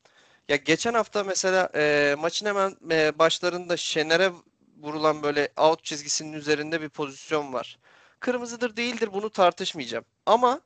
Ya 0.48 0.56
geçen 0.56 0.94
hafta 0.94 1.24
mesela 1.24 1.70
e, 1.74 2.14
maçın 2.18 2.46
hemen 2.46 2.76
e, 2.90 3.18
başlarında 3.18 3.76
Şener'e 3.76 4.32
vurulan 4.80 5.22
böyle 5.22 5.48
out 5.56 5.84
çizgisinin 5.84 6.32
üzerinde 6.32 6.80
bir 6.82 6.88
pozisyon 6.88 7.52
var. 7.52 7.78
Kırmızıdır 8.20 8.76
değildir 8.76 9.10
bunu 9.12 9.30
tartışmayacağım. 9.30 10.04
Ama 10.26 10.60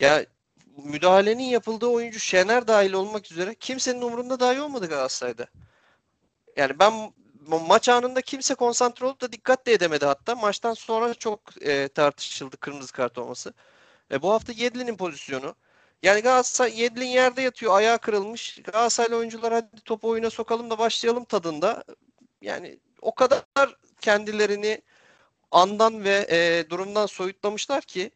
ya 0.00 0.26
müdahalenin 0.84 1.44
yapıldığı 1.44 1.86
oyuncu 1.86 2.18
Şener 2.20 2.68
dahil 2.68 2.92
olmak 2.92 3.32
üzere 3.32 3.54
kimsenin 3.54 4.02
umurunda 4.02 4.40
dahi 4.40 4.60
olmadı 4.60 4.88
Galatasaray'da. 4.88 5.46
Yani 6.56 6.78
ben 6.78 7.12
maç 7.68 7.88
anında 7.88 8.20
kimse 8.20 8.54
konsantre 8.54 9.06
olup 9.06 9.20
da 9.20 9.32
dikkat 9.32 9.66
de 9.66 9.72
edemedi 9.72 10.06
hatta. 10.06 10.34
Maçtan 10.34 10.74
sonra 10.74 11.14
çok 11.14 11.40
e, 11.62 11.88
tartışıldı 11.88 12.56
kırmızı 12.56 12.92
kart 12.92 13.18
olması. 13.18 13.54
E, 14.12 14.22
bu 14.22 14.30
hafta 14.32 14.52
Yedlin'in 14.52 14.96
pozisyonu. 14.96 15.54
Yani 16.04 16.20
Galatasaray 16.22 16.80
Yedlin 16.80 17.06
yerde 17.06 17.42
yatıyor, 17.42 17.76
ayağı 17.76 17.98
kırılmış. 17.98 18.62
Galatasaraylı 18.64 19.16
oyuncular 19.16 19.52
hadi 19.52 19.80
topu 19.84 20.08
oyuna 20.08 20.30
sokalım 20.30 20.70
da 20.70 20.78
başlayalım 20.78 21.24
tadında. 21.24 21.84
Yani 22.42 22.78
o 23.02 23.14
kadar 23.14 23.44
kendilerini 24.00 24.82
andan 25.50 26.04
ve 26.04 26.26
e, 26.30 26.70
durumdan 26.70 27.06
soyutlamışlar 27.06 27.82
ki 27.82 28.10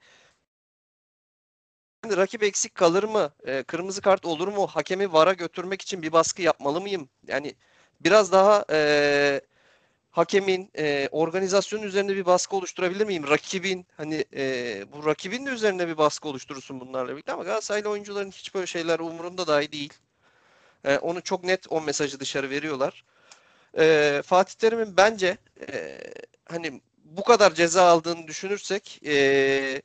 rakip 2.06 2.42
eksik 2.42 2.74
kalır 2.74 3.04
mı? 3.04 3.30
E, 3.46 3.62
kırmızı 3.62 4.00
kart 4.02 4.26
olur 4.26 4.48
mu? 4.48 4.66
Hakemi 4.66 5.12
VAR'a 5.12 5.32
götürmek 5.32 5.82
için 5.82 6.02
bir 6.02 6.12
baskı 6.12 6.42
yapmalı 6.42 6.80
mıyım? 6.80 7.08
Yani 7.26 7.54
biraz 8.00 8.32
daha 8.32 8.64
e, 8.70 9.40
hakemin 10.18 10.70
e, 10.78 11.08
organizasyonun 11.12 11.82
üzerinde 11.82 12.16
bir 12.16 12.26
baskı 12.26 12.56
oluşturabilir 12.56 13.06
miyim? 13.06 13.28
Rakibin 13.28 13.86
hani 13.96 14.24
e, 14.36 14.84
bu 14.92 15.06
rakibin 15.06 15.46
de 15.46 15.50
üzerinde 15.50 15.88
bir 15.88 15.98
baskı 15.98 16.28
oluşturursun 16.28 16.80
bunlarla 16.80 17.12
birlikte 17.12 17.32
ama 17.32 17.44
Galatasaraylı 17.44 17.88
oyuncuların 17.88 18.30
hiç 18.30 18.54
böyle 18.54 18.66
şeyler 18.66 18.98
umurunda 18.98 19.46
dahi 19.46 19.72
değil. 19.72 19.92
E, 20.84 20.98
onu 20.98 21.20
çok 21.22 21.44
net 21.44 21.66
o 21.70 21.80
mesajı 21.80 22.20
dışarı 22.20 22.50
veriyorlar. 22.50 23.04
E, 23.78 24.22
Fatih 24.26 24.54
Terim'in 24.54 24.96
bence 24.96 25.38
e, 25.68 26.00
hani 26.48 26.80
bu 27.04 27.24
kadar 27.24 27.54
ceza 27.54 27.84
aldığını 27.84 28.26
düşünürsek 28.26 29.00
e, 29.06 29.82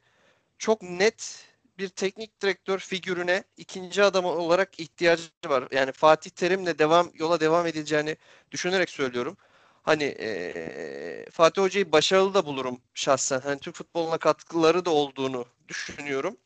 çok 0.57 0.81
net 0.81 1.45
bir 1.77 1.89
teknik 1.89 2.41
direktör 2.41 2.79
figürüne 2.79 3.43
ikinci 3.57 4.03
adam 4.03 4.25
olarak 4.25 4.79
ihtiyacı 4.79 5.23
var. 5.47 5.67
Yani 5.71 5.91
Fatih 5.91 6.31
Terim'le 6.31 6.79
devam 6.79 7.11
yola 7.13 7.39
devam 7.39 7.67
edileceğini 7.67 8.17
düşünerek 8.51 8.89
söylüyorum. 8.89 9.37
Hani 9.83 10.03
e, 10.03 11.25
Fatih 11.31 11.61
Hoca'yı 11.61 11.91
başarılı 11.91 12.33
da 12.33 12.45
bulurum 12.45 12.81
şahsen. 12.93 13.39
Hani 13.39 13.59
Türk 13.59 13.75
futboluna 13.75 14.17
katkıları 14.17 14.85
da 14.85 14.89
olduğunu 14.89 15.45
düşünüyorum. 15.67 16.37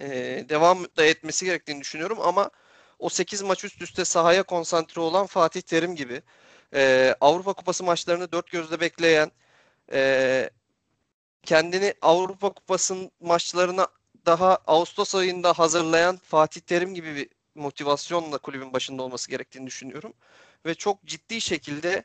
E, 0.00 0.08
devam 0.48 0.84
da 0.96 1.04
etmesi 1.04 1.44
gerektiğini 1.44 1.80
düşünüyorum 1.80 2.18
ama 2.20 2.50
o 2.98 3.08
8 3.08 3.42
maç 3.42 3.64
üst 3.64 3.82
üste 3.82 4.04
sahaya 4.04 4.42
konsantre 4.42 5.00
olan 5.00 5.26
Fatih 5.26 5.62
Terim 5.62 5.96
gibi 5.96 6.22
e, 6.74 7.14
Avrupa 7.20 7.52
Kupası 7.52 7.84
maçlarını 7.84 8.32
dört 8.32 8.50
gözle 8.50 8.80
bekleyen 8.80 9.32
e, 9.92 10.50
kendini 11.42 11.94
Avrupa 12.02 12.50
Kupası'nın 12.52 13.10
maçlarına 13.20 13.88
daha 14.26 14.58
Ağustos 14.66 15.14
ayında 15.14 15.52
hazırlayan 15.52 16.16
Fatih 16.16 16.60
Terim 16.60 16.94
gibi 16.94 17.14
bir 17.16 17.28
motivasyonla 17.54 18.38
kulübün 18.38 18.72
başında 18.72 19.02
olması 19.02 19.30
gerektiğini 19.30 19.66
düşünüyorum. 19.66 20.14
Ve 20.66 20.74
çok 20.74 21.04
ciddi 21.06 21.40
şekilde 21.40 22.04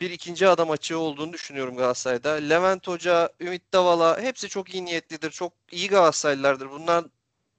bir 0.00 0.10
ikinci 0.10 0.48
adam 0.48 0.70
açığı 0.70 0.98
olduğunu 0.98 1.32
düşünüyorum 1.32 1.76
Galatasaray'da. 1.76 2.30
Levent 2.30 2.88
Hoca, 2.88 3.30
Ümit 3.40 3.72
Davala 3.72 4.20
hepsi 4.20 4.48
çok 4.48 4.74
iyi 4.74 4.84
niyetlidir. 4.84 5.30
Çok 5.30 5.52
iyi 5.72 5.88
Galatasaraylılardır. 5.88 6.70
Bundan 6.70 7.10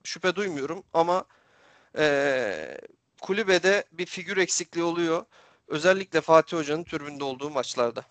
şüphe 0.04 0.36
duymuyorum 0.36 0.84
ama 0.93 1.26
e, 1.97 2.78
kulübede 3.21 3.84
bir 3.91 4.06
figür 4.06 4.38
eksikliği 4.38 4.86
oluyor. 4.86 5.26
Özellikle 5.67 6.21
Fatih 6.21 6.58
Hoca'nın 6.58 6.84
türbünde 6.84 7.23
olduğu 7.23 7.50
maçlarda. 7.50 8.04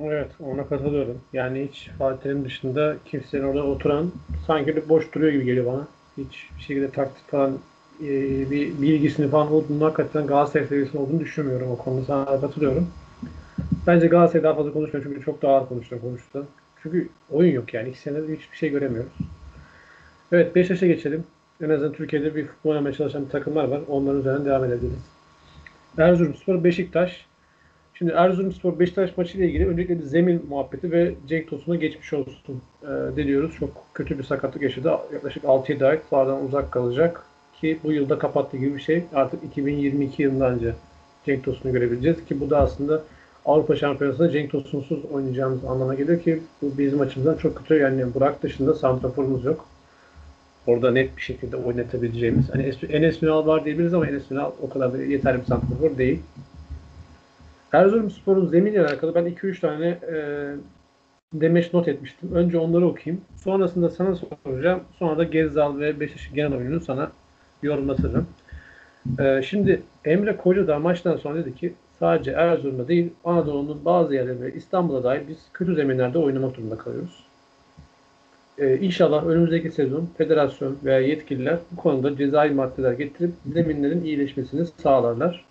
Evet, 0.00 0.30
ona 0.40 0.68
katılıyorum. 0.68 1.22
Yani 1.32 1.68
hiç 1.72 1.88
Fatih'in 1.98 2.44
dışında 2.44 2.96
kimsenin 3.04 3.42
orada 3.42 3.64
oturan 3.64 4.12
sanki 4.46 4.76
bir 4.76 4.88
boş 4.88 5.12
duruyor 5.12 5.32
gibi 5.32 5.44
geliyor 5.44 5.66
bana. 5.66 5.88
Hiç 6.16 6.48
bir 6.56 6.62
şekilde 6.62 6.90
taktik 6.90 7.30
falan 7.30 7.58
e, 8.04 8.50
bir 8.50 8.82
bilgisini 8.82 9.28
falan 9.28 9.52
olduğunu 9.52 9.84
hakikaten 9.84 10.26
Galatasaray 10.26 10.66
seviyesinde 10.66 10.98
olduğunu 10.98 11.20
düşünmüyorum 11.20 11.70
o 11.70 11.76
konuda. 11.76 12.04
Sana 12.04 12.40
katılıyorum. 12.40 12.88
Bence 13.86 14.06
Galatasaray 14.06 14.42
daha 14.42 14.54
fazla 14.54 14.72
konuşmuyor 14.72 15.04
çünkü 15.04 15.24
çok 15.24 15.42
daha 15.42 15.52
ağır 15.52 15.68
konuştu 15.68 16.00
konuştu. 16.00 16.46
Çünkü 16.82 17.08
oyun 17.30 17.52
yok 17.52 17.74
yani. 17.74 17.88
İki 17.88 17.98
senedir 17.98 18.36
hiçbir 18.38 18.56
şey 18.56 18.70
göremiyoruz. 18.70 19.12
Evet 20.32 20.54
Beşiktaş'a 20.54 20.86
geçelim. 20.86 21.24
En 21.62 21.70
azından 21.70 21.92
Türkiye'de 21.92 22.34
bir 22.34 22.46
futbol 22.46 22.70
oynamaya 22.70 22.92
çalışan 22.92 23.28
takımlar 23.28 23.64
var. 23.64 23.80
Onların 23.88 24.20
üzerinden 24.20 24.44
devam 24.44 24.64
edebiliriz. 24.64 25.04
Erzurumspor, 25.98 26.64
Beşiktaş. 26.64 27.26
Şimdi 27.94 28.12
Erzurumspor 28.12 28.78
Beşiktaş 28.78 29.16
maçı 29.16 29.38
ile 29.38 29.46
ilgili 29.48 29.68
öncelikle 29.68 29.96
zemin 29.96 30.46
muhabbeti 30.48 30.92
ve 30.92 31.14
Cenk 31.28 31.48
Tosun'a 31.48 31.76
geçmiş 31.76 32.12
olsun 32.12 32.62
e, 32.82 33.16
diliyoruz. 33.16 33.56
Çok 33.60 33.86
kötü 33.94 34.18
bir 34.18 34.24
sakatlık 34.24 34.62
yaşadı. 34.62 34.88
Yaklaşık 35.12 35.44
6-7 35.44 35.86
ay 35.86 36.00
sahadan 36.10 36.44
uzak 36.44 36.72
kalacak 36.72 37.26
ki 37.64 37.78
bu 37.84 37.92
yılda 37.92 38.18
kapattı 38.18 38.56
gibi 38.56 38.74
bir 38.74 38.80
şey. 38.80 39.04
Artık 39.14 39.44
2022 39.44 40.22
yılından 40.22 40.54
önce 40.54 40.74
Cenk 41.26 41.44
Tosun'u 41.44 41.72
görebileceğiz 41.72 42.24
ki 42.24 42.40
bu 42.40 42.50
da 42.50 42.58
aslında 42.58 43.02
Avrupa 43.46 43.76
Şampiyonası'nda 43.76 44.30
Cenk 44.30 44.50
Tosun'suz 44.50 45.04
oynayacağımız 45.04 45.64
anlamına 45.64 45.94
geliyor 45.94 46.20
ki 46.20 46.40
bu 46.62 46.78
bizim 46.78 47.00
açımızdan 47.00 47.36
çok 47.36 47.56
kötü. 47.56 47.74
Yani 47.74 48.14
Burak 48.14 48.42
dışında 48.42 48.74
santraforumuz 48.74 49.44
yok. 49.44 49.66
Orada 50.66 50.90
net 50.90 51.16
bir 51.16 51.22
şekilde 51.22 51.56
oynatabileceğimiz. 51.56 52.50
Hani 52.54 52.72
Enes 52.88 53.22
Ünal 53.22 53.46
var 53.46 53.64
diyebiliriz 53.64 53.94
ama 53.94 54.06
Enes 54.06 54.30
Ünal 54.30 54.50
o 54.62 54.68
kadar 54.68 54.92
da 54.92 55.02
yeterli 55.02 55.40
bir 55.40 55.46
santrafor 55.46 55.98
değil. 55.98 56.20
Erzurumspor'un 57.72 58.46
zeminle 58.46 58.80
alakalı 58.80 59.14
ben 59.14 59.24
2-3 59.24 59.60
tane 59.60 59.86
e, 59.86 60.16
demeç 61.32 61.74
not 61.74 61.88
etmiştim. 61.88 62.34
Önce 62.34 62.58
onları 62.58 62.86
okuyayım. 62.86 63.24
Sonrasında 63.36 63.90
sana 63.90 64.14
soracağım. 64.44 64.80
Sonra 64.98 65.18
da 65.18 65.24
Gezzal 65.24 65.78
ve 65.78 66.00
Beşiktaş'ın 66.00 66.34
genel 66.34 66.54
oyununu 66.54 66.80
sana 66.80 67.10
yorumlatırım. 67.64 68.26
E, 69.18 69.42
şimdi 69.42 69.82
Emre 70.04 70.36
Koca 70.36 70.66
da 70.66 70.78
maçtan 70.78 71.16
sonra 71.16 71.34
dedi 71.34 71.54
ki 71.54 71.74
sadece 71.98 72.30
Erzurum'da 72.30 72.88
değil 72.88 73.12
Anadolu'nun 73.24 73.84
bazı 73.84 74.14
yerlerinde 74.14 74.52
İstanbul'a 74.54 75.04
dair 75.04 75.22
biz 75.28 75.38
kötü 75.52 75.74
zeminlerde 75.74 76.18
oynamak 76.18 76.54
durumunda 76.54 76.78
kalıyoruz. 76.78 77.24
Ee, 78.58 78.78
inşallah 78.78 79.26
önümüzdeki 79.26 79.70
sezon 79.70 80.08
federasyon 80.18 80.76
veya 80.84 81.00
yetkililer 81.00 81.58
bu 81.72 81.76
konuda 81.76 82.16
cezai 82.16 82.50
maddeler 82.50 82.92
getirip 82.92 83.32
zeminlerin 83.52 84.04
iyileşmesini 84.04 84.66
sağlarlar. 84.66 85.44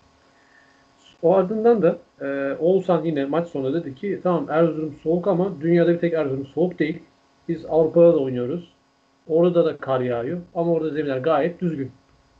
O 1.21 1.35
ardından 1.35 1.81
da 1.81 1.97
e, 2.21 2.55
Oğuzhan 2.59 3.03
yine 3.03 3.25
maç 3.25 3.47
sonunda 3.47 3.73
dedi 3.73 3.95
ki 3.95 4.19
tamam 4.23 4.45
Erzurum 4.49 4.95
soğuk 5.03 5.27
ama 5.27 5.51
dünyada 5.61 5.93
bir 5.93 5.99
tek 5.99 6.13
Erzurum 6.13 6.45
soğuk 6.45 6.79
değil. 6.79 6.99
Biz 7.47 7.65
Avrupa'da 7.65 8.13
da 8.13 8.17
oynuyoruz. 8.17 8.73
Orada 9.27 9.65
da 9.65 9.77
kar 9.77 10.01
yağıyor 10.01 10.41
ama 10.55 10.71
orada 10.71 10.89
zeminler 10.89 11.17
gayet 11.17 11.61
düzgün. 11.61 11.91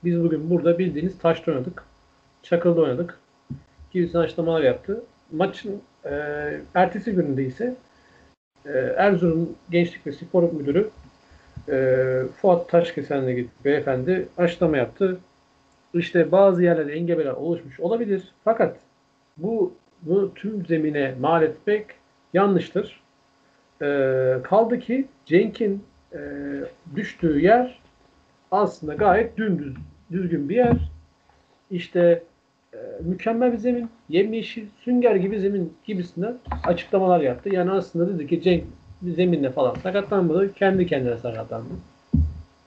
Biz 0.06 0.24
bugün 0.24 0.50
burada 0.50 0.80
bildiğiniz 0.80 1.18
taşta 1.18 1.52
oynadık. 1.52 1.84
Çakılda 2.44 2.82
oynadık. 2.82 3.20
Gibisinden 3.92 4.20
açıklamalar 4.20 4.62
yaptı. 4.62 5.04
Maçın 5.32 5.82
e, 6.06 6.12
ertesi 6.74 7.12
gününde 7.12 7.44
ise 7.44 7.76
e, 8.66 8.70
Erzurum 8.98 9.50
Gençlik 9.70 10.08
ve 10.08 10.12
Spor 10.12 10.54
Müdürü 10.54 10.90
e, 11.70 11.98
Fuat 12.42 12.70
Taşkesen'le 12.70 13.48
beyefendi 13.66 14.28
açıklama 14.38 14.78
yaptı 14.78 15.18
işte 15.94 16.32
bazı 16.32 16.64
yerlerde 16.64 16.94
engebeler 16.94 17.32
oluşmuş 17.32 17.80
olabilir. 17.80 18.32
Fakat 18.44 18.78
bu, 19.38 19.74
bu 20.02 20.34
tüm 20.34 20.66
zemine 20.66 21.16
mal 21.20 21.44
etmek 21.44 21.86
yanlıştır. 22.34 23.04
Ee, 23.82 24.38
kaldı 24.44 24.80
ki 24.80 25.08
Cenk'in 25.26 25.84
e, 26.14 26.20
düştüğü 26.96 27.40
yer 27.40 27.80
aslında 28.52 28.94
gayet 28.94 29.38
dümdüz, 29.38 29.76
düzgün 30.14 30.50
bir 30.50 30.56
yer. 30.56 30.78
İşte 31.72 32.24
e, 32.74 32.78
mükemmel 33.02 33.54
bir 33.54 33.58
zemin, 33.58 33.90
yemyeşil, 34.10 34.66
sünger 34.80 35.16
gibi 35.16 35.40
zemin 35.40 35.74
gibisinden 35.86 36.38
açıklamalar 36.64 37.22
yaptı. 37.22 37.50
Yani 37.50 37.72
aslında 37.72 38.14
dedi 38.14 38.28
ki 38.28 38.42
Cenk 38.42 38.64
zeminle 39.04 39.52
falan 39.52 39.76
sakatlanmadı, 39.84 40.54
kendi 40.54 40.88
kendine 40.88 41.18
sakatlandı. 41.18 41.74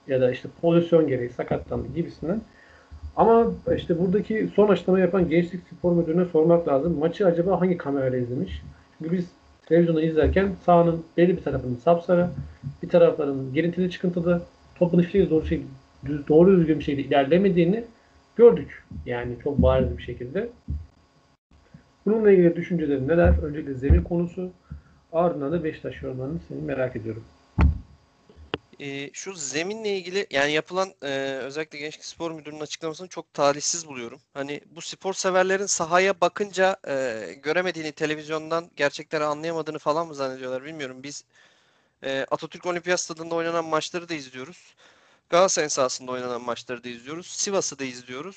Ya 0.09 0.21
da 0.21 0.31
işte 0.31 0.49
pozisyon 0.61 1.09
gereği 1.09 1.31
sakatlandı 1.31 1.89
gibisinden 1.95 2.41
ama 3.17 3.47
işte 3.77 3.99
buradaki 3.99 4.49
son 4.57 4.69
açıklama 4.69 5.01
yapan 5.01 5.29
Gençlik 5.29 5.61
Spor 5.79 5.93
Müdürü'ne 5.93 6.25
sormak 6.25 6.69
lazım. 6.69 6.99
Maçı 6.99 7.27
acaba 7.27 7.61
hangi 7.61 7.77
kamerayla 7.77 8.19
izlemiş? 8.19 8.63
Çünkü 8.99 9.13
biz 9.17 9.27
televizyonu 9.67 10.01
izlerken 10.01 10.49
sahanın 10.67 11.05
belli 11.17 11.37
bir 11.37 11.43
tarafının 11.43 11.77
sapsarı, 11.77 12.29
bir 12.83 12.89
tarafların 12.89 13.55
girintili 13.55 13.91
çıkıntılı, 13.91 14.43
topun 14.79 15.03
hiçbir 15.03 15.31
doğru, 15.31 15.47
şey, 15.47 15.63
doğru 16.29 16.57
düzgün 16.57 16.79
bir 16.79 16.85
şekilde 16.85 17.09
ilerlemediğini 17.09 17.85
gördük. 18.37 18.85
Yani 19.07 19.37
çok 19.45 19.63
bariz 19.63 19.99
bir 19.99 20.03
şekilde. 20.03 20.49
Bununla 22.07 22.31
ilgili 22.31 22.57
düşüncelerin 22.57 23.09
neler? 23.09 23.43
Öncelikle 23.43 23.75
zemin 23.75 24.03
konusu, 24.03 24.51
ardından 25.13 25.53
da 25.53 25.65
Beşiktaş 25.65 26.03
yorumlarını 26.03 26.39
seni 26.49 26.63
merak 26.63 26.97
ediyorum. 26.97 27.25
E, 28.81 29.11
şu 29.13 29.35
zeminle 29.35 29.97
ilgili 29.97 30.27
yani 30.31 30.53
yapılan 30.53 30.89
e, 31.03 31.09
özellikle 31.43 31.79
Gençlik 31.79 32.05
Spor 32.05 32.31
Müdürü'nün 32.31 32.61
açıklamasını 32.61 33.09
çok 33.09 33.35
talihsiz 33.35 33.89
buluyorum. 33.89 34.19
Hani 34.35 34.61
bu 34.77 34.81
spor 34.81 35.13
severlerin 35.13 35.67
sahaya 35.67 36.21
bakınca 36.21 36.77
e, 36.89 37.25
göremediğini 37.43 37.93
televizyondan 37.93 38.71
gerçekleri 38.77 39.25
anlayamadığını 39.25 39.79
falan 39.79 40.07
mı 40.07 40.15
zannediyorlar 40.15 40.65
bilmiyorum. 40.65 41.03
Biz 41.03 41.25
e, 42.03 42.27
Atatürk 42.31 42.67
Olimpiyat 42.67 43.01
Stadında 43.01 43.35
oynanan 43.35 43.65
maçları 43.65 44.09
da 44.09 44.15
izliyoruz. 44.15 44.75
Galatasaray 45.31 45.69
sahasında 45.69 46.13
oynanan 46.13 46.43
maçları 46.43 46.85
da 46.85 46.89
izliyoruz. 46.89 47.27
Sivas'ı 47.27 47.79
da 47.79 47.85
izliyoruz. 47.85 48.37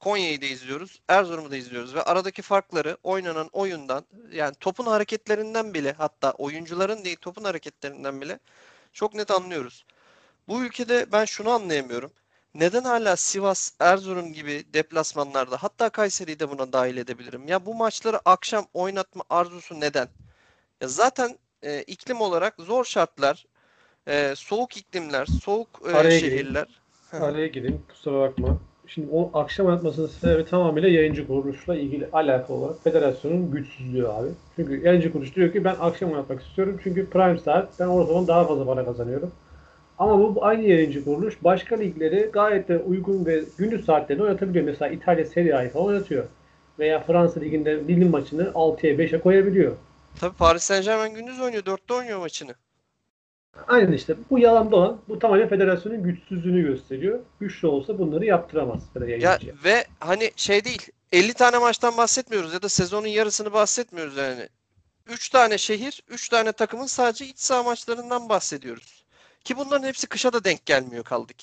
Konya'yı 0.00 0.42
da 0.42 0.46
izliyoruz. 0.46 1.00
Erzurum'u 1.08 1.50
da 1.50 1.56
izliyoruz 1.56 1.94
ve 1.94 2.02
aradaki 2.02 2.42
farkları 2.42 2.96
oynanan 3.02 3.48
oyundan 3.52 4.04
yani 4.32 4.54
topun 4.60 4.86
hareketlerinden 4.86 5.74
bile 5.74 5.92
hatta 5.92 6.32
oyuncuların 6.32 7.04
değil 7.04 7.16
topun 7.20 7.44
hareketlerinden 7.44 8.20
bile 8.20 8.38
çok 8.92 9.14
net 9.14 9.30
anlıyoruz. 9.30 9.84
Bu 10.48 10.64
ülkede 10.64 11.12
ben 11.12 11.24
şunu 11.24 11.50
anlayamıyorum. 11.50 12.12
Neden 12.54 12.84
hala 12.84 13.16
Sivas, 13.16 13.72
Erzurum 13.80 14.32
gibi 14.32 14.64
deplasmanlarda 14.74 15.62
hatta 15.62 15.88
Kayseri'yi 15.90 16.38
de 16.40 16.50
buna 16.50 16.72
dahil 16.72 16.96
edebilirim. 16.96 17.48
Ya 17.48 17.66
bu 17.66 17.74
maçları 17.74 18.20
akşam 18.24 18.66
oynatma 18.74 19.24
arzusu 19.30 19.80
neden? 19.80 20.08
Ya 20.80 20.88
zaten 20.88 21.38
e, 21.62 21.82
iklim 21.82 22.20
olarak 22.20 22.54
zor 22.58 22.84
şartlar, 22.84 23.46
e, 24.06 24.34
soğuk 24.36 24.76
iklimler, 24.76 25.26
soğuk 25.26 25.68
e, 25.88 25.96
Araya 25.96 26.20
şehirler. 26.20 26.66
Gireyim. 27.12 27.24
Araya 27.24 27.46
gireyim 27.46 27.82
kusura 27.88 28.20
bakma. 28.20 28.58
Şimdi 28.86 29.08
o 29.12 29.30
akşam 29.38 29.66
oynatmasının 29.66 30.06
sebebi 30.06 30.44
tamamıyla 30.44 30.88
yayıncı 30.88 31.26
kuruluşla 31.26 31.74
ilgili 31.74 32.08
alakalı 32.12 32.56
olarak 32.56 32.82
federasyonun 32.84 33.50
güçsüzlüğü 33.50 34.08
abi. 34.08 34.28
Çünkü 34.56 34.86
yayıncı 34.86 35.12
kuruluş 35.12 35.36
diyor 35.36 35.52
ki 35.52 35.64
ben 35.64 35.76
akşam 35.80 36.12
oynatmak 36.12 36.42
istiyorum 36.42 36.80
çünkü 36.84 37.10
prime 37.10 37.38
saat 37.38 37.80
ben 37.80 37.86
o 37.86 38.04
zaman 38.04 38.26
daha 38.26 38.44
fazla 38.46 38.66
para 38.66 38.84
kazanıyorum. 38.84 39.32
Ama 39.98 40.18
bu 40.34 40.44
aynı 40.44 40.62
yayıncı 40.62 41.04
kuruluş 41.04 41.44
başka 41.44 41.76
ligleri 41.76 42.30
gayet 42.32 42.68
de 42.68 42.78
uygun 42.78 43.26
ve 43.26 43.42
gündüz 43.58 43.84
saatlerinde 43.84 44.24
oynatabiliyor. 44.24 44.64
Mesela 44.64 44.90
İtalya 44.90 45.24
Serie 45.24 45.54
A'yı 45.54 45.70
falan 45.70 45.86
oynatıyor. 45.86 46.24
Veya 46.78 47.00
Fransa 47.00 47.40
Ligi'nde 47.40 47.88
bilim 47.88 48.10
maçını 48.10 48.42
6'ya 48.42 48.94
5'e 48.94 49.20
koyabiliyor. 49.20 49.72
Tabii 50.20 50.36
Paris 50.36 50.62
Saint 50.62 50.84
Germain 50.84 51.14
gündüz 51.14 51.40
oynuyor. 51.40 51.62
4'te 51.62 51.94
oynuyor 51.94 52.18
maçını. 52.18 52.54
Aynen 53.68 53.92
işte. 53.92 54.16
Bu 54.30 54.38
yalan 54.38 54.70
dolan. 54.70 55.00
Bu 55.08 55.18
tamamen 55.18 55.48
federasyonun 55.48 56.02
güçsüzlüğünü 56.02 56.62
gösteriyor. 56.62 57.20
Güçlü 57.40 57.68
olsa 57.68 57.98
bunları 57.98 58.24
yaptıramaz. 58.24 58.82
Ya 59.18 59.38
ve 59.64 59.84
hani 60.00 60.30
şey 60.36 60.64
değil 60.64 60.90
50 61.12 61.34
tane 61.34 61.58
maçtan 61.58 61.96
bahsetmiyoruz 61.96 62.52
ya 62.54 62.62
da 62.62 62.68
sezonun 62.68 63.06
yarısını 63.06 63.52
bahsetmiyoruz 63.52 64.16
yani. 64.16 64.48
3 65.06 65.28
tane 65.28 65.58
şehir, 65.58 66.02
3 66.08 66.28
tane 66.28 66.52
takımın 66.52 66.86
sadece 66.86 67.26
iç 67.26 67.38
saha 67.38 67.62
maçlarından 67.62 68.28
bahsediyoruz. 68.28 69.04
Ki 69.44 69.56
bunların 69.56 69.88
hepsi 69.88 70.06
kışa 70.06 70.32
da 70.32 70.44
denk 70.44 70.66
gelmiyor 70.66 71.04
kaldık. 71.04 71.36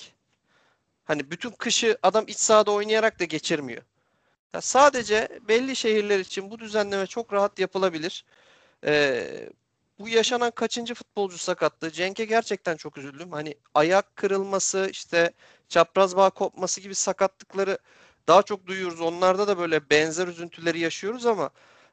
Hani 1.04 1.30
bütün 1.30 1.50
kışı 1.50 1.98
adam 2.02 2.24
iç 2.28 2.38
sahada 2.38 2.70
oynayarak 2.70 3.20
da 3.20 3.24
geçirmiyor. 3.24 3.82
Ya 4.54 4.60
sadece 4.60 5.28
belli 5.48 5.76
şehirler 5.76 6.18
için 6.18 6.50
bu 6.50 6.58
düzenleme 6.58 7.06
çok 7.06 7.32
rahat 7.32 7.58
yapılabilir. 7.58 8.24
Ee, 8.84 9.48
bu 10.00 10.08
yaşanan 10.08 10.50
kaçıncı 10.50 10.94
futbolcu 10.94 11.38
sakatlığı? 11.38 11.90
Cenk'e 11.92 12.24
gerçekten 12.24 12.76
çok 12.76 12.98
üzüldüm. 12.98 13.32
Hani 13.32 13.54
ayak 13.74 14.16
kırılması, 14.16 14.88
işte 14.92 15.32
çapraz 15.68 16.16
bağ 16.16 16.30
kopması 16.30 16.80
gibi 16.80 16.94
sakatlıkları 16.94 17.78
daha 18.28 18.42
çok 18.42 18.66
duyuyoruz. 18.66 19.00
Onlarda 19.00 19.48
da 19.48 19.58
böyle 19.58 19.90
benzer 19.90 20.28
üzüntüleri 20.28 20.80
yaşıyoruz 20.80 21.26
ama 21.26 21.50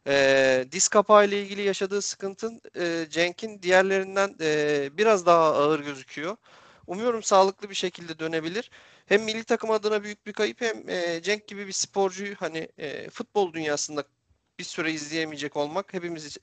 e, 0.08 0.66
diz 0.72 0.88
kapağı 0.88 1.26
ile 1.28 1.42
ilgili 1.42 1.62
yaşadığı 1.62 2.02
sıkıntın 2.02 2.62
e, 2.76 3.08
Cenk'in 3.10 3.62
diğerlerinden 3.62 4.36
e, 4.42 4.90
biraz 4.98 5.26
daha 5.26 5.54
ağır 5.56 5.80
gözüküyor. 5.80 6.38
Umuyorum 6.88 7.24
sağlıklı 7.24 7.70
bir 7.70 7.76
şekilde 7.76 8.20
dönebilir. 8.20 8.72
Hem 9.06 9.24
milli 9.24 9.44
takım 9.44 9.72
adına 9.72 10.04
büyük 10.04 10.26
bir 10.26 10.34
kayıp 10.34 10.62
hem 10.62 10.90
e, 10.90 11.22
Cenk 11.22 11.48
gibi 11.48 11.68
bir 11.68 11.72
sporcuyu 11.74 12.36
hani 12.40 12.70
e, 12.78 13.10
futbol 13.10 13.54
dünyasında 13.54 14.04
bir 14.60 14.64
süre 14.64 14.92
izleyemeyecek 14.92 15.58
olmak 15.58 15.94
hepimiz 15.94 16.38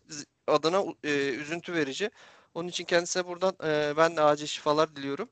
adına 0.47 0.85
e, 1.05 1.29
üzüntü 1.29 1.73
verici. 1.73 2.11
Onun 2.55 2.69
için 2.69 2.85
kendisine 2.85 3.27
buradan 3.27 3.57
e, 3.65 3.97
ben 3.97 4.17
de 4.17 4.21
acil 4.21 4.47
şifalar 4.47 4.97
diliyorum. 4.97 5.29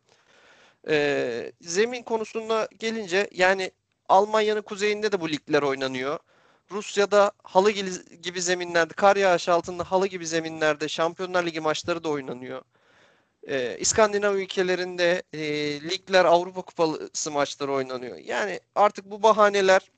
E, 0.88 1.52
zemin 1.60 2.02
konusuna 2.02 2.68
gelince 2.78 3.28
yani 3.32 3.70
Almanya'nın 4.08 4.62
kuzeyinde 4.62 5.12
de 5.12 5.20
bu 5.20 5.30
ligler 5.30 5.62
oynanıyor. 5.62 6.18
Rusya'da 6.70 7.32
halı 7.42 7.70
gibi 8.22 8.42
zeminlerde, 8.42 8.94
kar 8.94 9.16
yağışı 9.16 9.52
altında 9.52 9.84
halı 9.84 10.06
gibi 10.06 10.26
zeminlerde 10.26 10.88
Şampiyonlar 10.88 11.46
Ligi 11.46 11.60
maçları 11.60 12.04
da 12.04 12.08
oynanıyor. 12.08 12.62
Ee, 13.48 13.76
İskandinav 13.80 14.34
ülkelerinde 14.34 15.22
e, 15.32 15.40
ligler 15.80 16.24
Avrupa 16.24 16.62
Kupası 16.62 17.30
maçları 17.30 17.72
oynanıyor. 17.72 18.16
Yani 18.16 18.60
artık 18.74 19.10
bu 19.10 19.22
bahaneler 19.22 19.90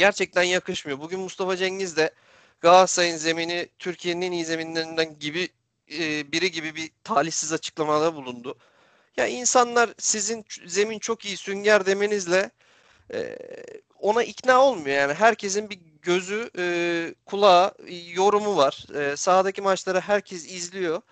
gerçekten 0.00 0.42
yakışmıyor. 0.42 1.00
Bugün 1.00 1.20
Mustafa 1.20 1.56
Cengiz 1.56 1.96
de 1.96 2.10
Galatasaray'ın 2.60 3.16
zemini 3.16 3.68
Türkiye'nin 3.78 4.22
en 4.22 4.32
iyi 4.32 4.44
zeminlerinden 4.44 5.18
gibi 5.18 5.48
e, 5.92 6.32
biri 6.32 6.50
gibi 6.50 6.74
bir 6.74 6.90
talihsiz 7.04 7.52
açıklamada 7.52 8.14
bulundu. 8.14 8.58
Ya 9.16 9.26
insanlar 9.26 9.90
sizin 9.98 10.44
zemin 10.66 10.98
çok 10.98 11.24
iyi 11.24 11.36
sünger 11.36 11.86
demenizle 11.86 12.50
e, 13.14 13.36
ona 13.98 14.22
ikna 14.22 14.64
olmuyor. 14.64 14.96
Yani 14.96 15.14
herkesin 15.14 15.70
bir 15.70 15.78
gözü, 16.02 16.50
e, 16.58 16.64
kulağı, 17.26 17.74
yorumu 18.14 18.56
var. 18.56 18.86
E, 18.94 19.16
sahadaki 19.16 19.62
maçları 19.62 20.00
herkes 20.00 20.52
izliyor. 20.52 21.02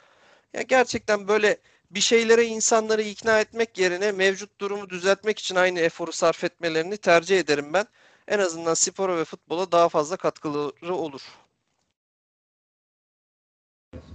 Ya 0.54 0.62
gerçekten 0.62 1.28
böyle 1.28 1.58
bir 1.90 2.00
şeylere 2.00 2.44
insanları 2.44 3.02
ikna 3.02 3.40
etmek 3.40 3.78
yerine 3.78 4.12
mevcut 4.12 4.60
durumu 4.60 4.90
düzeltmek 4.90 5.38
için 5.38 5.56
aynı 5.56 5.80
eforu 5.80 6.12
sarf 6.12 6.44
etmelerini 6.44 6.96
tercih 6.96 7.38
ederim 7.38 7.72
ben. 7.72 7.86
En 8.28 8.38
azından 8.38 8.74
spora 8.74 9.16
ve 9.16 9.24
futbola 9.24 9.72
daha 9.72 9.88
fazla 9.88 10.16
katkıları 10.16 10.94
olur. 10.94 11.20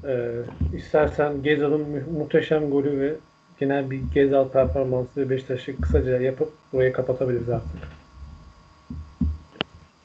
Ee, 0.07 0.31
istersen 0.77 1.43
Gezal'ın 1.43 1.81
mu- 1.89 2.19
muhteşem 2.19 2.69
golü 2.71 2.99
ve 2.99 3.15
genel 3.59 3.91
bir 3.91 4.01
Gezal 4.13 4.49
performansı 4.49 5.09
ve 5.17 5.29
Beşiktaş'ı 5.29 5.81
kısaca 5.81 6.21
yapıp 6.21 6.53
burayı 6.73 6.93
kapatabiliriz 6.93 7.49
artık. 7.49 7.69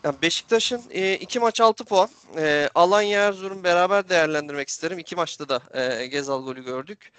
Yani 0.04 0.16
Beşiktaş'ın 0.22 0.82
e, 0.90 1.14
iki 1.14 1.40
maç 1.40 1.60
6 1.60 1.84
puan. 1.84 2.08
E, 2.38 2.68
Alanya 2.74 3.20
Erzurum 3.20 3.64
beraber 3.64 4.08
değerlendirmek 4.08 4.68
isterim. 4.68 4.98
İki 4.98 5.16
maçta 5.16 5.48
da 5.48 5.60
e, 5.80 6.06
Gezal 6.06 6.44
golü 6.44 6.64
gördük. 6.64 7.12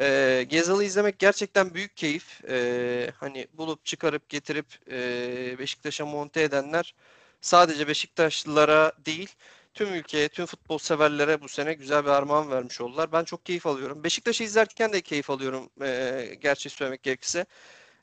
E, 0.00 0.46
Gezal'ı 0.48 0.84
izlemek 0.84 1.18
gerçekten 1.18 1.74
büyük 1.74 1.96
keyif. 1.96 2.44
E, 2.44 3.10
hani 3.20 3.46
bulup 3.52 3.84
çıkarıp 3.84 4.28
getirip 4.28 4.66
e, 4.90 5.58
Beşiktaş'a 5.58 6.06
monte 6.06 6.42
edenler 6.42 6.94
sadece 7.40 7.88
Beşiktaşlılara 7.88 8.92
değil 9.06 9.34
tüm 9.74 9.94
ülkeye, 9.94 10.28
tüm 10.28 10.46
futbol 10.46 10.78
severlere 10.78 11.40
bu 11.40 11.48
sene 11.48 11.74
güzel 11.74 12.04
bir 12.04 12.10
armağan 12.10 12.50
vermiş 12.50 12.80
oldular. 12.80 13.12
Ben 13.12 13.24
çok 13.24 13.46
keyif 13.46 13.66
alıyorum. 13.66 14.04
Beşiktaş'ı 14.04 14.44
izlerken 14.44 14.92
de 14.92 15.00
keyif 15.00 15.30
alıyorum 15.30 15.70
e, 15.82 16.34
gerçeği 16.40 16.70
söylemek 16.70 17.02
gerekirse. 17.02 17.46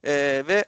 E, 0.06 0.43
ve 0.47 0.65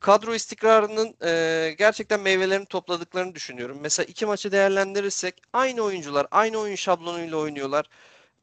kadro 0.00 0.34
istikrarının 0.34 1.16
e, 1.24 1.74
gerçekten 1.78 2.20
meyvelerini 2.20 2.66
topladıklarını 2.66 3.34
düşünüyorum. 3.34 3.78
Mesela 3.80 4.06
iki 4.06 4.26
maçı 4.26 4.52
değerlendirirsek 4.52 5.42
aynı 5.52 5.82
oyuncular, 5.82 6.26
aynı 6.30 6.58
oyun 6.58 6.74
şablonuyla 6.74 7.36
oynuyorlar. 7.36 7.86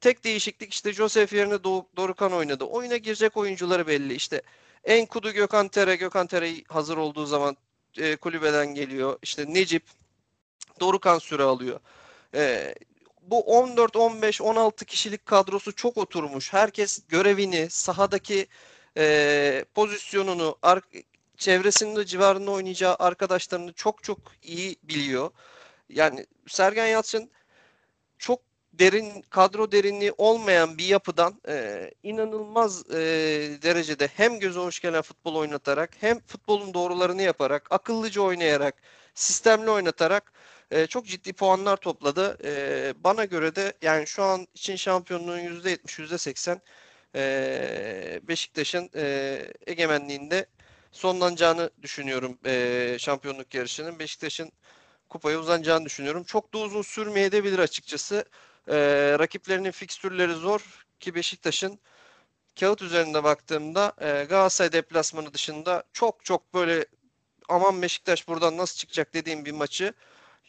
Tek 0.01 0.23
değişiklik 0.23 0.73
işte 0.73 0.93
Josef 0.93 1.33
yerine 1.33 1.63
Dorukan 1.97 2.33
oynadı. 2.33 2.63
Oyuna 2.63 2.97
girecek 2.97 3.37
oyuncuları 3.37 3.87
belli. 3.87 4.13
İşte 4.13 4.41
Enkudu 4.83 5.31
Gökhan 5.31 5.67
Tere, 5.67 5.95
Gökhan 5.95 6.27
Tere 6.27 6.63
hazır 6.67 6.97
olduğu 6.97 7.25
zaman 7.25 7.57
e, 7.97 8.15
kulübeden 8.15 8.67
geliyor. 8.75 9.19
İşte 9.21 9.53
Necip, 9.53 9.83
Dorukan 10.79 11.19
süre 11.19 11.43
alıyor. 11.43 11.79
E, 12.35 12.75
bu 13.21 13.41
14, 13.41 13.95
15, 13.95 14.41
16 14.41 14.85
kişilik 14.85 15.25
kadrosu 15.25 15.75
çok 15.75 15.97
oturmuş. 15.97 16.53
Herkes 16.53 17.03
görevini, 17.07 17.69
sahadaki 17.69 18.47
e, 18.97 19.65
pozisyonunu, 19.73 20.57
çevresinde 21.37 22.05
civarında 22.05 22.51
oynayacağı 22.51 22.95
arkadaşlarını 22.99 23.73
çok 23.73 24.03
çok 24.03 24.19
iyi 24.43 24.75
biliyor. 24.83 25.31
Yani 25.89 26.25
Sergen 26.47 26.87
Yalçın 26.87 27.31
çok 28.17 28.50
derin 28.73 29.21
kadro 29.29 29.71
derinliği 29.71 30.13
olmayan 30.17 30.77
bir 30.77 30.85
yapıdan 30.85 31.41
e, 31.47 31.91
inanılmaz 32.03 32.91
e, 32.91 32.95
derecede 33.61 34.07
hem 34.07 34.39
göze 34.39 34.59
hoş 34.59 34.79
gelen 34.79 35.01
futbol 35.01 35.35
oynatarak 35.35 35.91
hem 35.99 36.19
futbolun 36.19 36.73
doğrularını 36.73 37.21
yaparak 37.21 37.67
akıllıca 37.71 38.21
oynayarak 38.21 38.75
sistemli 39.15 39.69
oynatarak 39.69 40.33
e, 40.71 40.87
çok 40.87 41.05
ciddi 41.05 41.33
puanlar 41.33 41.77
topladı. 41.77 42.37
E, 42.43 42.93
bana 43.03 43.25
göre 43.25 43.55
de 43.55 43.73
yani 43.81 44.07
şu 44.07 44.23
an 44.23 44.47
için 44.53 44.75
şampiyonluğun 44.75 45.39
%70 45.39 45.99
%80 45.99 46.59
e, 47.15 48.19
Beşiktaş'ın 48.23 48.89
e, 48.95 49.45
egemenliğinde 49.67 50.45
sonlanacağını 50.91 51.69
düşünüyorum 51.81 52.37
e, 52.45 52.95
şampiyonluk 52.99 53.53
yarışının. 53.53 53.99
Beşiktaş'ın 53.99 54.51
kupaya 55.09 55.39
uzanacağını 55.39 55.85
düşünüyorum. 55.85 56.23
Çok 56.23 56.53
da 56.53 56.57
uzun 56.57 56.81
sürmeyebilir 56.81 57.59
açıkçası. 57.59 58.25
E, 58.67 58.75
rakiplerinin 59.19 59.71
fikstürleri 59.71 60.33
zor 60.33 60.85
ki 60.99 61.15
Beşiktaş'ın 61.15 61.79
kağıt 62.59 62.81
üzerinde 62.81 63.23
baktığımda 63.23 63.93
e, 64.01 64.25
Galatasaray 64.25 64.71
deplasmanı 64.71 65.33
dışında 65.33 65.83
çok 65.93 66.25
çok 66.25 66.53
böyle 66.53 66.85
aman 67.49 67.81
Beşiktaş 67.81 68.27
buradan 68.27 68.57
nasıl 68.57 68.77
çıkacak 68.77 69.13
dediğim 69.13 69.45
bir 69.45 69.51
maçı 69.51 69.93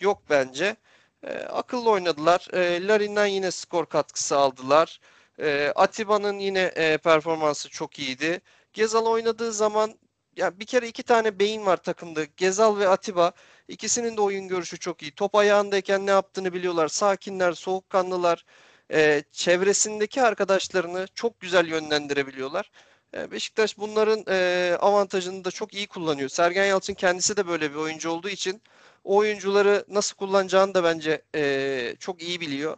yok 0.00 0.22
bence. 0.30 0.76
E, 1.22 1.38
akıllı 1.38 1.90
oynadılar. 1.90 2.48
E, 2.52 2.86
Larin'den 2.86 3.26
yine 3.26 3.50
skor 3.50 3.86
katkısı 3.86 4.36
aldılar. 4.36 5.00
E, 5.38 5.72
Atiba'nın 5.76 6.38
yine 6.38 6.60
e, 6.60 6.98
performansı 6.98 7.68
çok 7.68 7.98
iyiydi. 7.98 8.40
Gezal 8.72 9.06
oynadığı 9.06 9.52
zaman 9.52 9.94
ya 10.36 10.60
bir 10.60 10.66
kere 10.66 10.88
iki 10.88 11.02
tane 11.02 11.38
beyin 11.38 11.66
var 11.66 11.76
takımda. 11.76 12.24
Gezal 12.24 12.78
ve 12.78 12.88
Atiba. 12.88 13.32
İkisinin 13.68 14.16
de 14.16 14.20
oyun 14.20 14.48
görüşü 14.48 14.78
çok 14.78 15.02
iyi. 15.02 15.12
Top 15.14 15.34
ayağındayken 15.34 16.06
ne 16.06 16.10
yaptığını 16.10 16.52
biliyorlar. 16.52 16.88
Sakinler, 16.88 17.52
soğukkanlılar. 17.52 18.44
E, 18.92 19.22
çevresindeki 19.32 20.22
arkadaşlarını 20.22 21.06
çok 21.14 21.40
güzel 21.40 21.66
yönlendirebiliyorlar. 21.66 22.70
E, 23.14 23.30
Beşiktaş 23.30 23.78
bunların 23.78 24.24
e, 24.28 24.76
avantajını 24.80 25.44
da 25.44 25.50
çok 25.50 25.74
iyi 25.74 25.86
kullanıyor. 25.86 26.28
Sergen 26.28 26.66
Yalçın 26.66 26.94
kendisi 26.94 27.36
de 27.36 27.46
böyle 27.48 27.70
bir 27.70 27.76
oyuncu 27.76 28.10
olduğu 28.10 28.28
için 28.28 28.62
o 29.04 29.16
oyuncuları 29.16 29.84
nasıl 29.88 30.16
kullanacağını 30.16 30.74
da 30.74 30.84
bence 30.84 31.22
e, 31.34 31.96
çok 32.00 32.22
iyi 32.22 32.40
biliyor. 32.40 32.76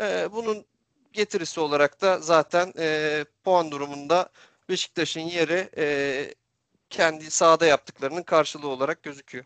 E, 0.00 0.32
bunun 0.32 0.66
getirisi 1.12 1.60
olarak 1.60 2.00
da 2.00 2.18
zaten 2.18 2.72
e, 2.78 3.24
puan 3.44 3.70
durumunda 3.70 4.30
Beşiktaş'ın 4.68 5.20
yeri 5.20 5.70
e, 5.76 6.34
kendi 6.90 7.30
sahada 7.30 7.66
yaptıklarının 7.66 8.22
karşılığı 8.22 8.68
olarak 8.68 9.02
gözüküyor. 9.02 9.44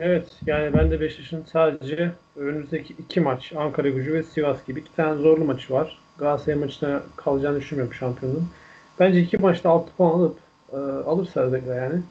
Evet 0.00 0.28
yani 0.46 0.72
ben 0.72 0.90
de 0.90 1.00
Beşiktaş'ın 1.00 1.44
sadece 1.44 2.12
önümüzdeki 2.36 2.94
iki 2.98 3.20
maç 3.20 3.52
Ankara 3.56 3.88
gücü 3.88 4.12
ve 4.12 4.22
Sivas 4.22 4.66
gibi 4.66 4.80
iki 4.80 4.96
tane 4.96 5.22
zorlu 5.22 5.44
maçı 5.44 5.72
var. 5.72 5.98
Galatasaray 6.18 6.58
maçına 6.58 7.02
kalacağını 7.16 7.60
düşünmüyorum 7.60 7.94
şampiyonun. 7.94 8.50
Bence 8.98 9.20
iki 9.20 9.38
maçta 9.38 9.70
6 9.70 9.92
puan 9.96 10.10
alıp 10.10 10.38
e, 10.72 10.76
alırsa 10.76 11.58
yani. 11.74 12.02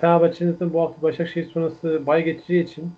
Fenerbahçe'nin 0.00 0.72
bu 0.72 0.80
hafta 0.80 1.02
Başakşehir 1.02 1.50
sonrası 1.50 2.06
bay 2.06 2.24
geçeceği 2.24 2.64
için 2.64 2.92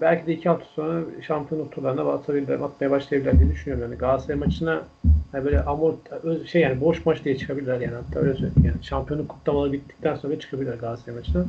belki 0.00 0.26
de 0.26 0.32
iki 0.32 0.48
hafta 0.48 0.64
sonra 0.64 1.02
şampiyonluk 1.22 1.72
turlarına 1.72 2.12
atabilirler, 2.12 2.54
atmaya 2.54 2.90
başlayabilirler 2.90 3.40
diye 3.40 3.50
düşünüyorum. 3.50 3.90
Yani 3.90 3.98
Galatasaray 3.98 4.38
maçına 4.38 4.82
yani 5.34 5.44
böyle 5.44 5.60
amor 5.62 5.94
şey 6.46 6.62
yani 6.62 6.80
boş 6.80 7.06
maç 7.06 7.24
diye 7.24 7.36
çıkabilirler 7.36 7.80
yani 7.80 7.94
hatta 7.94 8.20
öyle 8.20 8.32
söyleyeyim. 8.34 8.64
Yani 8.64 8.84
şampiyonluk 8.84 9.28
kutlamaları 9.28 9.72
bittikten 9.72 10.16
sonra 10.16 10.38
çıkabilirler 10.38 10.74
Galatasaray 10.76 11.18
maçına. 11.18 11.44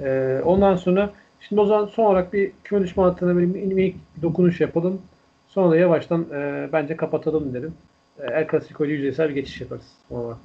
Ee, 0.00 0.40
ondan 0.44 0.76
sonra 0.76 1.10
şimdi 1.40 1.60
o 1.60 1.66
zaman 1.66 1.86
son 1.86 2.04
olarak 2.04 2.32
bir 2.32 2.52
küme 2.64 2.82
düşman 2.82 3.04
hattına 3.04 3.38
bir 3.38 3.44
minik 3.44 3.96
dokunuş 4.22 4.60
yapalım. 4.60 5.02
Sonra 5.48 5.70
da 5.70 5.76
yavaştan 5.76 6.26
e, 6.32 6.68
bence 6.72 6.96
kapatalım 6.96 7.54
dedim. 7.54 7.74
E, 8.18 8.26
El 8.26 8.48
Clasico'ya 8.50 8.90
yüzeysel 8.92 9.28
bir 9.28 9.34
geçiş 9.34 9.60
yaparız. 9.60 9.86
Sonra. 10.08 10.36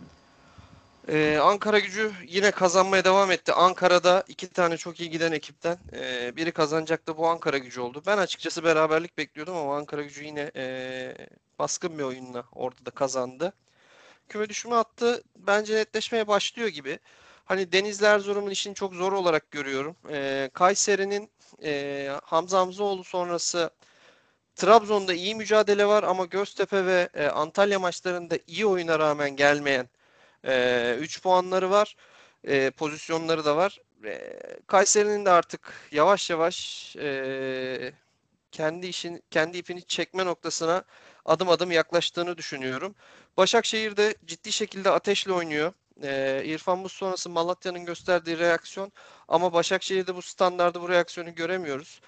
Ee, 1.11 1.37
Ankara 1.41 1.79
gücü 1.79 2.11
yine 2.27 2.51
kazanmaya 2.51 3.03
devam 3.05 3.31
etti. 3.31 3.53
Ankara'da 3.53 4.23
iki 4.27 4.47
tane 4.49 4.77
çok 4.77 4.99
iyi 4.99 5.09
giden 5.09 5.31
ekipten 5.31 5.77
e, 5.93 6.35
biri 6.35 6.51
kazanacak 6.51 7.07
da 7.07 7.17
bu 7.17 7.27
Ankara 7.27 7.57
gücü 7.57 7.81
oldu. 7.81 8.03
Ben 8.07 8.17
açıkçası 8.17 8.63
beraberlik 8.63 9.17
bekliyordum 9.17 9.55
ama 9.57 9.77
Ankara 9.77 10.01
gücü 10.03 10.23
yine 10.23 10.51
e, 10.55 11.15
baskın 11.59 11.97
bir 11.97 12.03
oyunla 12.03 12.43
orada 12.55 12.85
da 12.85 12.91
kazandı. 12.91 13.53
Küme 14.29 14.49
düşme 14.49 14.75
hattı 14.75 15.23
bence 15.35 15.75
netleşmeye 15.75 16.27
başlıyor 16.27 16.69
gibi. 16.69 16.99
Hani 17.45 17.71
Denizli 17.71 18.05
Erzurum'un 18.05 18.51
işini 18.51 18.75
çok 18.75 18.93
zor 18.93 19.11
olarak 19.13 19.51
görüyorum. 19.51 19.95
E, 20.11 20.49
Kayseri'nin 20.53 21.29
e, 21.63 22.09
Hamza 22.23 22.59
Hamzoğlu 22.59 23.03
sonrası 23.03 23.69
Trabzon'da 24.55 25.13
iyi 25.13 25.35
mücadele 25.35 25.85
var 25.85 26.03
ama 26.03 26.25
Göztepe 26.25 26.85
ve 26.85 27.09
e, 27.13 27.27
Antalya 27.27 27.79
maçlarında 27.79 28.37
iyi 28.47 28.65
oyuna 28.65 28.99
rağmen 28.99 29.35
gelmeyen 29.35 29.89
3 30.43 31.17
e, 31.17 31.21
puanları 31.21 31.69
var. 31.71 31.95
e, 32.43 32.71
pozisyonları 32.71 33.45
da 33.45 33.57
var. 33.57 33.79
E, 34.05 34.31
Kayseri'nin 34.67 35.25
de 35.25 35.29
artık 35.31 35.73
yavaş 35.91 36.29
yavaş 36.29 36.95
e, 36.95 37.93
kendi 38.51 38.87
işin 38.87 39.23
kendi 39.31 39.57
ipini 39.57 39.85
çekme 39.85 40.25
noktasına 40.25 40.83
adım 41.25 41.49
adım 41.49 41.71
yaklaştığını 41.71 42.37
düşünüyorum. 42.37 42.95
Başakşehir 43.37 43.97
de 43.97 44.15
ciddi 44.25 44.51
şekilde 44.51 44.89
ateşle 44.91 45.31
oynuyor. 45.33 45.73
E, 46.03 46.41
İrfan 46.45 46.83
Buz 46.83 46.91
sonrası 46.91 47.29
Malatya'nın 47.29 47.85
gösterdiği 47.85 48.39
reaksiyon 48.39 48.91
ama 49.27 49.53
Başakşehir'de 49.53 50.15
bu 50.15 50.21
standardı 50.21 50.81
bu 50.81 50.89
reaksiyonu 50.89 51.35
göremiyoruz. 51.35 52.01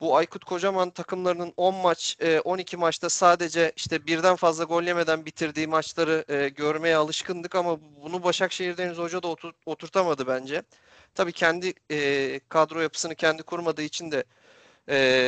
Bu 0.00 0.16
Aykut 0.16 0.44
Kocaman 0.44 0.90
takımlarının 0.90 1.52
10 1.56 1.74
maç, 1.74 2.16
12 2.44 2.76
maçta 2.76 3.08
sadece 3.10 3.72
işte 3.76 4.06
birden 4.06 4.36
fazla 4.36 4.64
gol 4.64 4.82
yemeden 4.82 5.26
bitirdiği 5.26 5.66
maçları 5.66 6.24
görmeye 6.56 6.96
alışkındık 6.96 7.54
ama 7.54 7.78
bunu 8.02 8.22
Başakşehir 8.24 8.76
Deniz 8.76 8.98
Hoca 8.98 9.22
da 9.22 9.28
oturtamadı 9.66 10.26
bence. 10.26 10.62
Tabii 11.14 11.32
kendi 11.32 11.72
kadro 12.48 12.80
yapısını 12.80 13.14
kendi 13.14 13.42
kurmadığı 13.42 13.82
için 13.82 14.10
de 14.12 14.24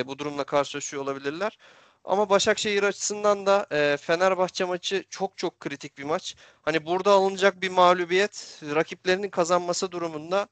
bu 0.06 0.18
durumla 0.18 0.44
karşılaşıyor 0.44 1.02
olabilirler. 1.02 1.58
Ama 2.04 2.30
Başakşehir 2.30 2.82
açısından 2.82 3.46
da 3.46 3.66
Fenerbahçe 3.96 4.64
maçı 4.64 5.04
çok 5.10 5.38
çok 5.38 5.60
kritik 5.60 5.98
bir 5.98 6.04
maç. 6.04 6.36
Hani 6.62 6.86
burada 6.86 7.10
alınacak 7.10 7.60
bir 7.60 7.70
mağlubiyet 7.70 8.60
rakiplerinin 8.74 9.30
kazanması 9.30 9.92
durumunda 9.92 10.48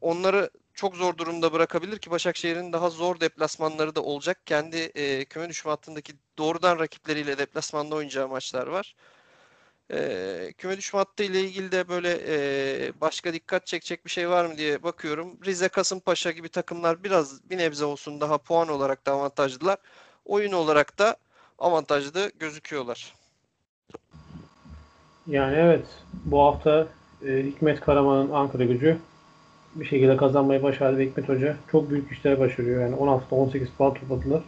onları 0.00 0.50
çok 0.78 0.96
zor 0.96 1.16
durumda 1.16 1.52
bırakabilir 1.52 1.98
ki 1.98 2.10
Başakşehir'in 2.10 2.72
daha 2.72 2.90
zor 2.90 3.20
deplasmanları 3.20 3.94
da 3.94 4.02
olacak. 4.02 4.46
Kendi 4.46 4.76
e, 4.76 5.24
küme 5.24 5.48
düşme 5.48 5.70
hattındaki 5.70 6.12
doğrudan 6.38 6.78
rakipleriyle 6.78 7.38
deplasmanda 7.38 7.94
oynayacağı 7.94 8.28
maçlar 8.28 8.66
var. 8.66 8.94
E, 9.92 10.52
küme 10.58 10.76
düşme 10.76 10.98
hattı 10.98 11.22
ile 11.22 11.40
ilgili 11.40 11.72
de 11.72 11.88
böyle 11.88 12.18
e, 12.26 13.00
başka 13.00 13.32
dikkat 13.32 13.66
çekecek 13.66 14.04
bir 14.04 14.10
şey 14.10 14.30
var 14.30 14.44
mı 14.44 14.58
diye 14.58 14.82
bakıyorum. 14.82 15.38
Rize, 15.46 15.68
Kasımpaşa 15.68 16.30
gibi 16.30 16.48
takımlar 16.48 17.04
biraz 17.04 17.50
bir 17.50 17.58
nebze 17.58 17.84
olsun 17.84 18.20
daha 18.20 18.38
puan 18.38 18.68
olarak 18.68 19.06
da 19.06 19.12
avantajlılar. 19.12 19.78
Oyun 20.24 20.52
olarak 20.52 20.98
da 20.98 21.16
avantajlı 21.58 22.32
gözüküyorlar. 22.38 23.14
Yani 25.26 25.56
evet 25.56 25.86
bu 26.24 26.42
hafta 26.42 26.88
e, 27.26 27.42
Hikmet 27.42 27.80
Karaman'ın 27.80 28.30
Ankara 28.30 28.64
gücü 28.64 28.98
bir 29.80 29.84
şekilde 29.84 30.16
kazanmayı 30.16 30.62
başardı 30.62 31.00
Hikmet 31.00 31.28
Hoca 31.28 31.56
çok 31.70 31.90
büyük 31.90 32.12
işler 32.12 32.40
başarıyor. 32.40 32.82
Yani 32.82 32.94
10 32.94 33.08
hafta 33.08 33.36
18 33.36 33.68
puan 33.70 33.94
topladılar. 33.94 34.42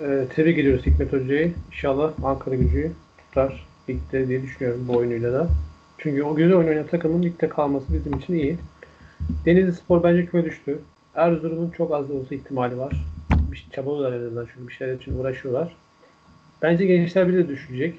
Ee, 0.00 0.24
tebrik 0.34 0.58
ediyoruz 0.58 0.86
Hikmet 0.86 1.12
Hoca'yı. 1.12 1.52
İnşallah 1.72 2.12
Ankara 2.24 2.54
gücü 2.54 2.92
tutar 3.18 3.66
ligde 3.88 4.28
diye 4.28 4.42
düşünüyorum 4.42 4.84
bu 4.88 4.96
oyunuyla 4.96 5.32
da. 5.32 5.48
Çünkü 5.98 6.22
o 6.22 6.34
güzel 6.34 6.54
oyun 6.56 6.68
oynayan 6.68 6.86
takımın 6.86 7.22
ligde 7.22 7.48
kalması 7.48 7.86
bizim 7.92 8.18
için 8.18 8.34
iyi. 8.34 8.56
Denizli 9.44 9.72
Spor 9.72 10.02
bence 10.02 10.26
küme 10.26 10.44
düştü. 10.44 10.78
Erzurum'un 11.14 11.70
çok 11.70 11.94
az 11.94 12.08
da 12.08 12.14
olsa 12.14 12.34
ihtimali 12.34 12.78
var. 12.78 13.04
Bir 13.52 13.66
çabalıyorlar 13.72 14.18
en 14.18 14.26
azından 14.26 14.46
çünkü 14.54 14.68
bir 14.68 14.72
şeyler 14.72 14.94
için 14.94 15.18
uğraşıyorlar. 15.18 15.76
Bence 16.62 16.86
gençler 16.86 17.28
bile 17.28 17.48
düşecek. 17.48 17.94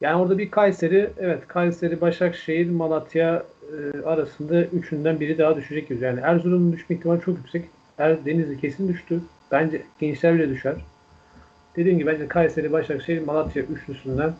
Yani 0.00 0.22
orada 0.22 0.38
bir 0.38 0.50
Kayseri, 0.50 1.10
evet 1.18 1.48
Kayseri, 1.48 2.00
Başakşehir, 2.00 2.70
Malatya 2.70 3.42
e, 3.72 4.02
arasında 4.02 4.62
üçünden 4.62 5.20
biri 5.20 5.38
daha 5.38 5.56
düşecek 5.56 5.88
gibi. 5.88 6.04
Yani 6.04 6.20
Erzurum'un 6.20 6.72
düşme 6.72 6.96
ihtimali 6.96 7.20
çok 7.20 7.36
yüksek. 7.36 7.64
Er, 7.98 8.24
Denizli 8.24 8.60
kesin 8.60 8.88
düştü. 8.88 9.20
Bence 9.50 9.82
gençler 10.00 10.34
bile 10.34 10.48
düşer. 10.48 10.74
Dediğim 11.76 11.98
gibi 11.98 12.12
bence 12.12 12.28
Kayseri, 12.28 12.72
Başakşehir, 12.72 13.22
Malatya 13.22 13.62
üçlüsünden 13.62 14.32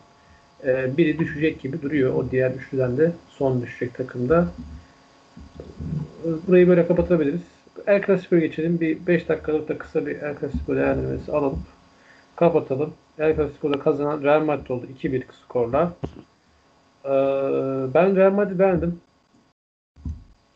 e, 0.63 0.97
biri 0.97 1.19
düşecek 1.19 1.61
gibi 1.61 1.81
duruyor. 1.81 2.15
O 2.15 2.31
diğer 2.31 2.51
üçlüden 2.51 2.97
de 2.97 3.11
son 3.29 3.61
düşecek 3.61 3.95
takımda. 3.95 4.47
Burayı 6.47 6.67
böyle 6.67 6.87
kapatabiliriz. 6.87 7.41
El 7.87 8.05
Clasico'ya 8.05 8.41
geçelim. 8.41 8.79
Bir 8.79 9.07
5 9.07 9.29
dakikalık 9.29 9.69
da 9.69 9.77
kısa 9.77 10.05
bir 10.05 10.15
El 10.15 10.35
Clasico 10.39 10.75
değerlendirmesi 10.75 11.31
alalım. 11.31 11.59
Kapatalım. 12.35 12.93
El 13.21 13.35
Clasico'da 13.35 13.79
kazanan 13.79 14.23
Real 14.23 14.41
Madrid 14.41 14.69
oldu 14.69 14.85
2-1 15.03 15.23
skorla. 15.45 15.93
Ee, 17.05 17.09
ben 17.93 18.15
Real 18.15 18.31
Madrid 18.31 18.59
beğendim 18.59 19.01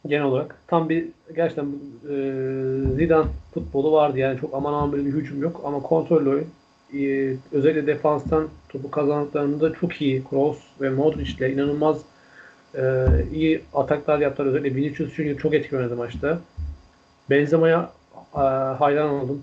genel 0.07 0.23
olarak. 0.23 0.55
Tam 0.67 0.89
bir 0.89 1.07
gerçekten 1.35 1.65
e, 1.65 2.15
Zidane 2.95 3.27
futbolu 3.53 3.91
vardı 3.91 4.19
yani 4.19 4.39
çok 4.39 4.53
aman 4.53 4.73
aman 4.73 4.91
böyle 4.91 5.05
bir 5.05 5.13
hücum 5.13 5.41
yok 5.41 5.61
ama 5.65 5.81
kontrollü 5.81 6.29
oyun. 6.29 6.47
E, 6.93 7.35
özellikle 7.51 7.87
defanstan 7.87 8.47
topu 8.69 8.91
kazandıklarında 8.91 9.73
çok 9.73 10.01
iyi 10.01 10.23
Kroos 10.29 10.57
ve 10.81 10.89
Modric 10.89 11.31
ile 11.31 11.53
inanılmaz 11.53 12.01
e, 12.75 13.05
iyi 13.33 13.61
ataklar 13.73 14.19
yaptılar. 14.19 14.47
Özellikle 14.47 14.75
Vinicius 14.75 15.13
çünkü 15.15 15.37
çok 15.37 15.53
oynadı 15.73 15.95
maçta. 15.95 16.39
Benzema'ya 17.29 17.89
e, 18.35 18.39
hayran 18.79 19.09
oldum 19.09 19.41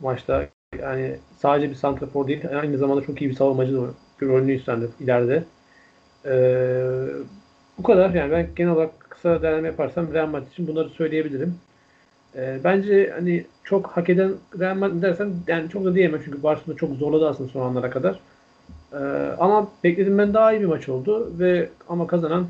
maçta. 0.00 0.48
Yani 0.80 1.18
sadece 1.36 1.70
bir 1.70 1.74
santrafor 1.74 2.28
değil, 2.28 2.48
aynı 2.60 2.78
zamanda 2.78 3.02
çok 3.02 3.22
iyi 3.22 3.30
bir 3.30 3.34
savunmacı 3.34 3.74
da 3.76 3.86
rolünü 4.22 4.54
üstlendi 4.54 4.88
ileride. 5.00 5.44
E, 6.24 6.32
bu 7.78 7.82
kadar 7.82 8.10
yani 8.10 8.32
ben 8.32 8.48
genel 8.56 8.72
olarak 8.72 8.90
kısa 9.10 9.42
değerlendirme 9.42 9.68
yaparsam 9.68 10.12
Real 10.14 10.26
Madrid 10.26 10.52
için 10.52 10.68
bunları 10.68 10.88
söyleyebilirim. 10.88 11.54
E, 12.36 12.60
bence 12.64 13.10
hani 13.14 13.46
çok 13.64 13.86
hak 13.86 14.10
eden 14.10 14.32
Real 14.60 14.76
Madrid 14.76 15.02
dersen 15.02 15.30
yani 15.48 15.70
çok 15.70 15.84
da 15.84 15.94
diyemem 15.94 16.20
çünkü 16.24 16.42
Barcelona 16.42 16.78
çok 16.78 16.96
zorladı 16.96 17.28
aslında 17.28 17.50
son 17.50 17.60
anlara 17.68 17.90
kadar. 17.90 18.20
E, 18.92 18.98
ama 19.38 19.68
bekledim 19.84 20.18
ben 20.18 20.34
daha 20.34 20.52
iyi 20.52 20.60
bir 20.60 20.66
maç 20.66 20.88
oldu 20.88 21.38
ve 21.38 21.68
ama 21.88 22.06
kazanan 22.06 22.46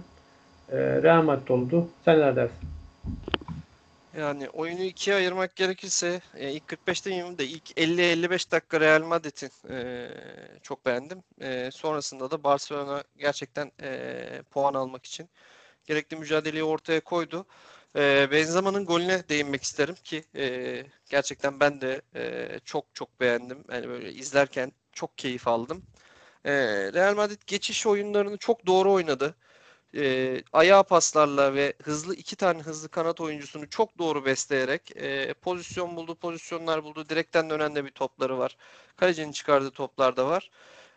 e, 0.69 1.03
Real 1.03 1.23
Madrid 1.23 1.49
oldu. 1.49 1.89
Sen 2.05 2.17
neler 2.17 2.37
dersin? 2.37 2.69
Yani 4.17 4.49
oyunu 4.51 4.83
ikiye 4.83 5.17
ayırmak 5.17 5.57
gerekirse 5.57 6.21
e, 6.35 6.53
ilk 6.53 6.67
45'te 6.69 7.11
demeyeyim 7.11 7.39
de 7.39 7.47
ilk 7.47 7.79
50-55 7.79 8.53
dakika 8.53 8.81
Real 8.81 9.03
Madrid'in 9.03 9.51
e, 9.71 10.09
çok 10.63 10.87
beğendim. 10.87 11.23
E, 11.41 11.71
sonrasında 11.73 12.31
da 12.31 12.45
Barcelona 12.45 13.05
gerçekten 13.17 13.73
e, 13.83 14.43
puan 14.51 14.75
almak 14.75 15.07
için 15.07 15.31
gerekli 15.85 16.17
mücadeleyi 16.17 16.65
ortaya 16.65 17.01
koydu. 17.01 17.47
E, 17.97 18.31
Benzema'nın 18.33 18.87
golüne 18.87 19.29
değinmek 19.29 19.63
isterim 19.63 19.95
ki 20.05 20.25
e, 20.37 20.85
gerçekten 21.11 21.61
ben 21.61 21.81
de 21.81 22.03
e, 22.15 22.49
çok 22.65 22.95
çok 22.95 23.21
beğendim. 23.21 23.65
Yani 23.73 23.89
böyle 23.89 24.13
izlerken 24.13 24.73
çok 24.93 25.19
keyif 25.19 25.49
aldım. 25.49 25.85
E, 26.45 26.53
Real 26.93 27.15
Madrid 27.17 27.43
geçiş 27.47 27.87
oyunlarını 27.87 28.37
çok 28.39 28.67
doğru 28.67 28.93
oynadı. 28.93 29.37
E, 29.97 30.43
ayağı 30.53 30.85
paslarla 30.85 31.55
ve 31.55 31.73
hızlı 31.83 32.15
iki 32.15 32.37
tane 32.37 32.63
hızlı 32.63 32.89
kanat 32.89 33.21
oyuncusunu 33.21 33.71
çok 33.71 33.99
doğru 33.99 34.25
besleyerek 34.25 34.97
e, 34.97 35.35
pozisyon 35.35 35.97
buldu, 35.97 36.15
pozisyonlar 36.15 36.85
buldu. 36.85 37.09
Direkten 37.09 37.51
dönen 37.51 37.75
de 37.75 37.85
bir 37.85 37.91
topları 37.91 38.39
var. 38.39 38.57
Kalecinin 38.97 39.33
çıkardığı 39.33 39.71
toplar 39.71 40.17
da 40.17 40.27
var. 40.27 40.51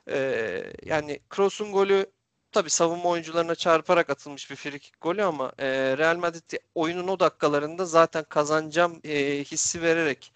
E, 0.09 0.73
yani 0.85 1.19
Kroos'un 1.29 1.71
golü 1.71 2.05
tabi 2.51 2.69
savunma 2.69 3.09
oyuncularına 3.09 3.55
çarparak 3.55 4.09
atılmış 4.09 4.51
bir 4.51 4.55
frikik 4.55 5.01
golü 5.01 5.23
ama 5.23 5.51
e, 5.59 5.97
Real 5.97 6.17
Madrid 6.17 6.59
oyunun 6.75 7.07
o 7.07 7.19
dakikalarında 7.19 7.85
zaten 7.85 8.23
kazanacağım 8.23 9.01
e, 9.03 9.43
hissi 9.43 9.81
vererek 9.81 10.33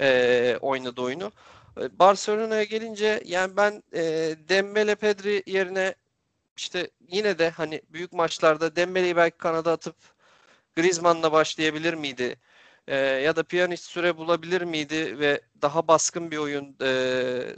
e, 0.00 0.58
oynadı 0.60 1.02
oyunu. 1.02 1.32
E, 1.80 1.98
Barcelona'ya 1.98 2.64
gelince 2.64 3.22
yani 3.26 3.56
ben 3.56 3.82
e, 3.94 4.02
Dembele 4.48 4.94
Pedri 4.94 5.42
yerine 5.46 5.94
işte 6.56 6.90
yine 7.08 7.38
de 7.38 7.50
hani 7.50 7.82
büyük 7.90 8.12
maçlarda 8.12 8.76
Dembele'yi 8.76 9.16
belki 9.16 9.38
kanada 9.38 9.72
atıp 9.72 9.96
Griezmann'la 10.76 11.32
başlayabilir 11.32 11.94
miydi? 11.94 12.36
E, 12.88 12.96
ya 12.96 13.36
da 13.36 13.42
Pjanic 13.42 13.82
süre 13.82 14.16
bulabilir 14.16 14.62
miydi 14.62 15.18
ve 15.18 15.40
daha 15.62 15.88
baskın 15.88 16.30
bir 16.30 16.38
oyun, 16.38 16.76
e, 16.82 16.86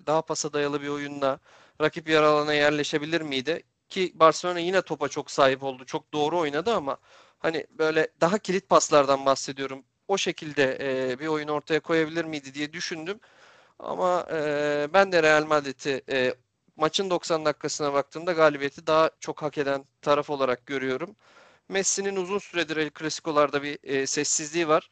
daha 0.06 0.22
pasa 0.22 0.52
dayalı 0.52 0.82
bir 0.82 0.88
oyunla 0.88 1.40
rakip 1.80 2.08
yer 2.08 2.22
alana 2.22 2.54
yerleşebilir 2.54 3.20
miydi? 3.20 3.62
Ki 3.88 4.12
Barcelona 4.14 4.58
yine 4.60 4.82
topa 4.82 5.08
çok 5.08 5.30
sahip 5.30 5.62
oldu. 5.62 5.84
Çok 5.84 6.12
doğru 6.12 6.38
oynadı 6.38 6.74
ama 6.74 6.96
hani 7.38 7.66
böyle 7.70 8.08
daha 8.20 8.38
kilit 8.38 8.68
paslardan 8.68 9.26
bahsediyorum. 9.26 9.84
O 10.08 10.18
şekilde 10.18 10.78
e, 11.12 11.18
bir 11.18 11.26
oyun 11.26 11.48
ortaya 11.48 11.80
koyabilir 11.80 12.24
miydi 12.24 12.54
diye 12.54 12.72
düşündüm. 12.72 13.20
Ama 13.78 14.26
e, 14.32 14.88
ben 14.94 15.12
de 15.12 15.22
Real 15.22 15.46
Madrid'i 15.46 16.02
e, 16.10 16.34
maçın 16.76 17.10
90 17.10 17.44
dakikasına 17.44 17.92
baktığımda 17.92 18.32
galibiyeti 18.32 18.86
daha 18.86 19.10
çok 19.20 19.42
hak 19.42 19.58
eden 19.58 19.84
taraf 20.02 20.30
olarak 20.30 20.66
görüyorum. 20.66 21.16
Messi'nin 21.68 22.16
uzun 22.16 22.38
süredir 22.38 22.76
El 22.76 22.90
Clasico'larda 22.98 23.62
bir 23.62 23.78
e, 23.82 24.06
sessizliği 24.06 24.68
var. 24.68 24.90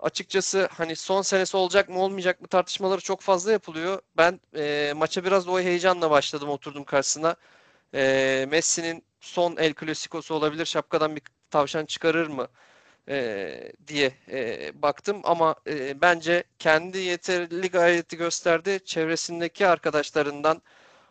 Açıkçası 0.00 0.68
hani 0.72 0.96
son 0.96 1.22
senesi 1.22 1.56
olacak 1.56 1.88
mı 1.88 2.00
olmayacak 2.00 2.40
mı 2.40 2.48
tartışmaları 2.48 3.00
çok 3.00 3.20
fazla 3.20 3.52
yapılıyor. 3.52 4.02
Ben 4.16 4.40
e, 4.56 4.92
maça 4.96 5.24
biraz 5.24 5.46
da 5.46 5.50
o 5.50 5.60
heyecanla 5.60 6.10
başladım 6.10 6.48
oturdum 6.48 6.84
karşısına. 6.84 7.36
E, 7.94 8.46
Messi'nin 8.50 9.04
son 9.20 9.56
El 9.56 9.74
Clasico'su 9.80 10.34
olabilir. 10.34 10.66
Şapkadan 10.66 11.16
bir 11.16 11.22
tavşan 11.50 11.84
çıkarır 11.86 12.26
mı? 12.26 12.48
E, 13.08 13.72
diye 13.88 14.12
e, 14.30 14.70
baktım 14.82 15.20
ama 15.24 15.54
e, 15.66 16.00
bence 16.00 16.44
kendi 16.58 16.98
yeterli 16.98 17.70
gayreti 17.70 18.16
gösterdi. 18.16 18.80
Çevresindeki 18.84 19.66
arkadaşlarından 19.66 20.62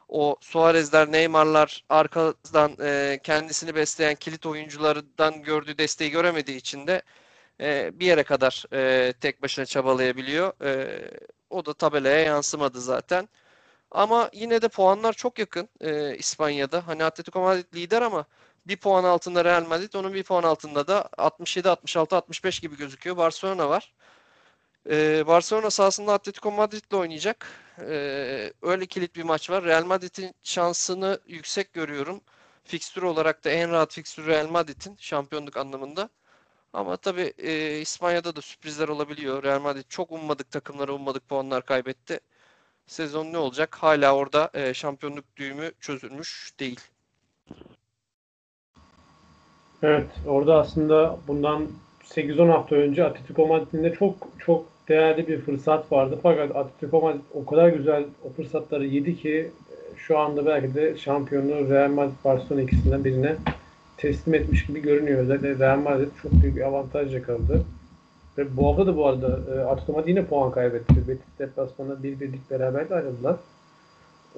o 0.10 0.36
Suarez'ler, 0.41 1.12
Neymar'lar 1.12 1.84
arkadan 1.89 2.78
e, 2.82 3.20
kendisini 3.24 3.76
besleyen 3.76 4.16
kilit 4.16 4.45
oyunculardan 4.45 5.43
gördüğü 5.43 5.78
desteği 5.78 6.12
göremediği 6.12 6.58
için 6.58 6.88
de 6.88 7.01
e, 7.62 7.99
bir 7.99 8.06
yere 8.06 8.24
kadar 8.24 8.66
e, 8.74 9.14
tek 9.14 9.41
başına 9.41 9.66
çabalayabiliyor. 9.66 10.53
E, 10.66 11.01
o 11.49 11.66
da 11.66 11.74
tabelaya 11.74 12.20
yansımadı 12.20 12.82
zaten. 12.82 13.30
Ama 13.91 14.30
yine 14.34 14.62
de 14.62 14.68
puanlar 14.68 15.14
çok 15.14 15.39
yakın 15.39 15.70
e, 15.82 16.18
İspanya'da. 16.18 16.88
Hani 16.88 17.03
Atletico 17.03 17.41
Madrid 17.41 17.76
lider 17.76 18.01
ama 18.01 18.26
bir 18.68 18.78
puan 18.78 19.03
altında 19.03 19.45
Real 19.45 19.66
Madrid, 19.66 19.93
onun 19.93 20.14
bir 20.14 20.24
puan 20.24 20.43
altında 20.43 20.88
da 20.88 21.10
67, 21.18 21.70
66, 21.70 22.16
65 22.16 22.60
gibi 22.60 22.78
gözüküyor. 22.78 23.18
Barcelona 23.18 23.70
var. 23.70 23.93
E, 24.89 25.28
Barcelona 25.28 25.70
sahasında 25.70 26.14
Atletico 26.14 26.51
Madrid'le 26.51 26.93
oynayacak. 26.93 27.47
E, 27.80 28.54
öyle 28.62 28.86
kilit 28.86 29.16
bir 29.16 29.24
maç 29.24 29.50
var. 29.50 29.64
Real 29.64 29.86
Madrid'in 29.86 30.36
şansını 30.44 31.20
yüksek 31.28 31.74
görüyorum. 31.74 32.22
Fikstür 32.64 33.02
olarak 33.04 33.44
da 33.46 33.50
en 33.50 33.72
rahat 33.72 33.94
fikstür 33.94 34.28
Real 34.28 34.48
Madrid'in 34.50 34.96
şampiyonluk 35.00 35.58
anlamında. 35.58 36.10
Ama 36.74 36.98
tabii 36.98 37.34
e, 37.38 37.80
İspanya'da 37.80 38.36
da 38.36 38.42
sürprizler 38.42 38.88
olabiliyor. 38.88 39.44
Real 39.44 39.62
Madrid 39.62 39.86
çok 39.90 40.12
ummadık 40.12 40.52
takımlara 40.52 40.92
ummadık 40.94 41.30
puanlar 41.30 41.66
kaybetti. 41.66 42.20
Sezon 42.88 43.34
ne 43.34 43.38
olacak? 43.38 43.76
Hala 43.76 44.16
orada 44.16 44.50
e, 44.54 44.74
şampiyonluk 44.74 45.38
düğümü 45.38 45.72
çözülmüş 45.80 46.52
değil. 46.60 46.80
Evet, 49.84 50.08
orada 50.28 50.56
aslında 50.60 51.18
bundan 51.28 51.68
8-10 52.04 52.52
hafta 52.52 52.76
önce 52.76 53.04
Atletico 53.06 53.48
Madrid'in 53.48 53.92
çok 53.92 54.28
çok 54.40 54.75
değerli 54.90 55.28
bir 55.28 55.42
fırsat 55.42 55.92
vardı. 55.92 56.20
Fakat 56.24 56.56
Atletico 56.56 57.02
Madrid 57.02 57.22
o 57.34 57.46
kadar 57.46 57.70
güzel 57.70 58.04
o 58.24 58.30
fırsatları 58.30 58.86
yedi 58.86 59.18
ki 59.18 59.52
e, 59.72 59.98
şu 59.98 60.20
anda 60.20 60.46
belki 60.46 60.76
de 60.76 60.98
şampiyonluğu 60.98 61.70
Real 61.70 61.90
Madrid 61.90 62.16
Barcelona 62.26 62.62
ikisinden 62.62 63.06
birine 63.06 63.36
teslim 63.98 64.34
etmiş 64.34 64.66
gibi 64.66 64.82
görünüyor. 64.82 65.20
Özellikle 65.20 65.60
Real 65.60 65.80
Madrid 65.80 66.08
çok 66.22 66.32
büyük 66.32 66.56
bir 66.56 66.62
avantaj 66.62 67.14
yakaladı. 67.14 67.66
Ve 68.38 68.58
bu 68.58 68.68
hafta 68.68 68.88
da 68.88 68.98
bu 68.98 69.08
arada 69.08 69.40
e, 69.56 69.60
Atletico 69.60 69.94
Madrid 69.94 70.08
yine 70.08 70.26
puan 70.26 70.52
kaybetti. 70.52 71.08
Betis 71.08 71.40
deplasmanında 71.40 72.04
bir 72.04 72.20
birlik 72.20 72.52
beraber 72.52 72.90
de 72.90 72.96
ayrıldılar. 72.96 73.36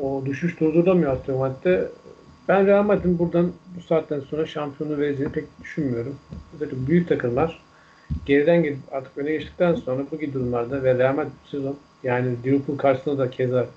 O 0.02 0.24
düşüş 0.26 0.60
durdurulamıyor 0.60 1.12
Atletico 1.12 1.38
Madrid'de. 1.40 1.88
Ben 2.48 2.68
Real 2.68 2.84
Madrid'in 2.84 3.20
buradan 3.20 3.52
bu 3.78 3.82
saatten 3.82 4.20
sonra 4.20 4.46
şampiyonu 4.46 4.98
vereceğini 4.98 5.32
pek 5.32 5.46
düşünmüyorum. 5.62 6.16
Özellikle 6.56 6.88
büyük 6.88 7.10
takımlar 7.10 7.67
geriden 8.26 8.64
gelip 8.64 8.78
artık 8.92 9.18
öne 9.18 9.32
geçtikten 9.32 9.76
sonra 9.76 10.04
bu 10.12 10.20
gibi 10.20 10.34
durumlarda 10.34 10.84
ve 10.84 10.98
Real 10.98 11.16
Madrid 11.16 11.32
sezon 11.52 11.78
yani 12.04 12.36
Liverpool 12.46 12.78
karşısında 12.78 13.18
da 13.18 13.30
keza 13.30 13.68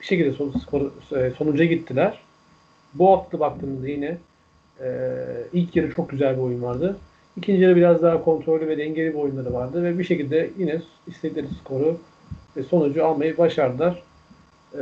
bir 0.00 0.06
şekilde 0.06 0.32
son, 0.32 0.50
skor, 0.50 0.90
e, 1.16 1.30
sonuca 1.30 1.64
gittiler. 1.64 2.20
Bu 2.94 3.10
hafta 3.10 3.40
baktığımızda 3.40 3.88
yine 3.88 4.18
e, 4.80 4.88
ilk 5.52 5.76
yarı 5.76 5.94
çok 5.94 6.10
güzel 6.10 6.36
bir 6.36 6.42
oyun 6.42 6.62
vardı. 6.62 6.96
İkinci 7.36 7.62
yarı 7.62 7.76
biraz 7.76 8.02
daha 8.02 8.24
kontrollü 8.24 8.68
ve 8.68 8.78
dengeli 8.78 9.08
bir 9.08 9.18
oyunları 9.18 9.52
vardı 9.52 9.84
ve 9.84 9.98
bir 9.98 10.04
şekilde 10.04 10.50
yine 10.58 10.82
istedikleri 11.06 11.46
skoru 11.60 11.98
ve 12.56 12.62
sonucu 12.62 13.06
almayı 13.06 13.38
başardılar. 13.38 14.02
E, 14.74 14.80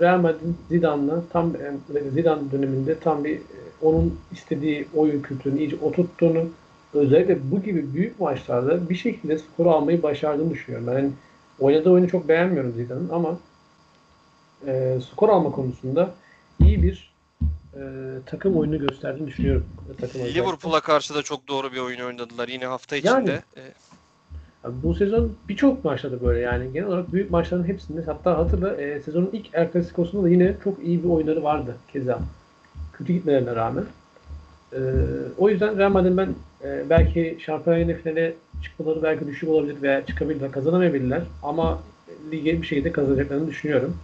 Real 0.00 0.20
Madrid 0.20 0.54
Zidane'la 0.68 1.22
tam 1.32 1.56
e, 1.56 2.00
Zidane 2.10 2.52
döneminde 2.52 2.98
tam 2.98 3.24
bir 3.24 3.36
e, 3.36 3.40
onun 3.82 4.18
istediği 4.32 4.86
oyun 4.94 5.22
kültürünü 5.22 5.58
iyice 5.58 5.76
oturttuğunu 5.82 6.48
özellikle 6.94 7.50
bu 7.50 7.62
gibi 7.62 7.94
büyük 7.94 8.20
maçlarda 8.20 8.88
bir 8.90 8.94
şekilde 8.94 9.38
skoru 9.38 9.70
almayı 9.70 10.02
başardığını 10.02 10.50
düşünüyorum. 10.50 10.86
Ben 10.86 10.92
yani 10.92 11.12
oynadığı 11.60 11.90
oyunu 11.90 12.08
çok 12.08 12.28
beğenmiyorum 12.28 12.72
Zidane'ın 12.72 13.08
ama 13.08 13.38
e, 14.66 14.98
skor 15.12 15.28
alma 15.28 15.50
konusunda 15.50 16.14
iyi 16.60 16.82
bir 16.82 17.14
e, 17.74 17.82
takım 18.26 18.56
oyunu 18.56 18.78
gösterdiğini 18.78 19.26
düşünüyorum. 19.26 19.66
Takım 20.00 20.20
Liverpool'a 20.20 20.80
karşı 20.80 21.14
da 21.14 21.22
çok 21.22 21.48
doğru 21.48 21.72
bir 21.72 21.78
oyun 21.78 22.00
oynadılar 22.00 22.48
yine 22.48 22.66
hafta 22.66 22.96
içinde. 22.96 23.12
Yani, 23.12 23.30
e, 23.56 23.62
bu 24.82 24.94
sezon 24.94 25.32
birçok 25.48 25.84
maçta 25.84 26.12
da 26.12 26.22
böyle 26.22 26.40
yani 26.40 26.72
genel 26.72 26.88
olarak 26.88 27.12
büyük 27.12 27.30
maçların 27.30 27.64
hepsinde 27.64 28.02
hatta 28.06 28.38
hatırla 28.38 28.80
e, 28.80 29.02
sezonun 29.02 29.30
ilk 29.32 29.46
El 29.52 29.72
Clasico'sunda 29.72 30.24
da 30.24 30.28
yine 30.28 30.54
çok 30.64 30.84
iyi 30.84 31.04
bir 31.04 31.08
oyunları 31.08 31.42
vardı 31.42 31.76
keza. 31.92 32.18
Kötü 32.92 33.12
gitmelerine 33.12 33.56
rağmen. 33.56 33.84
E, 34.74 34.80
o 35.38 35.48
yüzden 35.48 35.78
Real 35.78 35.90
Madrid'in 35.90 36.16
ben 36.16 36.34
e, 36.64 36.90
belki 36.90 37.38
şampiyonluğu 37.40 37.96
finale 38.02 38.34
çıkmaları 38.62 39.02
belki 39.02 39.26
düşük 39.26 39.48
olabilir 39.48 39.82
veya 39.82 40.06
çıkabilirler, 40.06 40.52
kazanamayabilirler 40.52 41.22
ama 41.42 41.82
lige 42.32 42.62
bir 42.62 42.66
şekilde 42.66 42.92
kazanacaklarını 42.92 43.46
düşünüyorum. 43.46 43.96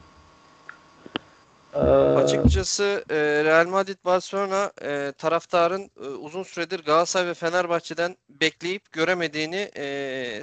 Açıkçası 2.17 3.05
e, 3.11 3.17
Real 3.45 3.67
Madrid 3.67 4.05
Barcelona 4.05 4.73
e, 4.83 5.13
taraftarın 5.19 5.91
e, 6.05 6.07
uzun 6.07 6.43
süredir 6.43 6.85
Galatasaray 6.85 7.27
ve 7.27 7.35
Fenerbahçe'den 7.35 8.17
bekleyip 8.29 8.93
göremediğini 8.93 9.71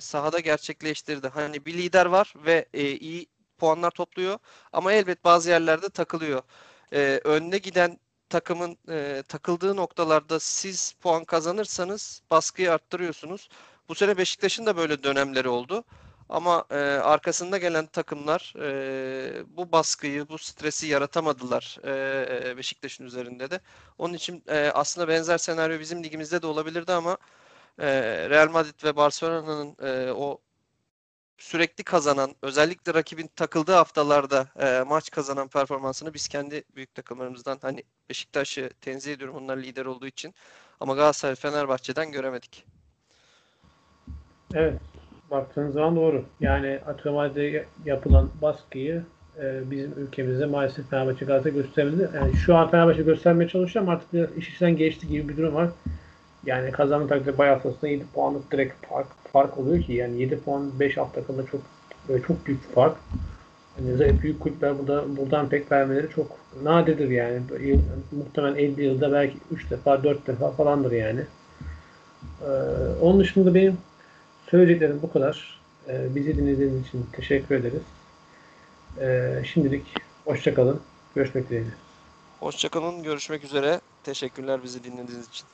sahada 0.02 0.40
gerçekleştirdi. 0.40 1.28
Hani 1.28 1.66
bir 1.66 1.74
lider 1.74 2.06
var 2.06 2.34
ve 2.46 2.66
iyi 2.74 3.28
puanlar 3.58 3.92
topluyor 3.92 4.38
ama 4.74 4.94
elbet 4.94 5.24
bazı 5.24 5.50
yerlerde 5.50 5.90
takılıyor. 5.90 6.42
Önde 7.24 7.58
giden 7.58 7.98
takımın 8.30 8.78
takıldığı 9.24 9.76
noktalarda 9.76 10.40
siz 10.40 10.94
puan 10.94 11.26
kazanırsanız 11.26 12.22
baskıyı 12.32 12.72
arttırıyorsunuz. 12.72 13.50
Bu 13.90 13.96
sene 13.96 14.18
Beşiktaş'ın 14.18 14.66
da 14.66 14.78
böyle 14.78 15.04
dönemleri 15.04 15.50
oldu. 15.50 15.84
Ama 16.30 16.66
e, 16.72 16.76
arkasında 16.78 17.58
gelen 17.58 17.86
takımlar 17.86 18.54
e, 18.62 19.44
bu 19.58 19.72
baskıyı, 19.72 20.30
bu 20.30 20.38
stresi 20.38 20.88
yaratamadılar 20.88 21.78
e, 22.52 22.58
Beşiktaş'ın 22.58 23.06
üzerinde 23.06 23.52
de. 23.52 23.60
Onun 23.98 24.14
için 24.14 24.44
e, 24.48 24.72
aslında 24.74 25.08
benzer 25.08 25.38
senaryo 25.38 25.80
bizim 25.80 26.04
ligimizde 26.04 26.42
de 26.42 26.48
olabilirdi 26.48 26.94
ama 26.94 27.18
e, 27.80 27.88
Real 28.30 28.50
Madrid 28.50 28.84
ve 28.84 28.96
Barcelona'nın 28.96 29.76
e, 29.82 30.12
o 30.12 30.42
sürekli 31.38 31.84
kazanan, 31.84 32.36
özellikle 32.42 32.94
rakibin 32.94 33.30
takıldığı 33.36 33.74
haftalarda 33.74 34.48
e, 34.60 34.84
maç 34.88 35.10
kazanan 35.10 35.48
performansını 35.48 36.14
biz 36.14 36.28
kendi 36.28 36.64
büyük 36.76 36.96
takımlarımızdan 36.96 37.58
hani 37.62 37.84
Beşiktaş'ı 38.10 38.70
tenzih 38.82 39.14
ediyorum 39.14 39.36
onlar 39.36 39.58
lider 39.58 39.86
olduğu 39.86 40.08
için 40.08 40.34
ama 40.80 40.96
Galatasaray 40.96 41.36
Fenerbahçe'den 41.36 42.12
göremedik. 42.12 42.66
Evet 44.54 44.74
baktığınız 45.32 45.74
zaman 45.74 45.96
doğru. 45.96 46.26
Yani 46.40 46.80
Atletico 46.86 47.66
yapılan 47.86 48.30
baskıyı 48.42 49.04
e, 49.42 49.72
bizim 49.72 49.94
ülkemizde 49.98 50.46
maalesef 50.46 50.90
Fenerbahçe 50.90 51.26
Galatasaray 51.26 51.64
göstermedi. 51.64 52.10
Yani 52.16 52.34
şu 52.36 52.56
an 52.56 52.72
Fenerbahçe 52.72 53.04
göstermeye 53.04 53.50
çalışıyor 53.50 53.86
ama 53.86 53.94
artık 53.94 54.14
biraz 54.14 54.38
iş 54.38 54.50
işten 54.50 54.78
geçti 54.78 55.08
gibi 55.08 55.30
bir 55.30 55.38
durum 55.38 55.56
var. 55.56 55.70
Yani 56.48 56.72
kazanma 56.72 57.08
takdirde 57.08 57.38
bayağı 57.38 57.56
aslında 57.56 57.88
7 57.88 58.06
puanlık 58.14 58.52
direkt 58.52 58.88
fark, 58.88 59.08
fark 59.34 59.58
oluyor 59.58 59.84
ki 59.84 59.94
yani 59.94 60.22
7 60.22 60.40
puan 60.40 60.80
5 60.80 60.98
hafta 60.98 61.24
kalında 61.24 61.46
çok 61.46 61.62
böyle 62.10 62.24
çok 62.24 62.46
büyük 62.46 62.74
fark. 62.74 62.98
Yani 63.80 64.22
büyük 64.22 64.40
kulüpler 64.40 64.80
burada 64.80 65.18
buradan 65.18 65.50
pek 65.50 65.72
vermeleri 65.72 66.10
çok 66.10 66.28
nadirdir 66.64 67.10
yani. 67.10 67.42
Muhtemelen 68.12 68.56
50 68.56 68.84
yılda 68.84 69.12
belki 69.12 69.38
3 69.52 69.72
defa 69.72 70.04
4 70.04 70.28
defa 70.28 70.52
falandır 70.52 70.92
yani. 70.92 71.22
Ee, 72.42 72.48
onun 73.02 73.20
dışında 73.20 73.56
benim 73.56 73.78
Söyleyeceklerim 74.52 75.00
bu 75.02 75.12
kadar. 75.12 75.60
Ee, 75.88 76.16
bizi 76.16 76.38
dinlediğiniz 76.38 76.88
için 76.88 77.06
teşekkür 77.12 77.56
ederiz. 77.56 77.82
Ee, 79.00 79.44
şimdilik 79.54 79.86
hoşçakalın. 80.26 80.82
Görüşmek 81.16 81.50
dileğiyle. 81.50 81.72
Hoşçakalın. 82.40 83.04
Görüşmek 83.04 83.44
üzere. 83.44 83.82
Teşekkürler 84.04 84.64
bizi 84.64 84.84
dinlediğiniz 84.84 85.30
için. 85.30 85.46